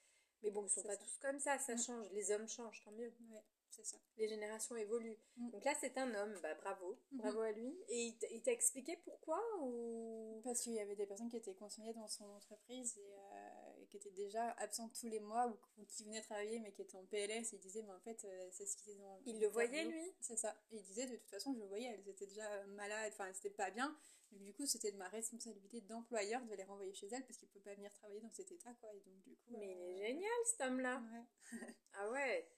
mais 0.44 0.52
bon 0.52 0.66
ils 0.66 0.70
sont 0.70 0.84
pas 0.84 0.98
tous 0.98 1.18
comme 1.22 1.40
ça 1.40 1.58
ça 1.60 1.74
mhm. 1.74 1.82
change 1.82 2.12
les 2.12 2.32
hommes 2.32 2.48
changent 2.48 2.84
tant 2.84 2.92
mieux 2.92 3.14
ouais 3.32 3.44
ça. 3.84 3.98
Les 4.18 4.28
générations 4.28 4.76
évoluent. 4.76 5.18
Mm. 5.38 5.50
Donc 5.52 5.66
là, 5.66 5.74
c'est 5.80 5.98
un 5.98 6.14
homme, 6.14 6.40
bah 6.42 6.56
bravo, 6.56 6.94
mm-hmm. 6.94 7.18
bravo 7.18 7.42
à 7.42 7.52
lui. 7.52 7.76
Et 7.90 8.14
il 8.32 8.42
t'a 8.42 8.52
expliqué 8.52 8.98
pourquoi 9.04 9.42
ou? 9.62 10.42
Parce 10.44 10.62
qu'il 10.62 10.74
y 10.74 10.80
avait 10.80 10.96
des 10.96 11.06
personnes 11.06 11.30
qui 11.30 11.38
étaient 11.38 11.54
consignées 11.54 11.94
dans 11.94 12.08
son 12.08 12.26
entreprise 12.26 12.98
et, 12.98 13.14
euh, 13.14 13.86
qui 13.90 13.98
étaient 13.98 14.12
déjà 14.12 14.52
absentes 14.52 14.94
tous 15.00 15.08
les 15.08 15.20
mois 15.20 15.48
ou, 15.48 15.86
qui 15.86 16.04
venaient 16.06 16.22
travailler 16.22 16.60
mais 16.60 16.72
qui 16.72 16.82
étaient 16.82 16.98
en 16.98 17.06
PLS. 17.06 17.54
Et 17.54 17.56
il 17.56 17.60
disait, 17.60 17.84
mais 17.84 17.94
en 17.94 18.00
fait, 18.00 18.26
euh, 18.26 18.48
c'est 18.52 18.66
ce 18.66 18.78
qu'ils 18.78 19.02
ont. 19.02 19.22
Il 19.26 19.40
le 19.40 19.48
voyait 19.48 19.86
lui? 19.86 20.14
C'est 20.20 20.38
ça. 20.38 20.56
Et 20.72 20.78
il 20.78 20.84
disait, 20.84 21.08
de 21.08 21.16
toute 21.16 21.30
façon, 21.30 21.54
je 21.54 21.60
le 21.60 21.66
voyais, 21.66 21.88
elles 21.88 22.10
étaient 22.10 22.28
déjà 22.28 22.64
malades, 22.68 23.12
enfin, 23.14 23.32
c'était 23.34 23.50
pas 23.50 23.72
bien. 23.72 23.96
du 24.32 24.54
coup, 24.54 24.66
c'était 24.66 24.92
de 24.92 24.98
ma 24.98 25.08
responsabilité 25.10 25.82
d'employeur 25.82 26.44
de 26.46 26.56
les 26.56 26.64
renvoyer 26.64 26.94
chez 26.94 27.08
elles 27.08 27.26
parce 27.26 27.38
qu'ils 27.38 27.48
ne 27.48 27.54
pouvaient 27.54 27.72
pas 27.72 27.76
venir 27.76 27.94
travailler 27.94 28.22
dans 28.22 28.32
cet 28.32 28.52
état, 28.52 28.74
quoi. 28.82 28.94
Et 28.94 29.00
donc, 29.00 29.22
du 29.24 29.36
coup. 29.36 29.52
Mais 29.52 29.72
il 29.72 30.02
est 30.02 30.04
euh, 30.04 30.08
génial, 30.08 30.40
cet 30.46 30.62
homme-là 30.62 31.02
ouais. 31.12 31.68
Ah 31.94 32.12
ouais 32.12 32.50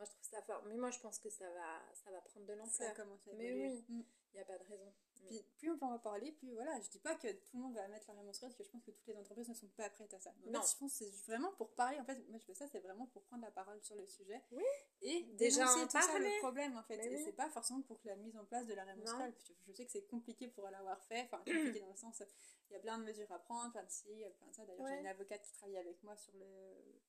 moi, 0.00 0.06
je 0.06 0.12
trouve 0.12 0.30
ça 0.30 0.42
fort. 0.42 0.62
Mais 0.66 0.76
moi, 0.76 0.90
je 0.90 0.98
pense 0.98 1.18
que 1.18 1.28
ça 1.28 1.44
va, 1.50 1.82
ça 1.92 2.10
va 2.10 2.20
prendre 2.22 2.46
de 2.46 2.54
l'ampleur. 2.54 2.94
Mais 3.36 3.52
oui, 3.52 3.84
il 3.88 4.04
n'y 4.34 4.40
a 4.40 4.44
pas 4.44 4.56
de 4.56 4.64
raison. 4.64 4.86
Mm. 4.86 5.26
Puis, 5.26 5.44
plus 5.58 5.70
on 5.72 5.76
va 5.76 5.88
en 5.88 5.98
parler, 5.98 6.32
plus 6.32 6.54
voilà, 6.54 6.80
je 6.80 6.88
dis 6.88 6.98
pas 6.98 7.14
que 7.16 7.30
tout 7.30 7.56
le 7.58 7.60
monde 7.60 7.74
va 7.74 7.86
mettre 7.88 8.06
l'arrêt 8.08 8.22
menstruel, 8.22 8.50
parce 8.50 8.56
que 8.56 8.64
je 8.64 8.70
pense 8.70 8.82
que 8.82 8.92
toutes 8.92 9.06
les 9.08 9.16
entreprises 9.18 9.50
ne 9.50 9.54
sont 9.54 9.68
pas 9.76 9.90
prêtes 9.90 10.14
à 10.14 10.18
ça. 10.18 10.30
En 10.30 10.50
non. 10.50 10.62
Fait, 10.62 10.72
je 10.72 10.78
pense 10.78 10.98
que 10.98 11.04
c'est 11.04 11.26
vraiment 11.26 11.52
pour 11.52 11.70
parler. 11.74 12.00
En 12.00 12.04
fait, 12.06 12.16
moi, 12.30 12.38
je 12.38 12.46
fais 12.46 12.54
ça, 12.54 12.66
c'est 12.68 12.80
vraiment 12.80 13.06
pour 13.08 13.22
prendre 13.24 13.44
la 13.44 13.50
parole 13.50 13.82
sur 13.82 13.96
le 13.96 14.06
sujet. 14.06 14.42
Oui. 14.52 14.64
Et 15.02 15.24
déjà 15.34 15.66
tout 15.66 15.90
ça, 15.90 16.18
le 16.18 16.40
problème, 16.40 16.78
en 16.78 16.82
fait. 16.82 16.96
Mais 16.96 17.12
et 17.12 17.22
c'est 17.22 17.32
pas 17.32 17.50
forcément 17.50 17.82
pour 17.82 18.00
la 18.04 18.16
mise 18.16 18.38
en 18.38 18.46
place 18.46 18.66
de 18.66 18.74
parce 18.74 19.44
que 19.44 19.52
je 19.66 19.72
sais 19.72 19.84
que 19.84 19.92
c'est 19.92 20.06
compliqué 20.06 20.48
pour 20.48 20.66
l'avoir 20.70 21.02
fait. 21.04 21.24
Enfin, 21.24 21.38
compliqué 21.38 21.80
dans 21.80 21.90
le 21.90 21.96
sens, 21.96 22.22
il 22.70 22.72
y 22.72 22.76
a 22.76 22.80
plein 22.80 22.96
de 22.96 23.04
mesures 23.04 23.30
à 23.30 23.38
prendre, 23.38 23.72
plein 23.72 23.84
de 23.84 23.90
ci, 23.90 24.24
plein 24.38 24.48
de 24.48 24.54
ça. 24.54 24.64
D'ailleurs, 24.64 24.86
j'ai 24.88 25.00
une 25.00 25.06
avocate 25.06 25.42
qui 25.42 25.52
travaille 25.52 25.76
avec 25.76 26.02
moi 26.02 26.16
sur 26.16 26.32
le 26.32 26.46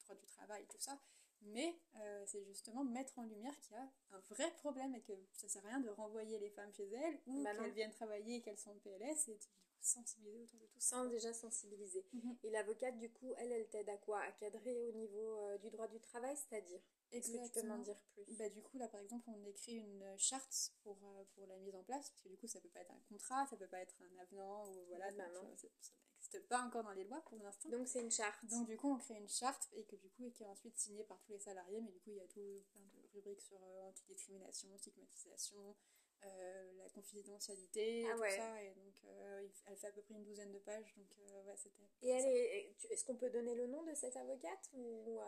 droit 0.04 0.16
du 0.16 0.26
travail 0.26 0.64
et 0.64 0.68
tout 0.68 0.80
ça. 0.80 1.00
Mais 1.42 1.76
euh, 1.98 2.24
c'est 2.26 2.44
justement 2.44 2.84
mettre 2.84 3.18
en 3.20 3.24
lumière 3.24 3.58
qu'il 3.62 3.74
y 3.74 3.80
a 3.80 3.92
un 4.12 4.20
vrai 4.30 4.52
problème 4.58 4.94
et 4.96 5.02
que 5.02 5.14
ça 5.34 5.48
sert 5.48 5.66
à 5.66 5.70
rien 5.70 5.80
de 5.80 5.90
renvoyer 5.90 6.38
les 6.40 6.50
femmes 6.50 6.72
chez 6.74 6.88
elles 6.88 7.20
ou 7.26 7.44
bah 7.44 7.54
qu'elles 7.56 7.72
viennent 7.72 7.92
travailler 7.92 8.36
et 8.36 8.42
qu'elles 8.42 8.60
sont 8.60 8.72
en 8.72 8.80
PLS 8.80 9.28
et 9.30 9.36
du 9.36 9.48
coup 9.48 9.62
sensibiliser 9.82 10.44
autour 10.44 10.60
de 10.60 10.66
tout 10.68 10.80
ça. 10.80 10.98
Sans 10.98 11.06
déjà 11.08 11.34
sensibiliser. 11.34 12.06
Mhm. 12.14 12.38
Et 12.44 12.50
l'avocate, 12.52 12.98
du 13.00 13.10
coup, 13.10 13.34
elle, 13.38 13.52
elle 13.52 13.68
t'aide 13.68 13.90
à 13.90 13.98
quoi? 13.98 14.20
À 14.22 14.32
cadrer 14.34 14.80
au 14.80 14.92
niveau 14.92 15.38
euh, 15.40 15.58
du 15.58 15.70
droit 15.70 15.88
du 15.88 16.00
travail, 16.00 16.36
c'est-à-dire? 16.38 16.80
Est-ce 17.12 17.32
que 17.32 17.44
tu 17.46 17.52
peux 17.52 17.68
m'en 17.68 17.80
dire 17.80 18.00
plus? 18.14 18.24
Bah, 18.38 18.48
Du 18.50 18.62
coup, 18.62 18.78
là, 18.78 18.88
par 18.88 19.02
exemple, 19.02 19.28
on 19.28 19.46
écrit 19.46 19.78
une 19.78 20.18
charte 20.18 20.72
pour, 20.84 20.98
euh, 21.04 21.24
pour 21.36 21.46
la 21.48 21.58
mise 21.58 21.76
en 21.76 21.84
place, 21.84 22.10
parce 22.10 22.22
que 22.22 22.30
du 22.30 22.38
coup, 22.38 22.48
ça 22.48 22.62
peut 22.62 22.70
pas 22.70 22.82
être 22.82 22.92
un 22.92 23.02
contrat, 23.10 23.46
ça 23.48 23.58
peut 23.58 23.68
pas 23.68 23.80
être 23.80 23.96
un 24.02 24.22
avenant, 24.22 24.70
ou 24.70 24.86
voilà, 24.88 25.12
bah, 25.12 25.28
n'existe 26.32 26.50
pas 26.50 26.62
encore 26.62 26.84
dans 26.84 26.92
les 26.92 27.04
lois 27.04 27.22
pour 27.26 27.42
l'instant. 27.44 27.70
Donc 27.70 27.88
c'est 27.88 28.02
une 28.02 28.12
charte. 28.12 28.46
Donc 28.46 28.68
du 28.68 28.78
coup, 28.78 28.94
on 28.94 28.98
crée 28.98 29.16
une 29.16 29.30
charte 29.30 29.70
et 29.74 29.84
que 29.84 29.96
du 29.96 30.10
coup, 30.10 30.26
est 30.26 30.46
ensuite 30.46 30.78
signée 30.78 31.04
par 31.04 31.20
tous 31.22 31.32
les 31.32 31.40
salariés. 31.40 31.82
Mais 31.82 31.92
du 31.92 32.00
coup, 32.00 32.12
il 32.12 32.18
y 32.18 32.22
a 32.22 32.28
tout 32.28 32.64
plein 32.72 32.82
de 32.82 33.08
rubriques 33.14 33.42
sur 33.42 33.62
euh, 33.64 33.90
antidiscrimination, 33.90 34.78
stigmatisation, 34.78 35.76
euh, 36.24 36.72
la 36.78 36.90
confidentialité, 36.90 38.06
ah 38.10 38.16
tout 38.16 38.22
ouais. 38.22 38.38
ça. 38.38 38.64
Et 38.64 38.74
donc, 38.74 38.94
euh, 39.06 39.48
elle 39.66 39.78
fait 39.78 39.88
à 39.88 39.92
peu 39.92 40.02
près 40.02 40.16
une 40.16 40.24
douzaine 40.24 40.52
de 40.52 40.60
pages. 40.60 40.96
Donc 40.96 41.08
ouais, 41.46 41.58
c'était. 41.58 41.90
Et 42.02 42.10
elle 42.10 42.26
est, 42.26 42.76
est-ce 42.90 43.06
qu'on 43.06 43.16
peut 43.16 43.30
donner 43.30 43.56
le 43.56 43.68
nom 43.68 43.84
de 43.84 43.94
cette 43.94 44.16
avocate 44.18 44.70
ou 44.74 45.20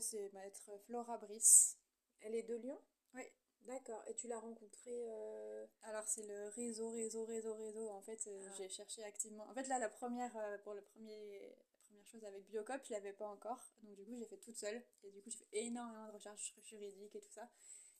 C'est 0.00 0.32
maître 0.32 0.70
Flora 0.86 1.18
Brice. 1.18 1.78
Elle 2.20 2.34
est 2.34 2.44
de 2.44 2.54
Lyon? 2.54 2.80
Oui. 3.14 3.22
D'accord. 3.64 4.02
Et 4.06 4.14
tu 4.14 4.28
l'as 4.28 4.38
rencontrée 4.38 5.06
euh... 5.08 5.66
Alors 5.82 6.04
c'est 6.06 6.26
le 6.26 6.48
réseau, 6.48 6.90
réseau, 6.90 7.24
réseau, 7.24 7.54
réseau. 7.54 7.88
En 7.90 8.02
fait, 8.02 8.26
euh, 8.26 8.46
ah. 8.46 8.54
j'ai 8.58 8.68
cherché 8.68 9.02
activement. 9.04 9.44
En 9.48 9.54
fait 9.54 9.66
là, 9.68 9.78
la 9.78 9.88
première 9.88 10.36
euh, 10.36 10.58
pour 10.58 10.74
le 10.74 10.82
premier, 10.82 11.48
la 11.48 11.82
première 11.86 12.06
chose 12.06 12.24
avec 12.24 12.46
Biocop, 12.46 12.82
je 12.84 12.92
l'avais 12.92 13.12
pas 13.12 13.28
encore. 13.28 13.60
Donc 13.82 13.94
du 13.96 14.04
coup, 14.04 14.14
j'ai 14.16 14.26
fait 14.26 14.38
toute 14.38 14.56
seule. 14.56 14.82
Et 15.02 15.10
du 15.10 15.22
coup, 15.22 15.30
j'ai 15.30 15.38
fait 15.38 15.48
énormément 15.52 16.06
de 16.08 16.12
recherches 16.12 16.54
juridiques 16.62 17.16
et 17.16 17.20
tout 17.20 17.32
ça. 17.32 17.48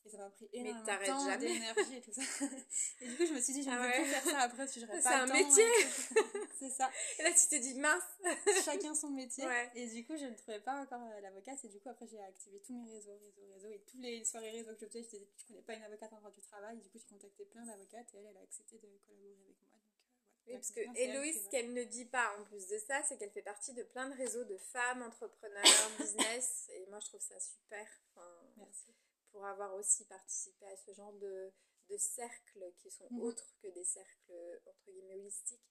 Et 0.05 0.09
ça 0.09 0.17
m'a 0.17 0.29
pris 0.29 0.47
énormément 0.53 0.83
de 0.83 1.05
temps, 1.05 1.37
d'énergie 1.37 1.97
et 1.97 2.01
tout 2.01 2.13
ça. 2.13 2.21
et 3.01 3.07
du 3.07 3.17
coup, 3.17 3.25
je 3.25 3.33
me 3.33 3.41
suis 3.41 3.53
dit, 3.53 3.63
je 3.63 3.69
ne 3.69 3.75
ah 3.75 3.81
ouais. 3.81 4.01
plus 4.01 4.11
faire 4.11 4.23
ça 4.23 4.39
après 4.41 4.67
si 4.67 4.79
je 4.79 4.85
pas 4.85 5.01
C'est 5.01 5.07
un 5.07 5.25
métier 5.25 5.65
C'est 6.59 6.69
ça. 6.69 6.91
Et 7.17 7.23
là, 7.23 7.31
tu 7.31 7.47
t'es 7.49 7.59
dit, 7.59 7.73
mince 7.73 8.03
Chacun 8.65 8.93
son 8.93 9.09
métier. 9.09 9.45
Ouais. 9.45 9.71
Et 9.73 9.87
du 9.87 10.05
coup, 10.05 10.15
je 10.15 10.25
ne 10.25 10.35
trouvais 10.35 10.59
pas 10.59 10.79
encore 10.79 11.01
euh, 11.01 11.21
l'avocate. 11.21 11.65
Et 11.65 11.69
du 11.69 11.79
coup, 11.79 11.89
après, 11.89 12.05
j'ai 12.05 12.21
activé 12.21 12.61
tous 12.61 12.73
mes 12.73 12.91
réseaux, 12.93 13.17
réseaux, 13.17 13.51
réseaux. 13.53 13.71
Et 13.71 13.81
tous 13.89 13.97
les 13.97 14.23
soirées 14.23 14.51
réseaux 14.51 14.75
que 14.75 14.81
je 14.81 14.85
faisais, 14.85 15.01
je 15.01 15.09
disais, 15.09 15.27
tu 15.37 15.45
connais 15.47 15.63
pas 15.63 15.73
une 15.73 15.83
avocate 15.83 16.13
en 16.13 16.17
droit 16.17 16.31
du 16.31 16.41
travail. 16.41 16.77
Et 16.77 16.81
du 16.81 16.89
coup, 16.89 16.99
j'ai 16.99 17.07
contacté 17.07 17.45
plein 17.45 17.65
d'avocates 17.65 18.13
et 18.13 18.17
elle, 18.17 18.27
elle 18.29 18.37
a 18.37 18.41
accepté 18.41 18.77
de 18.77 18.87
collaborer 19.07 19.33
avec 19.43 19.57
moi. 19.63 19.71
Donc, 19.73 19.81
euh, 19.89 20.05
oui, 20.45 20.53
parce 20.53 20.71
que 20.71 20.99
Héloïse, 20.99 21.45
ce 21.45 21.49
qu'elle 21.49 21.73
ne 21.73 21.83
dit 21.83 22.05
pas 22.05 22.37
en 22.39 22.43
plus 22.43 22.67
de 22.67 22.77
ça, 22.77 23.01
c'est 23.01 23.17
qu'elle 23.17 23.31
fait 23.31 23.41
partie 23.41 23.73
de 23.73 23.81
plein 23.81 24.07
de 24.07 24.15
réseaux 24.15 24.43
de 24.43 24.57
femmes, 24.57 25.01
entrepreneurs, 25.01 25.63
business. 25.97 26.69
Et 26.75 26.85
moi, 26.91 26.99
je 26.99 27.07
trouve 27.07 27.21
ça 27.21 27.39
super. 27.39 27.87
Enfin, 28.13 28.29
Merci 28.57 28.91
pour 29.35 29.45
avoir 29.45 29.75
aussi 29.75 30.05
participé 30.05 30.65
à 30.67 30.77
ce 30.77 30.93
genre 30.93 31.11
de, 31.13 31.51
de 31.89 31.97
cercles 31.97 32.71
qui 32.77 32.89
sont 32.89 33.11
Mhm. 33.11 33.21
autres 33.21 33.53
que 33.61 33.67
des 33.67 33.83
cercles 33.83 34.61
entre 34.65 34.91
guillemets 34.91 35.15
holistiques. 35.15 35.67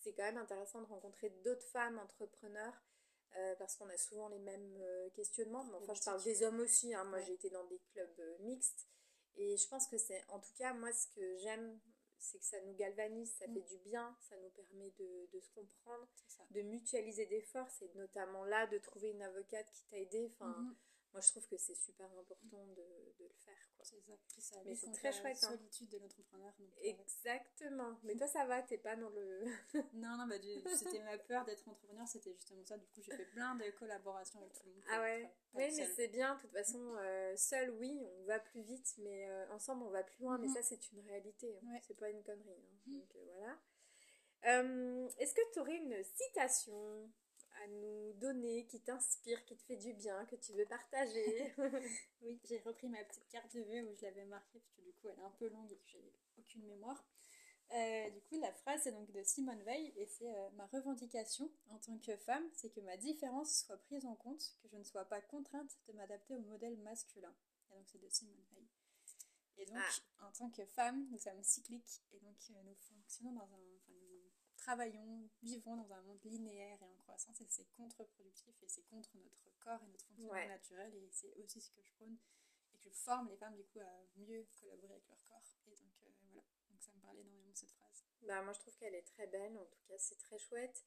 C'est 0.00 0.14
quand 0.14 0.22
même 0.22 0.38
intéressant 0.38 0.80
de 0.80 0.86
rencontrer 0.86 1.28
d'autres 1.44 1.66
femmes 1.66 1.98
entrepreneurs 1.98 2.74
euh, 3.36 3.54
parce 3.56 3.76
qu'on 3.76 3.88
a 3.90 3.98
souvent 3.98 4.28
les 4.30 4.38
mêmes 4.38 4.78
euh, 4.80 5.10
questionnements. 5.10 5.62
Mais 5.64 5.74
enfin, 5.74 5.92
je 5.94 6.02
parle 6.02 6.22
des 6.24 6.42
hommes 6.42 6.60
aussi. 6.60 6.94
hein. 6.94 7.04
Moi, 7.04 7.18
Ouais. 7.18 7.24
j'ai 7.26 7.34
été 7.34 7.50
dans 7.50 7.64
des 7.66 7.78
clubs 7.92 8.18
euh, 8.20 8.38
mixtes 8.40 8.88
et 9.36 9.58
je 9.58 9.68
pense 9.68 9.86
que 9.88 9.98
c'est, 9.98 10.24
en 10.28 10.40
tout 10.40 10.52
cas, 10.56 10.72
moi, 10.72 10.90
ce 10.90 11.06
que 11.08 11.36
j'aime, 11.36 11.78
c'est 12.18 12.38
que 12.38 12.44
ça 12.46 12.60
nous 12.62 12.74
galvanise, 12.74 13.34
ça 13.38 13.46
Mm. 13.46 13.54
fait 13.54 13.62
du 13.62 13.78
bien, 13.80 14.16
ça 14.22 14.36
nous 14.38 14.50
permet 14.50 14.90
de, 14.98 15.28
de 15.34 15.40
se 15.40 15.50
comprendre, 15.50 16.08
de 16.50 16.62
mutualiser 16.62 17.26
des 17.26 17.42
forces 17.42 17.82
et 17.82 17.90
notamment 17.94 18.44
là 18.46 18.66
de 18.68 18.78
trouver 18.78 19.10
une 19.10 19.22
avocate 19.22 19.70
qui 19.70 19.84
t'a 19.84 19.98
aidé. 19.98 20.30
Enfin, 20.34 20.48
Mhm. 20.58 20.76
Moi, 21.12 21.20
je 21.20 21.28
trouve 21.30 21.46
que 21.46 21.56
c'est 21.56 21.74
super 21.74 22.06
important 22.18 22.66
de, 22.66 22.82
de 23.18 23.24
le 23.24 23.34
faire. 23.44 23.70
Quoi. 23.76 23.84
C'est 24.26 24.40
ça. 24.40 24.56
Mais 24.64 24.74
c'est 24.74 24.90
très 24.92 25.10
la 25.10 25.12
chouette, 25.12 25.36
hein. 25.44 25.48
solitude 25.50 25.88
de 25.90 25.98
l'entrepreneur. 25.98 26.52
euh, 26.60 26.64
Exactement. 26.80 27.98
Mais 28.02 28.16
toi, 28.16 28.26
ça 28.26 28.44
va, 28.46 28.62
t'es 28.62 28.78
pas 28.78 28.96
dans 28.96 29.10
le. 29.10 29.44
Non, 29.94 30.16
non, 30.16 30.26
bah, 30.26 30.36
c'était 30.74 31.02
ma 31.02 31.18
peur 31.18 31.44
d'être 31.44 31.66
entrepreneur, 31.68 32.06
c'était 32.08 32.32
justement 32.32 32.64
ça. 32.64 32.76
Du 32.78 32.86
coup, 32.88 33.02
j'ai 33.02 33.16
fait 33.16 33.26
plein 33.26 33.54
de 33.56 33.70
collaborations 33.72 34.40
avec 34.40 34.52
tout 34.54 34.66
le 34.66 34.72
monde. 34.72 34.84
Ah 34.90 35.00
ouais. 35.00 35.30
Oui, 35.54 35.64
mais 35.76 35.86
c'est 35.94 36.08
bien. 36.08 36.34
De 36.36 36.40
toute 36.40 36.52
façon, 36.52 36.94
euh, 36.98 37.36
seul, 37.36 37.70
oui, 37.72 38.00
on 38.20 38.24
va 38.24 38.40
plus 38.40 38.62
vite, 38.62 38.94
mais 38.98 39.28
euh, 39.28 39.50
ensemble, 39.52 39.82
on 39.84 39.90
va 39.90 40.02
plus 40.02 40.22
loin. 40.22 40.38
Mais 40.38 40.46
Mhm. 40.48 40.54
ça, 40.54 40.62
c'est 40.62 40.92
une 40.92 41.00
réalité. 41.00 41.58
hein. 41.62 41.72
Ouais. 41.72 41.80
C'est 41.86 41.96
pas 41.98 42.08
une 42.10 42.22
connerie. 42.22 42.50
hein. 42.50 42.78
Mhm. 42.86 42.98
Donc 43.00 43.14
euh, 43.16 43.24
voilà. 43.36 43.58
Est-ce 45.18 45.34
que 45.34 45.52
tu 45.52 45.60
aurais 45.60 45.76
une 45.76 46.02
citation 46.02 47.10
à 47.62 47.66
nous 47.68 48.12
donner 48.14 48.66
qui 48.66 48.80
t'inspire, 48.80 49.44
qui 49.44 49.56
te 49.56 49.62
fait 49.64 49.76
du 49.76 49.92
bien, 49.94 50.24
que 50.26 50.36
tu 50.36 50.52
veux 50.52 50.66
partager 50.66 51.54
Oui, 52.22 52.40
j'ai 52.44 52.58
repris 52.60 52.88
ma 52.88 53.02
petite 53.04 53.28
carte 53.28 53.54
de 53.54 53.62
vœux 53.62 53.90
où 53.90 53.94
je 53.94 54.02
l'avais 54.02 54.24
marquée, 54.24 54.60
parce 54.60 54.72
que 54.72 54.82
du 54.82 54.92
coup, 54.94 55.08
elle 55.08 55.18
est 55.18 55.24
un 55.24 55.34
peu 55.38 55.48
longue 55.48 55.72
et 55.72 55.76
que 55.76 55.88
j'ai 55.88 56.12
aucune 56.38 56.64
mémoire. 56.66 57.04
Euh, 57.72 58.10
du 58.10 58.20
coup, 58.22 58.38
la 58.38 58.52
phrase 58.52 58.86
est 58.86 58.92
donc 58.92 59.10
de 59.12 59.22
Simone 59.22 59.62
Veil 59.62 59.92
et 59.96 60.06
c'est 60.06 60.34
euh, 60.34 60.50
ma 60.56 60.66
revendication 60.66 61.50
en 61.70 61.78
tant 61.78 61.96
que 61.98 62.16
femme, 62.16 62.44
c'est 62.54 62.70
que 62.70 62.80
ma 62.80 62.98
différence 62.98 63.64
soit 63.64 63.78
prise 63.78 64.04
en 64.04 64.14
compte, 64.14 64.42
que 64.62 64.68
je 64.68 64.76
ne 64.76 64.84
sois 64.84 65.06
pas 65.06 65.22
contrainte 65.22 65.78
de 65.88 65.94
m'adapter 65.94 66.34
au 66.34 66.40
modèle 66.40 66.76
masculin. 66.78 67.34
Et 67.70 67.74
donc, 67.74 67.84
c'est 67.86 68.00
de 68.00 68.08
Simone 68.10 68.44
Veil. 68.52 68.68
Et 69.58 69.66
donc, 69.66 69.82
en 70.20 70.32
tant 70.32 70.50
que 70.50 70.64
femme, 70.66 71.06
nous 71.10 71.18
sommes 71.18 71.42
cycliques 71.42 72.02
et 72.12 72.20
donc 72.20 72.36
euh, 72.50 72.62
nous 72.64 72.74
fonctionnons 72.74 73.32
dans 73.32 73.54
un. 73.54 73.62
Travaillons, 74.62 75.28
vivons 75.42 75.76
dans 75.76 75.92
un 75.92 76.02
monde 76.02 76.20
linéaire 76.22 76.78
et 76.80 76.84
en 76.84 76.94
croissance 77.02 77.40
et 77.40 77.46
c'est 77.48 77.66
contre-productif 77.76 78.54
et 78.62 78.68
c'est 78.68 78.84
contre 78.84 79.10
notre 79.16 79.50
corps 79.58 79.82
et 79.82 79.88
notre 79.88 80.06
fonctionnement 80.06 80.32
Ouais. 80.34 80.46
naturel 80.46 80.94
et 80.94 81.08
c'est 81.10 81.34
aussi 81.34 81.60
ce 81.60 81.68
que 81.72 81.82
je 81.82 81.90
prône 81.94 82.16
et 82.72 82.78
que 82.78 82.84
je 82.84 82.90
forme 82.90 83.28
les 83.28 83.36
femmes 83.36 83.56
du 83.56 83.64
coup 83.64 83.80
à 83.80 84.04
mieux 84.14 84.46
collaborer 84.60 84.92
avec 84.94 85.08
leur 85.08 85.24
corps. 85.24 85.42
Et 85.66 85.74
donc 85.74 86.00
euh, 86.04 86.10
voilà, 86.28 86.42
donc 86.70 86.80
ça 86.80 86.92
me 86.92 87.00
parlait 87.00 87.22
énormément 87.22 87.50
de 87.50 87.56
cette 87.56 87.72
phrase. 87.72 88.04
Bah, 88.22 88.40
moi, 88.44 88.52
je 88.52 88.60
trouve 88.60 88.76
qu'elle 88.76 88.94
est 88.94 89.02
très 89.02 89.26
belle. 89.26 89.58
En 89.58 89.64
tout 89.64 89.80
cas, 89.88 89.98
c'est 89.98 90.18
très 90.18 90.38
chouette. 90.38 90.84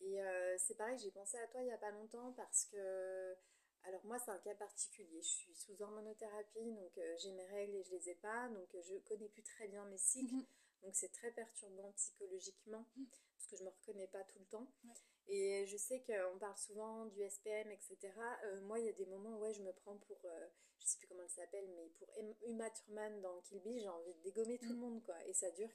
Et 0.00 0.22
euh, 0.22 0.56
c'est 0.56 0.76
pareil, 0.76 0.96
j'ai 0.98 1.10
pensé 1.10 1.36
à 1.38 1.46
toi 1.48 1.60
il 1.60 1.66
y 1.68 1.72
a 1.72 1.76
pas 1.78 1.90
longtemps 1.90 2.32
parce 2.32 2.64
que. 2.64 3.36
Alors, 3.84 4.04
moi, 4.06 4.18
c'est 4.18 4.30
un 4.30 4.38
cas 4.38 4.54
particulier. 4.54 5.20
Je 5.20 5.28
suis 5.28 5.54
sous 5.54 5.80
hormonothérapie, 5.82 6.72
donc 6.72 6.96
euh, 6.96 7.16
j'ai 7.18 7.32
mes 7.32 7.46
règles 7.46 7.74
et 7.76 7.84
je 7.84 7.90
les 7.90 8.08
ai 8.08 8.14
pas. 8.14 8.48
Donc, 8.48 8.68
je 8.80 8.96
connais 9.06 9.28
plus 9.28 9.42
très 9.42 9.68
bien 9.68 9.84
mes 9.84 9.98
cycles. 9.98 10.46
Donc, 10.82 10.94
c'est 10.96 11.10
très 11.12 11.30
perturbant 11.32 11.92
psychologiquement 11.92 12.84
Mhm. 12.96 13.06
parce 13.36 13.46
que 13.50 13.56
je 13.56 13.64
me 13.64 13.70
reconnais 13.70 14.06
pas 14.08 14.22
tout 14.24 14.38
le 14.38 14.46
temps. 14.46 14.66
Ouais. 14.84 14.94
Et 15.30 15.66
je 15.66 15.76
sais 15.76 16.02
qu'on 16.02 16.38
parle 16.38 16.56
souvent 16.56 17.04
du 17.06 17.20
SPM, 17.22 17.70
etc. 17.70 17.96
Euh, 18.44 18.60
moi, 18.62 18.78
il 18.78 18.86
y 18.86 18.88
a 18.88 18.92
des 18.92 19.06
moments 19.06 19.36
où 19.36 19.42
ouais, 19.42 19.52
je 19.54 19.62
me 19.62 19.72
prends 19.72 19.96
pour. 19.98 20.18
euh, 20.24 20.48
je 20.80 20.86
sais 20.86 20.98
plus 20.98 21.08
comment 21.08 21.22
elle 21.24 21.28
s'appelle, 21.30 21.68
mais 21.74 21.88
pour 21.98 22.08
Uma 22.46 22.70
Thurman 22.70 23.20
dans 23.20 23.40
Kill 23.42 23.60
Bill, 23.60 23.78
j'ai 23.80 23.88
envie 23.88 24.14
de 24.14 24.20
dégommer 24.22 24.58
tout 24.58 24.68
le 24.70 24.74
Mhm. 24.74 24.80
monde, 24.80 25.04
quoi. 25.04 25.22
Et 25.26 25.34
ça 25.34 25.50
dure 25.50 25.68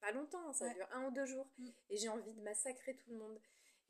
pas 0.00 0.10
longtemps, 0.12 0.52
ça 0.52 0.66
Ouais. 0.66 0.74
dure 0.74 0.88
un 0.92 1.06
ou 1.06 1.10
deux 1.12 1.24
jours. 1.26 1.48
Mhm. 1.58 1.72
Et 1.90 1.96
j'ai 1.96 2.08
envie 2.08 2.32
de 2.34 2.40
massacrer 2.42 2.96
tout 2.96 3.10
le 3.10 3.16
monde. 3.16 3.40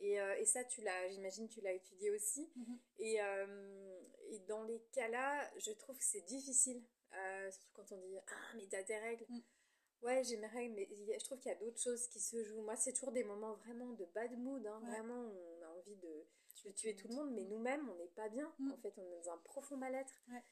Et, 0.01 0.21
euh, 0.21 0.37
et 0.39 0.45
ça, 0.45 0.63
tu 0.65 0.81
l'as, 0.83 1.09
j'imagine, 1.09 1.49
tu 1.49 1.61
l'as 1.63 1.73
étudié 1.73 2.11
aussi. 2.11 2.53
Et, 2.99 3.21
euh, 3.21 4.01
et 4.29 4.39
dans 4.41 4.63
les 4.63 4.81
cas-là, 4.93 5.51
je 5.59 5.73
trouve 5.73 5.99
que 5.99 6.05
c'est 6.05 6.21
difficile. 6.21 6.85
Surtout 7.51 7.71
quand 7.73 7.91
on 7.93 7.99
dit 7.99 8.17
Ah, 8.29 8.55
mais 8.57 8.67
t'as 8.69 8.85
tes 8.85 8.99
règles. 8.99 9.27
Mm. 10.03 10.07
Ouais, 10.07 10.25
j'ai 10.25 10.37
mes 10.37 10.47
règles, 10.47 10.75
mais 10.75 10.89
je 11.19 11.25
trouve 11.25 11.39
qu'il 11.39 11.51
y 11.51 11.55
a 11.55 11.59
d'autres 11.59 11.81
choses 11.81 12.07
qui 12.09 12.21
se 12.21 12.43
jouent. 12.45 12.63
Moi, 12.63 12.77
c'est 12.77 12.93
toujours 12.93 13.13
des 13.13 13.25
moments 13.25 13.55
vraiment 13.55 13.91
de 13.93 14.05
bad 14.15 14.37
mood. 14.39 14.67
hein. 14.67 14.81
Ouais. 14.83 14.91
Vraiment, 14.91 15.21
on 15.21 15.63
a 15.63 15.69
envie 15.69 15.97
de, 15.97 16.27
de 16.65 16.71
tuer 16.73 16.95
tout 16.97 17.09
le 17.09 17.15
monde, 17.15 17.33
mais 17.33 17.45
nous-mêmes, 17.45 17.89
on 17.89 17.95
n'est 17.97 18.09
pas 18.09 18.29
bien. 18.29 18.53
Mm. 18.59 18.73
En 18.73 18.77
fait, 18.79 18.95
on 18.97 19.03
est 19.03 19.11
dans 19.25 19.31
un 19.33 19.39
profond 19.39 19.77
mal-être. 19.77 20.13
Ouais. 20.31 20.43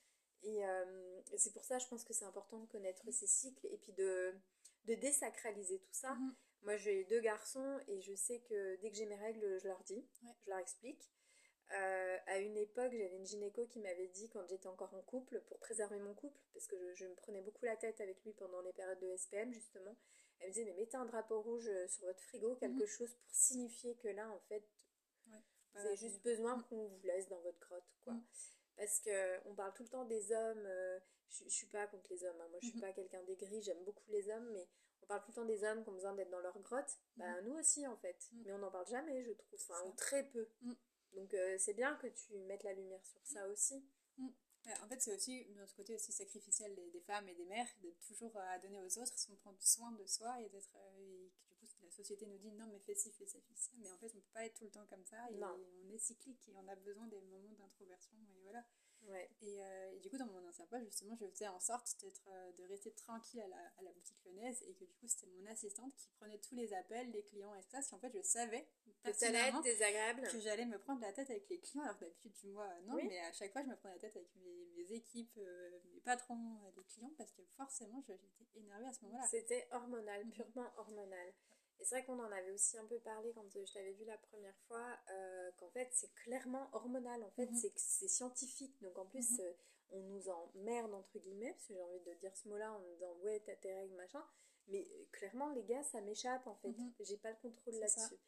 Et, 0.42 0.64
euh, 0.66 1.20
et 1.32 1.38
c'est 1.38 1.52
pour 1.52 1.64
ça, 1.64 1.78
je 1.78 1.86
pense 1.88 2.04
que 2.04 2.12
c'est 2.12 2.24
important 2.24 2.58
de 2.58 2.64
Mm. 2.64 2.68
connaître 2.68 3.10
ces 3.10 3.26
cycles 3.26 3.66
et 3.70 3.78
puis 3.78 3.92
de, 3.92 4.34
de 4.86 4.94
désacraliser 4.94 5.78
tout 5.80 5.92
ça. 5.92 6.16
Moi, 6.62 6.76
j'ai 6.76 7.04
deux 7.04 7.20
garçons 7.20 7.78
et 7.86 8.00
je 8.00 8.14
sais 8.14 8.40
que 8.40 8.76
dès 8.80 8.90
que 8.90 8.96
j'ai 8.96 9.06
mes 9.06 9.16
règles, 9.16 9.58
je 9.60 9.68
leur 9.68 9.82
dis, 9.84 10.04
Ouais. 10.24 10.34
je 10.44 10.50
leur 10.50 10.58
explique. 10.58 11.10
Euh, 11.72 12.18
à 12.26 12.38
une 12.38 12.56
époque, 12.56 12.92
j'avais 12.92 13.16
une 13.16 13.26
gynéco 13.26 13.66
qui 13.66 13.80
m'avait 13.80 14.06
dit, 14.08 14.28
quand 14.30 14.46
j'étais 14.46 14.68
encore 14.68 14.94
en 14.94 15.02
couple, 15.02 15.40
pour 15.48 15.58
préserver 15.58 15.98
mon 15.98 16.14
couple, 16.14 16.38
parce 16.54 16.66
que 16.66 16.76
je, 16.78 16.94
je 16.94 17.06
me 17.06 17.14
prenais 17.14 17.40
beaucoup 17.40 17.64
la 17.64 17.76
tête 17.76 18.00
avec 18.00 18.22
lui 18.24 18.32
pendant 18.34 18.60
les 18.60 18.72
périodes 18.72 19.00
de 19.00 19.16
SPM, 19.16 19.52
justement, 19.52 19.96
elle 20.38 20.48
me 20.48 20.52
disait, 20.52 20.64
mais 20.64 20.74
mettez 20.74 20.96
un 20.96 21.06
drapeau 21.06 21.40
rouge 21.42 21.66
euh, 21.68 21.88
sur 21.88 22.04
votre 22.04 22.20
frigo, 22.22 22.54
quelque 22.56 22.82
Mhm. 22.82 22.86
chose 22.86 23.14
pour 23.14 23.34
signifier 23.34 23.96
que 23.96 24.08
là, 24.08 24.30
en 24.30 24.40
fait, 24.48 24.62
Ouais. 25.26 25.42
vous 25.74 25.80
avez 25.86 25.96
juste 25.96 26.22
besoin 26.22 26.60
qu'on 26.62 26.86
vous 26.86 27.02
laisse 27.02 27.28
dans 27.28 27.40
votre 27.40 27.58
grotte, 27.58 27.96
quoi. 28.04 28.12
Mm. 28.12 28.24
Parce 28.76 29.00
que 29.00 29.48
on 29.48 29.54
parle 29.54 29.72
tout 29.74 29.82
le 29.82 29.88
temps 29.88 30.04
des 30.04 30.30
hommes. 30.32 30.66
euh, 30.66 31.00
je, 31.30 31.44
je 31.44 31.48
suis 31.50 31.66
pas 31.66 31.86
contre 31.88 32.08
les 32.12 32.22
hommes. 32.24 32.40
hein. 32.40 32.48
Moi, 32.50 32.58
je 32.62 32.68
suis 32.68 32.76
Mhm. 32.76 32.82
pas 32.82 32.92
quelqu'un 32.92 33.22
d'aigri. 33.24 33.60
J'aime 33.62 33.82
beaucoup 33.84 34.08
les 34.10 34.28
hommes, 34.30 34.50
mais 34.52 34.68
on 35.02 35.06
parle 35.06 35.22
tout 35.22 35.30
le 35.30 35.34
temps 35.34 35.44
des 35.46 35.64
hommes 35.64 35.82
qui 35.82 35.88
ont 35.88 35.94
besoin 35.94 36.12
d'être 36.14 36.30
dans 36.30 36.40
leur 36.40 36.56
grotte. 36.60 36.96
Bah, 37.16 37.40
nous 37.42 37.54
aussi, 37.58 37.86
en 37.86 37.96
fait. 37.96 38.28
Mhm. 38.32 38.42
Mais 38.44 38.52
on 38.52 38.58
n'en 38.58 38.70
parle 38.70 38.86
jamais, 38.86 39.24
je 39.24 39.32
trouve. 39.32 39.58
Enfin, 39.68 39.82
ou 39.88 39.92
très 39.94 40.22
peu. 40.28 40.46
Mm. 41.16 41.20
Donc, 41.20 41.34
euh, 41.34 41.56
c'est 41.58 41.74
bien 41.74 41.96
que 41.96 42.06
tu 42.08 42.36
mettes 42.46 42.62
la 42.62 42.74
lumière 42.74 43.04
sur 43.04 43.20
ça 43.24 43.48
aussi. 43.48 43.84
Ouais, 44.18 44.72
en 44.82 44.88
fait, 44.88 45.00
c'est 45.00 45.14
aussi 45.14 45.44
de 45.46 45.54
notre 45.54 45.74
côté 45.76 45.94
aussi 45.94 46.10
sacrificiel 46.12 46.74
des, 46.74 46.90
des 46.90 47.00
femmes 47.00 47.28
et 47.28 47.34
des 47.34 47.44
mères 47.44 47.68
d'être 47.82 48.00
toujours 48.00 48.36
à 48.36 48.58
donner 48.58 48.80
aux 48.80 48.98
autres 48.98 49.16
sans 49.18 49.34
prendre 49.36 49.60
soin 49.62 49.92
de 49.92 50.04
soi 50.06 50.40
et 50.42 50.48
d'être 50.48 50.76
euh, 50.76 51.28
du 51.60 51.68
coup 51.68 51.82
la 51.84 51.90
société 51.92 52.26
nous 52.26 52.38
dit 52.38 52.50
non 52.50 52.66
mais 52.66 52.80
fais 52.80 52.96
ci 52.96 53.12
fais 53.12 53.26
ça 53.26 53.38
fais 53.42 53.54
ça 53.54 53.70
mais 53.78 53.88
en 53.92 53.96
fait 53.98 54.08
on 54.16 54.20
peut 54.20 54.32
pas 54.34 54.44
être 54.44 54.54
tout 54.58 54.64
le 54.64 54.70
temps 54.72 54.84
comme 54.86 55.04
ça 55.04 55.30
et 55.30 55.36
Non. 55.36 55.56
on 55.84 55.92
est 55.94 55.98
cyclique 55.98 56.48
et 56.48 56.52
on 56.56 56.66
a 56.66 56.74
besoin 56.74 57.06
des 57.06 57.20
moments 57.20 57.52
d'introversion 57.52 58.16
et 58.34 58.40
voilà 58.42 58.66
Ouais. 59.06 59.30
et, 59.42 59.62
euh, 59.64 59.92
et 59.94 60.00
du 60.00 60.10
coup 60.10 60.16
dans 60.18 60.26
mon 60.26 60.46
ancien 60.48 60.66
poste 60.66 60.84
justement 60.84 61.14
je 61.16 61.26
faisais 61.28 61.46
en 61.48 61.60
sorte 61.60 61.96
d'être 62.00 62.28
euh, 62.28 62.52
de 62.52 62.64
rester 62.64 62.92
tranquille 62.92 63.40
à 63.40 63.46
la, 63.48 63.56
à 63.78 63.82
la 63.82 63.92
boutique 63.92 64.18
lyonnaise 64.24 64.62
et 64.66 64.74
que 64.74 64.84
du 64.84 64.94
coup 64.94 65.06
c'était 65.06 65.26
mon 65.28 65.46
assistante 65.46 65.94
qui 65.96 66.08
prenait 66.18 66.38
tous 66.38 66.54
les 66.56 66.72
appels 66.74 67.10
les 67.12 67.22
clients 67.22 67.54
et 67.54 67.62
ça 67.62 67.68
parce 67.78 67.88
qu'en 67.90 67.98
fait 68.00 68.10
je 68.12 68.22
savais 68.22 68.66
Que 69.04 69.12
ça 69.12 69.26
allait 69.28 69.38
pertinemment 69.38 69.58
être 69.60 69.62
désagréable. 69.64 70.28
que 70.32 70.40
j'allais 70.40 70.66
me 70.66 70.78
prendre 70.78 71.00
la 71.00 71.12
tête 71.12 71.30
avec 71.30 71.48
les 71.48 71.60
clients, 71.60 71.82
alors 71.84 71.96
d'habitude, 71.98 72.32
du 72.32 72.48
mois, 72.48 72.68
non, 72.80 72.94
Oui. 72.94 73.04
mais 73.08 73.20
à 73.20 73.32
chaque 73.32 73.52
fois, 73.52 73.62
je 73.62 73.68
me 73.68 73.76
prenais 73.76 73.94
la 73.94 74.00
tête 74.00 74.16
avec 74.16 74.34
mes, 74.36 74.66
mes 74.76 74.92
équipes, 74.92 75.36
euh, 75.38 75.78
mes 75.94 76.00
patrons, 76.00 76.64
euh, 76.64 76.70
les 76.76 76.82
clients, 76.84 77.12
parce 77.16 77.30
que 77.32 77.42
forcément, 77.56 78.02
j'étais 78.06 78.20
énervée 78.56 78.86
à 78.86 78.92
ce 78.92 79.04
moment-là. 79.04 79.24
C'était 79.30 79.68
hormonal, 79.70 80.24
Mhm. 80.24 80.30
purement 80.32 80.72
hormonal. 80.76 81.32
Et 81.80 81.84
c'est 81.84 81.96
vrai 81.96 82.04
qu'on 82.04 82.18
en 82.18 82.32
avait 82.32 82.50
aussi 82.52 82.78
un 82.78 82.84
peu 82.86 82.98
parlé 82.98 83.32
quand 83.34 83.44
je 83.52 83.72
t'avais 83.72 83.92
vu 83.92 84.04
la 84.04 84.16
première 84.16 84.56
fois, 84.66 84.98
euh, 85.10 85.50
qu'en 85.58 85.68
fait 85.70 85.88
c'est 85.92 86.12
clairement 86.14 86.68
hormonal, 86.72 87.22
en 87.22 87.30
fait 87.30 87.46
mhm. 87.46 87.72
c'est 87.76 88.08
scientifique. 88.08 88.80
Donc 88.82 88.96
en 88.98 89.06
plus, 89.06 89.38
mhm. 89.38 89.40
euh, 89.44 89.52
on 89.90 90.00
nous 90.00 90.28
emmerde 90.28 90.94
entre 90.94 91.18
guillemets, 91.18 91.52
parce 91.52 91.66
que 91.66 91.74
j'ai 91.74 91.82
envie 91.82 92.00
de 92.00 92.14
dire 92.14 92.34
ce 92.36 92.48
mot-là 92.48 92.72
en 92.72 92.80
disant 92.80 93.12
ouais, 93.22 93.42
t'as 93.44 93.56
tes 93.56 93.74
règles, 93.74 93.94
machin. 93.94 94.24
Mais 94.68 94.88
euh, 94.90 95.04
clairement, 95.12 95.50
les 95.50 95.64
gars, 95.64 95.82
ça 95.82 96.00
m'échappe 96.00 96.46
en 96.46 96.56
fait. 96.56 96.70
Mhm. 96.70 96.94
J'ai 97.00 97.18
pas 97.18 97.30
le 97.30 97.36
contrôle 97.42 97.74
là-dessus. 97.74 98.18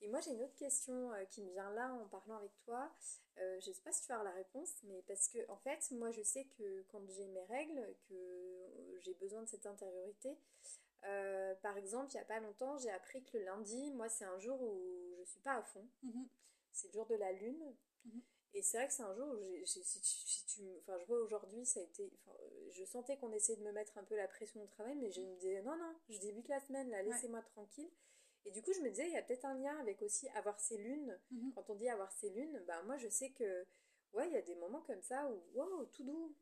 Et 0.00 0.08
moi, 0.08 0.20
j'ai 0.20 0.30
une 0.30 0.42
autre 0.42 0.54
question 0.54 1.10
qui 1.30 1.42
me 1.42 1.50
vient 1.50 1.70
là 1.72 1.92
en 1.92 2.06
parlant 2.06 2.36
avec 2.36 2.56
toi. 2.60 2.88
je 3.36 3.72
sais 3.72 3.82
pas 3.82 3.90
si 3.90 4.02
tu 4.02 4.08
vas 4.08 4.20
avoir 4.20 4.32
la 4.32 4.38
réponse, 4.38 4.76
mais 4.84 5.02
parce 5.08 5.26
que, 5.26 5.40
en 5.50 5.56
fait, 5.56 5.90
moi, 5.90 6.12
je 6.12 6.22
sais 6.22 6.44
que 6.56 6.84
quand 6.92 7.04
j'ai 7.08 7.26
mes 7.26 7.44
règles, 7.46 7.96
que 8.08 8.98
j'ai 9.00 9.14
besoin 9.14 9.42
de 9.42 9.48
cette 9.48 9.66
intériorité, 9.66 10.38
euh, 11.04 11.54
par 11.56 11.76
exemple, 11.76 12.12
il 12.12 12.16
n'y 12.16 12.20
a 12.20 12.24
pas 12.24 12.40
longtemps, 12.40 12.76
j'ai 12.78 12.90
appris 12.90 13.22
que 13.24 13.38
le 13.38 13.44
lundi, 13.44 13.90
moi, 13.92 14.08
c'est 14.08 14.24
un 14.24 14.38
jour 14.38 14.60
où 14.60 15.14
je 15.18 15.24
suis 15.24 15.40
pas 15.40 15.54
à 15.54 15.62
fond. 15.62 15.86
Mhm. 16.02 16.28
C'est 16.72 16.88
le 16.88 16.92
jour 16.92 17.06
de 17.06 17.14
la 17.14 17.32
lune. 17.32 17.74
Mhm. 18.04 18.22
Et 18.54 18.62
c'est 18.62 18.78
vrai 18.78 18.86
que 18.88 18.92
c'est 18.94 19.02
un 19.02 19.14
jour 19.14 19.28
où, 19.28 19.66
si, 19.66 20.46
tu, 20.46 20.62
enfin, 20.80 20.98
je 20.98 21.04
vois 21.04 21.20
aujourd'hui, 21.20 21.64
ça 21.66 21.80
a 21.80 21.82
été, 21.82 22.10
je 22.70 22.84
sentais 22.84 23.16
qu'on 23.18 23.30
essayait 23.32 23.58
de 23.58 23.64
me 23.64 23.72
mettre 23.72 23.96
un 23.98 24.04
peu 24.04 24.16
la 24.16 24.26
pression 24.26 24.62
au 24.62 24.66
travail, 24.66 24.96
mais 24.96 25.10
je 25.10 25.20
me 25.20 25.34
disais, 25.34 25.62
non, 25.62 25.76
non, 25.76 25.94
je 26.08 26.18
débute 26.18 26.48
la 26.48 26.60
semaine, 26.60 26.88
là, 26.88 27.02
laissez-moi 27.02 27.42
tranquille. 27.42 27.90
Et 28.46 28.50
du 28.50 28.62
coup, 28.62 28.72
je 28.72 28.80
me 28.80 28.88
disais, 28.88 29.06
il 29.06 29.12
y 29.12 29.16
a 29.16 29.22
peut-être 29.22 29.44
un 29.44 29.54
lien 29.54 29.76
avec 29.78 30.00
aussi 30.00 30.28
avoir 30.30 30.58
ses 30.58 30.78
lunes. 30.78 31.18
Mhm. 31.30 31.52
Quand 31.54 31.68
on 31.70 31.74
dit 31.74 31.88
avoir 31.88 32.10
ses 32.12 32.30
lunes, 32.30 32.62
bah, 32.66 32.82
moi, 32.84 32.96
je 32.96 33.08
sais 33.08 33.30
que, 33.30 33.66
ouais, 34.14 34.26
il 34.28 34.32
y 34.32 34.36
a 34.36 34.42
des 34.42 34.54
moments 34.54 34.82
comme 34.82 35.02
ça 35.02 35.30
où, 35.30 35.42
wow, 35.54 35.84
tout 35.86 36.04
doux. 36.04 36.34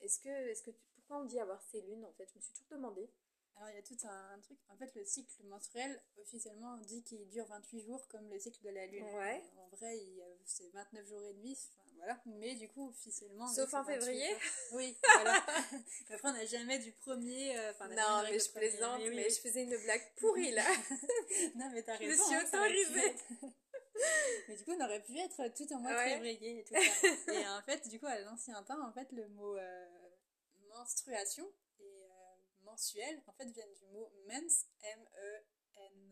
Est-ce 0.00 0.20
que, 0.20 0.28
est-ce 0.28 0.62
que, 0.62 0.70
pourquoi 0.94 1.18
on 1.18 1.24
dit 1.24 1.40
avoir 1.40 1.60
ses 1.62 1.80
lunes, 1.82 2.04
en 2.04 2.12
fait? 2.12 2.28
Je 2.30 2.36
me 2.36 2.40
suis 2.40 2.52
toujours 2.52 2.70
demandé. 2.70 3.10
Alors 3.56 3.70
il 3.70 3.76
y 3.76 3.78
a 3.78 3.82
tout 3.82 3.96
un, 4.04 4.38
truc. 4.40 4.58
En 4.68 4.76
fait, 4.76 4.90
le 4.94 5.04
cycle 5.04 5.30
menstruel, 5.44 6.00
officiellement, 6.18 6.78
on 6.80 6.84
dit 6.84 7.02
qu'il 7.02 7.28
dure 7.28 7.46
28 7.46 7.80
jours 7.82 8.06
comme 8.08 8.28
le 8.30 8.38
cycle 8.38 8.62
de 8.62 8.70
la 8.70 8.86
lune. 8.86 9.04
Ouais. 9.04 9.42
En 9.56 9.68
vrai, 9.76 9.98
c'est 10.44 10.68
29 10.72 11.06
jours 11.06 11.22
et 11.24 11.34
demi. 11.34 11.58
voilà. 11.96 12.18
Mais 12.24 12.54
du 12.54 12.68
coup, 12.68 12.88
officiellement. 12.88 13.46
Sauf 13.48 13.72
en 13.74 13.84
février 13.84 14.28
Oui, 14.72 14.96
voilà. 15.02 15.36
Après, 16.10 16.28
on 16.28 16.32
n'a 16.32 16.46
jamais 16.46 16.78
du 16.78 16.92
premier. 16.92 17.58
Euh, 17.58 17.72
non, 17.90 18.22
mais 18.22 18.38
je 18.38 18.50
plaisante, 18.50 19.00
mais, 19.00 19.28
je 19.28 19.40
faisais 19.40 19.64
une 19.64 19.76
blague 19.76 20.14
pourrie 20.16 20.52
là. 20.52 20.64
non, 21.56 21.70
mais 21.72 21.82
t'as 21.82 21.96
raison. 21.96 22.22
Je 22.22 22.28
suis 22.28 22.34
hein, 22.34 22.44
autorisée. 22.46 23.14
mais 24.48 24.56
du 24.56 24.64
coup, 24.64 24.72
on 24.72 24.84
aurait 24.84 25.02
pu 25.02 25.18
être 25.18 25.54
tout 25.54 25.70
en 25.74 25.80
mois 25.80 25.92
de 25.92 26.10
février 26.10 26.60
et 26.60 26.64
tout 26.64 26.74
ça. 26.74 27.34
et 27.34 27.46
en 27.46 27.62
fait, 27.62 27.86
du 27.88 28.00
coup, 28.00 28.06
à 28.06 28.18
l'ancien 28.20 28.62
temps, 28.62 28.82
en 28.86 28.92
fait, 28.92 29.12
le 29.12 29.28
mot 29.28 29.56
euh, 29.56 29.86
menstruation 30.70 31.46
mensuel, 32.70 33.22
en 33.26 33.32
fait, 33.32 33.46
viennent 33.50 33.74
du 33.74 33.86
mot 33.86 34.12
mens, 34.26 34.66
M-E-N-H-S. 34.82 36.06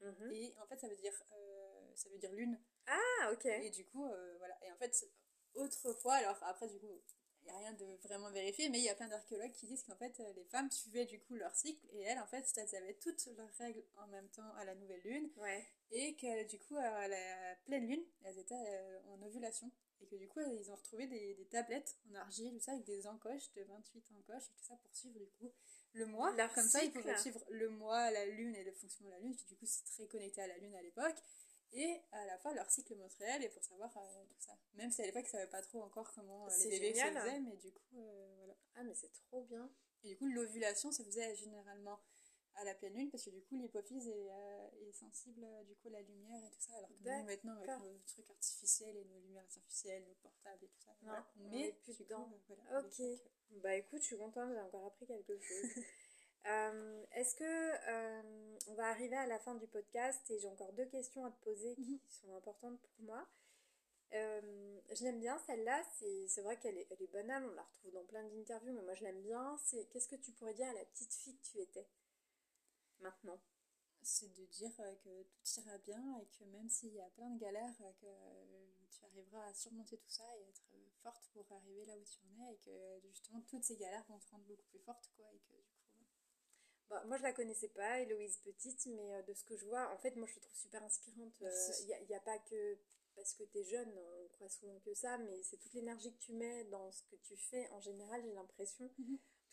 Mhm. 0.00 0.32
Et 0.32 0.54
en 0.58 0.66
fait, 0.66 0.78
ça 0.78 0.88
veut 0.88 0.96
dire, 0.96 1.22
euh, 1.32 1.92
ça 1.94 2.08
veut 2.10 2.18
dire 2.18 2.32
lune. 2.32 2.60
Ah, 2.86 3.30
ok. 3.32 3.46
Et 3.46 3.70
du 3.70 3.84
coup, 3.86 4.04
euh, 4.06 4.36
voilà. 4.38 4.58
Et 4.64 4.72
en 4.72 4.76
fait, 4.76 5.08
autrefois, 5.54 6.14
alors 6.14 6.38
après, 6.42 6.68
du 6.68 6.78
coup, 6.78 7.00
il 7.42 7.52
n'y 7.52 7.52
a 7.52 7.58
rien 7.58 7.72
de 7.74 7.84
vraiment 8.02 8.30
vérifié, 8.30 8.68
mais 8.68 8.78
il 8.78 8.84
y 8.84 8.88
a 8.88 8.94
plein 8.94 9.08
d'archéologues 9.08 9.52
qui 9.52 9.66
disent 9.66 9.84
qu'en 9.84 9.96
fait, 9.96 10.18
les 10.34 10.44
femmes 10.44 10.70
suivaient 10.70 11.06
du 11.06 11.20
coup 11.20 11.34
leur 11.36 11.54
cycle 11.54 11.86
et 11.92 12.02
elles, 12.02 12.18
en 12.18 12.26
fait, 12.26 12.44
elles 12.56 12.74
avaient 12.74 12.94
toutes 12.94 13.24
leurs 13.36 13.52
règles 13.58 13.84
en 13.96 14.08
même 14.08 14.28
temps 14.30 14.52
à 14.56 14.64
la 14.64 14.74
nouvelle 14.74 15.00
lune. 15.02 15.30
Ouais. 15.36 15.64
Et 15.92 16.16
que 16.16 16.44
du 16.48 16.58
coup, 16.58 16.76
à 16.76 17.06
la 17.06 17.56
pleine 17.64 17.86
lune, 17.86 18.04
elles 18.24 18.38
étaient 18.38 18.54
euh, 18.54 19.00
en 19.04 19.22
ovulation. 19.22 19.70
Et 20.00 20.06
que 20.06 20.16
du 20.16 20.28
coup, 20.28 20.40
ils 20.40 20.70
ont 20.70 20.76
retrouvé 20.76 21.06
des, 21.06 21.34
des, 21.34 21.46
tablettes 21.46 21.96
en 22.10 22.14
argile, 22.16 22.52
tout 22.52 22.60
ça, 22.60 22.72
avec 22.72 22.84
des 22.84 23.06
encoches 23.06 23.52
de 23.54 23.62
28 23.62 24.12
encoches 24.18 24.44
et 24.44 24.52
tout 24.58 24.64
ça 24.64 24.76
pour 24.76 24.94
suivre 24.94 25.18
du 25.18 25.26
coup 25.38 25.52
le 25.92 26.06
mois. 26.06 26.34
Comme 26.54 26.68
ça, 26.68 26.82
ils 26.84 26.92
pouvaient 26.92 27.16
suivre 27.18 27.42
le 27.50 27.68
mois, 27.70 28.10
la 28.10 28.26
lune 28.26 28.54
et 28.54 28.64
le 28.64 28.72
fonctionnement 28.72 29.10
de 29.10 29.16
la 29.16 29.20
lune, 29.20 29.34
qui 29.34 29.46
du 29.46 29.56
coup, 29.56 29.66
c'est 29.66 29.84
très 29.84 30.06
connecté 30.06 30.42
à 30.42 30.46
la 30.46 30.58
lune 30.58 30.74
à 30.74 30.82
l'époque. 30.82 31.16
Et 31.72 32.00
à 32.12 32.24
la 32.26 32.38
fois 32.38 32.54
leur 32.54 32.70
cycle 32.70 32.94
menstruel 32.94 33.42
et 33.42 33.48
pour 33.48 33.62
savoir 33.62 33.94
euh, 33.96 34.24
tout 34.28 34.40
ça. 34.40 34.56
Même 34.74 34.90
si 34.90 35.02
à 35.02 35.06
l'époque, 35.06 35.24
ils 35.26 35.30
savaient 35.30 35.48
pas 35.48 35.62
trop 35.62 35.82
encore 35.82 36.12
comment 36.14 36.46
euh, 36.46 36.50
les 36.64 36.70
bébés 36.70 36.94
se 36.94 37.00
faisaient, 37.00 37.40
mais 37.40 37.56
du 37.56 37.72
coup, 37.72 38.06
euh, 38.06 38.34
voilà. 38.36 38.54
Ah, 38.76 38.84
mais 38.84 38.94
c'est 38.94 39.12
trop 39.12 39.42
bien. 39.42 39.70
Et 40.04 40.08
du 40.08 40.16
coup, 40.16 40.26
l'ovulation 40.26 40.92
se 40.92 41.02
faisait 41.02 41.34
généralement 41.34 42.00
à 42.56 42.64
la 42.64 42.74
pleine 42.74 42.94
lune 42.94 43.10
parce 43.10 43.24
que 43.24 43.30
du 43.30 43.42
coup 43.42 43.56
l'hypophyse 43.56 44.08
est, 44.08 44.30
euh, 44.30 44.88
est, 44.88 44.92
sensible 44.92 45.44
euh, 45.44 45.64
du 45.64 45.74
coup 45.76 45.88
à 45.88 45.92
la 45.92 46.02
lumière 46.02 46.42
et 46.44 46.50
tout 46.50 46.60
ça 46.60 46.72
alors 46.76 46.88
que 46.88 47.04
nous 47.04 47.24
maintenant 47.24 47.56
avec 47.56 47.68
nos 47.68 47.98
trucs 48.06 48.30
artificiels 48.30 48.96
et 48.96 49.04
nos 49.04 49.18
lumières 49.20 49.42
artificielles 49.42 50.04
nos 50.06 50.14
portables 50.14 50.64
et 50.64 50.68
tout 50.68 50.80
ça 50.80 50.92
non, 51.02 51.48
mais 51.50 51.72
plus 51.82 51.98
dedans. 51.98 52.28
voilà, 52.48 52.80
ok. 52.80 53.02
bah 53.62 53.74
écoute 53.74 54.00
je 54.00 54.06
suis 54.06 54.16
contente 54.16 54.50
j'ai 54.52 54.60
encore 54.60 54.86
appris 54.86 55.06
quelque 55.06 55.38
chose. 55.38 55.84
Euh, 56.48 57.04
est-ce 57.16 57.34
que 57.34 58.70
on 58.70 58.74
va 58.74 58.86
arriver 58.86 59.16
à 59.16 59.26
la 59.26 59.40
fin 59.40 59.56
du 59.56 59.66
podcast 59.66 60.30
et 60.30 60.38
j'ai 60.38 60.46
encore 60.46 60.72
deux 60.74 60.84
questions 60.84 61.24
à 61.24 61.30
te 61.32 61.42
poser 61.42 61.74
qui 61.74 61.94
mhm. 61.94 61.98
sont 62.08 62.36
importantes 62.36 62.78
pour 62.78 63.04
moi. 63.04 63.26
Je 64.12 65.02
l'aime 65.02 65.18
bien 65.18 65.36
celle-là, 65.44 65.82
c'est 65.98 66.42
vrai 66.42 66.56
qu'elle 66.58 66.78
est, 66.78 66.86
elle 66.88 67.02
est 67.02 67.12
banale, 67.12 67.44
on 67.50 67.54
la 67.56 67.64
retrouve 67.64 67.90
dans 67.94 68.04
plein 68.04 68.22
d'interviews, 68.22 68.72
mais 68.72 68.82
moi 68.82 68.94
je 68.94 69.02
l'aime 69.02 69.22
bien. 69.22 69.58
C'est 69.64 69.86
qu'est-ce 69.86 70.06
que 70.06 70.14
tu 70.14 70.30
pourrais 70.30 70.54
dire 70.54 70.68
à 70.68 70.72
la 70.74 70.84
petite 70.84 71.12
fille 71.12 71.36
que 71.36 71.46
tu 71.46 71.58
étais? 71.58 71.88
Maintenant 73.00 73.40
C'est 74.02 74.32
de 74.34 74.44
dire 74.46 74.72
euh, 74.80 74.94
que 75.04 75.22
tout 75.22 75.60
ira 75.60 75.78
bien 75.78 76.18
et 76.20 76.26
que 76.38 76.44
même 76.44 76.68
s'il 76.68 76.94
y 76.94 77.00
a 77.00 77.08
plein 77.10 77.30
de 77.30 77.38
galères, 77.38 77.74
euh, 77.80 77.92
que 78.00 78.94
tu 78.94 79.04
arriveras 79.04 79.46
à 79.46 79.54
surmonter 79.54 79.96
tout 79.96 80.08
ça 80.08 80.24
et 80.38 80.48
être 80.48 80.74
euh, 80.74 80.88
forte 81.02 81.28
pour 81.32 81.50
arriver 81.52 81.84
là 81.86 81.96
où 81.96 82.04
tu 82.04 82.18
en 82.24 82.48
es 82.48 82.54
et 82.54 82.58
que 82.58 83.08
justement 83.08 83.40
toutes 83.48 83.64
ces 83.64 83.76
galères 83.76 84.04
vont 84.08 84.18
te 84.18 84.30
rendre 84.30 84.44
beaucoup 84.44 84.66
plus 84.70 84.80
forte 84.80 85.10
quoi 85.16 85.26
et 85.32 85.38
que 85.38 85.54
du 85.54 85.74
coup 85.74 86.06
bah, 86.88 87.02
moi, 87.06 87.16
je 87.16 87.24
la 87.24 87.32
connaissais 87.32 87.68
pas, 87.70 87.98
Héloïse 87.98 88.38
Petite, 88.44 88.86
mais 88.86 89.20
de 89.24 89.34
ce 89.34 89.42
que 89.42 89.56
je 89.56 89.66
vois, 89.66 89.92
en 89.92 89.98
fait, 89.98 90.14
moi, 90.14 90.28
je 90.28 90.36
la 90.36 90.40
trouve 90.42 90.56
super 90.56 90.84
inspirante. 90.84 91.34
Il 91.40 92.06
n'y 92.06 92.14
a, 92.14 92.20
pas 92.20 92.38
que 92.38 92.78
parce 93.16 93.32
que 93.34 93.42
tu 93.42 93.58
es 93.58 93.64
jeune, 93.64 93.92
on 93.98 94.28
croit 94.28 94.48
souvent 94.48 94.78
que 94.78 94.94
ça, 94.94 95.18
mais 95.18 95.42
c'est 95.42 95.56
toute 95.56 95.74
l'énergie 95.74 96.12
que 96.12 96.18
tu 96.20 96.32
mets 96.32 96.62
dans 96.66 96.92
ce 96.92 97.02
que 97.04 97.16
tu 97.16 97.36
fais. 97.36 97.68
En 97.70 97.80
général, 97.80 98.22
j'ai 98.22 98.32
l'impression, 98.34 98.88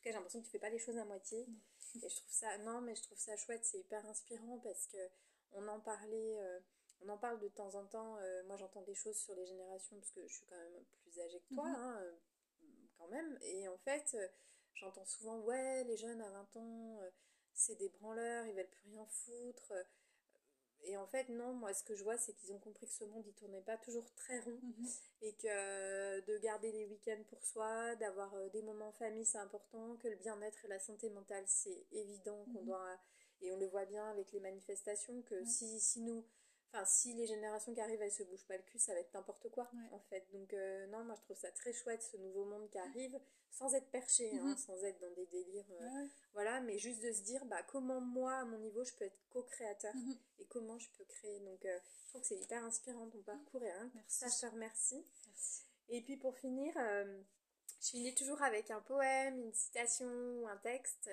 j'ai 0.04 0.12
l'impression 0.12 0.40
que 0.40 0.46
tu 0.46 0.52
fais 0.52 0.60
pas 0.60 0.70
les 0.70 0.80
choses 0.80 0.98
à 0.98 1.06
moitié. 1.06 1.48
Et 2.02 2.10
je 2.10 2.16
trouve 2.16 2.32
ça, 2.32 2.58
non, 2.60 2.82
mais 2.82 2.96
je 2.96 3.04
trouve 3.04 3.18
ça 3.18 3.36
chouette, 3.38 3.64
c'est 3.64 3.80
hyper 3.80 4.06
inspirant 4.08 4.60
parce 4.60 4.88
que 4.88 4.98
on 5.52 5.68
en 5.68 5.80
parlait, 5.80 6.40
euh, 6.40 6.60
on 7.02 7.10
en 7.10 7.18
parle 7.18 7.40
de 7.40 7.48
temps 7.50 7.76
en 7.76 7.86
temps. 7.86 8.18
Euh, 8.18 8.44
moi, 8.46 8.58
j'entends 8.58 8.82
des 8.82 8.96
choses 8.96 9.16
sur 9.16 9.36
les 9.36 9.46
générations 9.46 9.96
parce 9.98 10.12
que 10.12 10.28
je 10.28 10.34
suis 10.34 10.46
quand 10.48 10.58
même 10.58 10.84
plus 11.04 11.20
âgée 11.20 11.40
que 11.40 11.54
toi, 11.54 11.68
mhm. 11.68 11.76
hein, 11.76 12.00
euh, 12.02 12.16
quand 12.98 13.08
même. 13.10 13.38
Et 13.44 13.68
en 13.68 13.78
fait, 13.78 14.18
j'entends 14.74 15.06
souvent, 15.06 15.40
ouais, 15.42 15.84
les 15.84 15.98
jeunes 15.98 16.22
à 16.22 16.30
20 16.30 16.56
ans, 16.58 17.00
c'est 17.54 17.76
des 17.76 17.90
branleurs, 17.90 18.46
ils 18.48 18.56
veulent 18.56 18.70
plus 18.70 18.90
rien 18.90 19.06
foutre. 19.06 19.74
Et 20.86 20.98
en 20.98 21.08
fait, 21.08 21.30
non, 21.30 21.54
moi, 21.54 21.74
ce 21.74 21.84
que 21.84 21.96
je 21.96 22.04
vois, 22.04 22.18
c'est 22.18 22.34
qu'ils 22.34 22.52
ont 22.54 22.60
compris 22.60 22.88
que 22.88 22.94
ce 22.94 23.06
monde, 23.06 23.24
il 23.26 23.34
tournait 23.34 23.62
pas 23.62 23.78
toujours 23.78 24.10
très 24.16 24.40
rond. 24.40 24.60
Mhm. 24.62 24.88
Et 25.22 25.34
que 25.34 25.48
euh, 25.48 26.22
de 26.22 26.38
garder 26.40 26.72
les 26.72 26.86
week-ends 26.86 27.24
pour 27.30 27.44
soi, 27.44 27.96
d'avoir 27.96 28.34
euh, 28.36 28.50
des 28.50 28.62
moments 28.62 28.90
en 28.90 28.94
famille, 28.94 29.26
c'est 29.26 29.38
important. 29.38 29.96
Que 29.98 30.08
le 30.08 30.16
bien-être 30.18 30.66
et 30.66 30.68
la 30.68 30.80
santé 30.80 31.10
mentale, 31.10 31.44
c'est 31.48 31.86
évident 31.92 32.46
qu'on 32.46 32.62
mhm. 32.62 32.68
doit. 32.68 33.00
Et 33.42 33.52
on 33.52 33.58
le 33.58 33.68
voit 33.68 33.86
bien 33.86 34.10
avec 34.10 34.32
les 34.32 34.40
manifestations, 34.40 35.22
que 35.24 35.44
si, 35.46 35.80
si 35.80 36.02
nous 36.02 36.26
Enfin, 36.74 36.86
si 36.86 37.14
les 37.14 37.28
générations 37.28 37.72
qui 37.72 37.82
arrivent, 37.82 38.02
elles 38.02 38.12
se 38.12 38.24
bougent 38.24 38.48
pas 38.48 38.58
le 38.58 38.64
cul, 38.64 38.80
ça 38.80 38.94
va 38.94 39.00
être 39.00 39.14
n'importe 39.14 39.48
quoi, 39.50 39.70
en 39.92 40.00
fait. 40.10 40.26
Donc, 40.34 40.54
euh, 40.54 40.88
non, 40.88 41.04
moi, 41.04 41.14
je 41.16 41.22
trouve 41.22 41.38
ça 41.38 41.52
très 41.52 41.72
chouette, 41.72 42.02
ce 42.02 42.18
nouveau 42.18 42.46
monde 42.46 42.68
qui 42.72 42.80
arrive, 42.80 43.20
sans 43.54 43.74
être 43.74 43.90
perché, 43.92 44.30
hein, 44.38 44.44
mhm. 44.44 44.58
sans 44.58 44.84
être 44.84 45.00
dans 45.00 45.14
des 45.14 45.26
délires. 45.28 45.66
Euh, 45.72 46.06
voilà, 46.34 46.60
mais 46.62 46.78
juste 46.78 47.02
de 47.02 47.12
se 47.12 47.22
dire, 47.22 47.46
bah, 47.46 47.64
comment 47.64 48.02
moi, 48.02 48.34
à 48.34 48.46
mon 48.46 48.58
niveau, 48.58 48.84
je 48.84 48.94
peux 48.94 49.06
être 49.06 49.18
co-créateur 49.30 49.96
mhm. 49.96 50.18
et 50.40 50.46
comment 50.46 50.78
je 50.80 50.90
peux 50.98 51.06
créer. 51.06 51.40
Donc, 51.40 51.64
euh, 51.66 51.80
je 52.06 52.10
trouve 52.10 52.22
que 52.22 52.28
c'est 52.28 52.40
hyper 52.40 52.64
inspirant 52.64 53.08
ton 53.10 53.22
parcours 53.22 53.64
et 53.64 53.72
hein, 53.72 53.92
ça, 54.08 54.28
je 54.28 54.46
te 54.46 54.52
remercie. 54.52 55.06
Merci. 55.28 55.62
Et 55.90 56.02
puis, 56.02 56.18
pour 56.18 56.38
finir, 56.38 56.74
je 56.76 57.90
finis 57.90 58.16
toujours 58.16 58.42
avec 58.42 58.72
un 58.72 58.82
poème, 58.82 59.40
une 59.40 59.54
citation 59.54 60.48
un 60.48 60.58
texte 60.58 61.10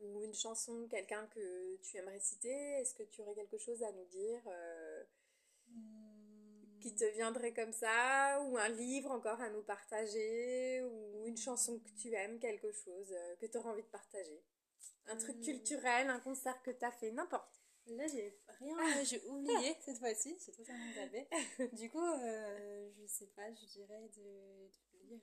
ou 0.00 0.22
une 0.22 0.34
chanson, 0.34 0.86
quelqu'un 0.88 1.26
que 1.34 1.76
tu 1.82 1.96
aimerais 1.96 2.20
citer 2.20 2.52
Est-ce 2.80 2.94
que 2.94 3.02
tu 3.04 3.20
aurais 3.20 3.34
quelque 3.34 3.58
chose 3.58 3.82
à 3.82 3.92
nous 3.92 4.04
dire 4.06 4.40
euh. 4.46 4.77
Qui 6.80 6.94
te 6.94 7.04
viendrait 7.04 7.52
comme 7.52 7.72
ça 7.72 8.40
Ou 8.42 8.56
un 8.56 8.68
livre 8.68 9.10
encore 9.10 9.40
à 9.40 9.50
nous 9.50 9.62
partager 9.62 10.82
Ou 10.82 11.26
une 11.26 11.36
chanson 11.36 11.78
que 11.78 11.90
tu 12.00 12.12
aimes, 12.14 12.38
quelque 12.38 12.72
chose 12.72 13.12
euh, 13.12 13.36
que 13.36 13.46
tu 13.46 13.58
auras 13.58 13.70
envie 13.70 13.82
de 13.82 13.88
partager 13.88 14.42
Un 15.06 15.16
truc 15.16 15.36
hmm. 15.36 15.42
culturel, 15.42 16.08
un 16.08 16.20
concert 16.20 16.62
que 16.62 16.70
tu 16.70 16.84
as 16.84 16.92
fait, 16.92 17.10
n'importe. 17.12 17.60
Là, 17.86 18.06
j'ai 18.06 18.38
rien, 18.60 19.04
j'ai 19.04 19.22
oublié 19.26 19.74
cette 19.80 19.98
fois-ci, 19.98 20.36
j'ai 20.44 20.52
totalement 20.52 20.92
zappé. 20.94 21.26
du 21.72 21.90
coup, 21.90 22.04
euh, 22.04 22.90
je 23.00 23.06
sais 23.06 23.28
pas, 23.28 23.50
je 23.54 23.64
dirais 23.64 24.10
de, 24.16 24.68
de 24.92 25.08
lire. 25.08 25.22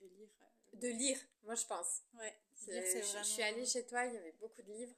de 0.00 0.06
lire 0.06 0.28
de 0.74 0.88
lire, 0.88 1.18
moi 1.42 1.54
je 1.54 1.66
pense. 1.66 2.02
Ouais. 2.14 2.34
je, 2.66 3.22
suis 3.22 3.42
allée 3.42 3.66
chez 3.66 3.86
toi, 3.86 4.04
il 4.06 4.14
y 4.14 4.16
avait 4.16 4.34
beaucoup 4.40 4.62
de 4.62 4.72
livres. 4.72 4.94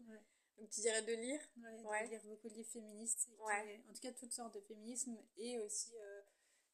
Donc 0.58 0.70
tu 0.70 0.80
dirais 0.80 1.02
de 1.02 1.12
lire 1.12 1.40
Ouais, 1.84 2.04
de 2.06 2.10
lire 2.10 2.22
beaucoup 2.24 2.48
de 2.48 2.54
livres 2.54 2.70
féministes. 2.70 3.28
en 3.40 3.92
tout 3.92 4.00
cas, 4.00 4.12
toutes 4.12 4.32
sortes 4.32 4.54
de 4.54 4.60
féminisme 4.60 5.16
et 5.36 5.58
aussi 5.58 5.92
euh, 5.98 6.22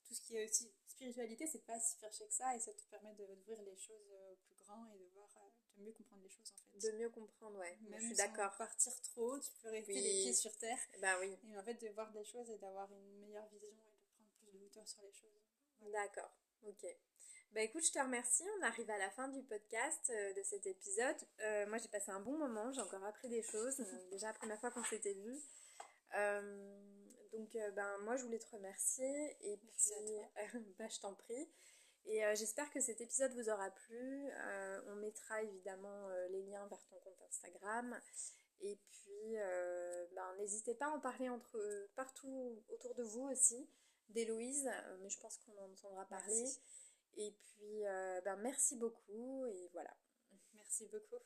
tout 0.07 0.15
ce 0.15 0.21
qui 0.21 0.37
est 0.37 0.45
aussi 0.45 0.71
spiritualité, 0.87 1.47
c'est 1.47 1.65
pas 1.67 1.81
si 1.81 1.99
chercher 1.99 2.27
que 2.29 2.33
ça 2.35 2.55
et 2.55 2.61
ça 2.61 2.73
te 2.73 2.83
permet 2.91 3.13
d'ouvrir 3.15 3.61
les 3.63 3.77
choses 3.77 4.09
euh, 4.13 4.33
au 4.33 4.37
plus 4.37 4.55
grand 4.57 4.87
et 4.95 4.99
de 4.99 5.05
voir, 5.15 5.29
euh, 5.39 5.79
de 5.79 5.85
mieux 5.85 5.93
comprendre 5.93 6.23
les 6.23 6.29
choses 6.29 6.53
en 6.53 6.79
fait. 6.81 6.87
De 6.91 6.97
mieux 6.97 7.11
comprendre, 7.11 7.59
ouais. 7.59 7.77
Même 7.89 8.01
je 8.01 8.07
suis 8.07 8.15
d'accord. 8.17 8.55
partir 8.57 8.93
trop, 9.03 9.39
tu 9.41 9.51
peux 9.63 9.71
rester 9.71 9.93
Oui. 9.95 10.03
les 10.03 10.23
pieds 10.23 10.35
sur 10.35 10.57
terre. 10.59 10.79
Bah 11.01 11.19
oui. 11.21 11.37
Et 11.49 11.59
en 11.59 11.65
fait, 11.65 11.75
de 11.75 11.89
voir 11.89 12.13
des 12.13 12.25
choses 12.25 12.49
et 12.51 12.59
d'avoir 12.59 12.91
une 12.93 13.19
meilleure 13.21 13.49
vision 13.49 13.69
et 13.69 13.73
de 13.73 14.07
prendre 14.15 14.29
plus 14.39 14.53
de 14.59 14.65
hauteur 14.65 14.87
sur 14.87 15.03
les 15.03 15.13
choses. 15.13 15.41
D'accord, 15.91 16.31
ok. 16.63 16.87
Bah 17.55 17.61
écoute, 17.61 17.85
je 17.85 17.93
te 17.93 17.99
remercie. 17.99 18.45
On 18.59 18.63
arrive 18.63 18.89
à 18.91 18.97
la 18.97 19.11
fin 19.11 19.29
du 19.29 19.43
podcast 19.43 20.09
euh, 20.09 20.33
de 20.33 20.43
cet 20.43 20.67
épisode. 20.67 21.17
Euh, 21.41 21.67
moi, 21.67 21.77
j'ai 21.77 21.89
passé 21.89 22.11
un 22.11 22.21
bon 22.21 22.39
moment. 22.39 22.73
J'ai 22.73 22.81
encore 22.81 23.05
appris 23.05 23.29
des 23.29 23.43
choses. 23.43 23.79
euh, 23.81 23.85
déjà 24.11 24.29
la 24.29 24.33
première 24.33 24.59
fois 24.59 24.71
qu'on 24.71 24.85
s'était 24.85 25.13
vu. 25.13 25.39
Donc, 27.33 27.53
ben 27.75 27.99
moi, 28.05 28.17
je 28.17 28.25
voulais 28.25 28.39
te 28.39 28.49
remercier. 28.49 29.37
Et 29.43 29.61
Merci 29.63 29.93
à 30.35 30.45
puis, 30.47 30.75
bah, 30.79 30.89
je 30.89 31.01
t'en 31.01 31.13
prie. 31.15 31.47
Et 32.07 32.23
j'espère 32.37 32.71
que 32.71 32.81
cet 32.81 33.03
épisode 33.03 33.33
vous 33.35 33.51
aura 33.51 33.71
plu. 33.71 34.31
On 34.87 34.97
mettra 34.97 35.43
évidemment 35.43 36.09
les 36.31 36.43
liens 36.45 36.67
vers 36.69 36.83
ton 36.87 36.99
compte 37.01 37.21
Instagram. 37.29 38.01
Et 38.61 38.79
puis, 38.91 39.37
ben, 40.15 40.35
n'hésitez 40.39 40.75
pas 40.75 40.87
à 40.87 40.91
en 40.91 41.01
parler 41.01 41.29
entre 41.29 41.59
partout 41.97 42.63
autour 42.71 42.95
de 42.95 43.03
vous 43.03 43.29
aussi 43.29 43.69
d'Héloïse, 44.09 44.71
mais 45.01 45.11
je 45.11 45.19
pense 45.21 45.39
qu'on 45.39 45.57
en 45.59 45.71
entendra 45.71 46.07
parler. 46.07 46.43
Merci. 46.43 46.61
Et 47.17 47.33
puis, 47.33 47.87
euh, 47.87 48.21
ben, 48.25 48.37
merci 48.37 48.77
beaucoup 48.77 49.47
et 49.47 49.71
voilà. 49.73 49.91
Merci 50.55 50.87
beaucoup. 50.91 51.23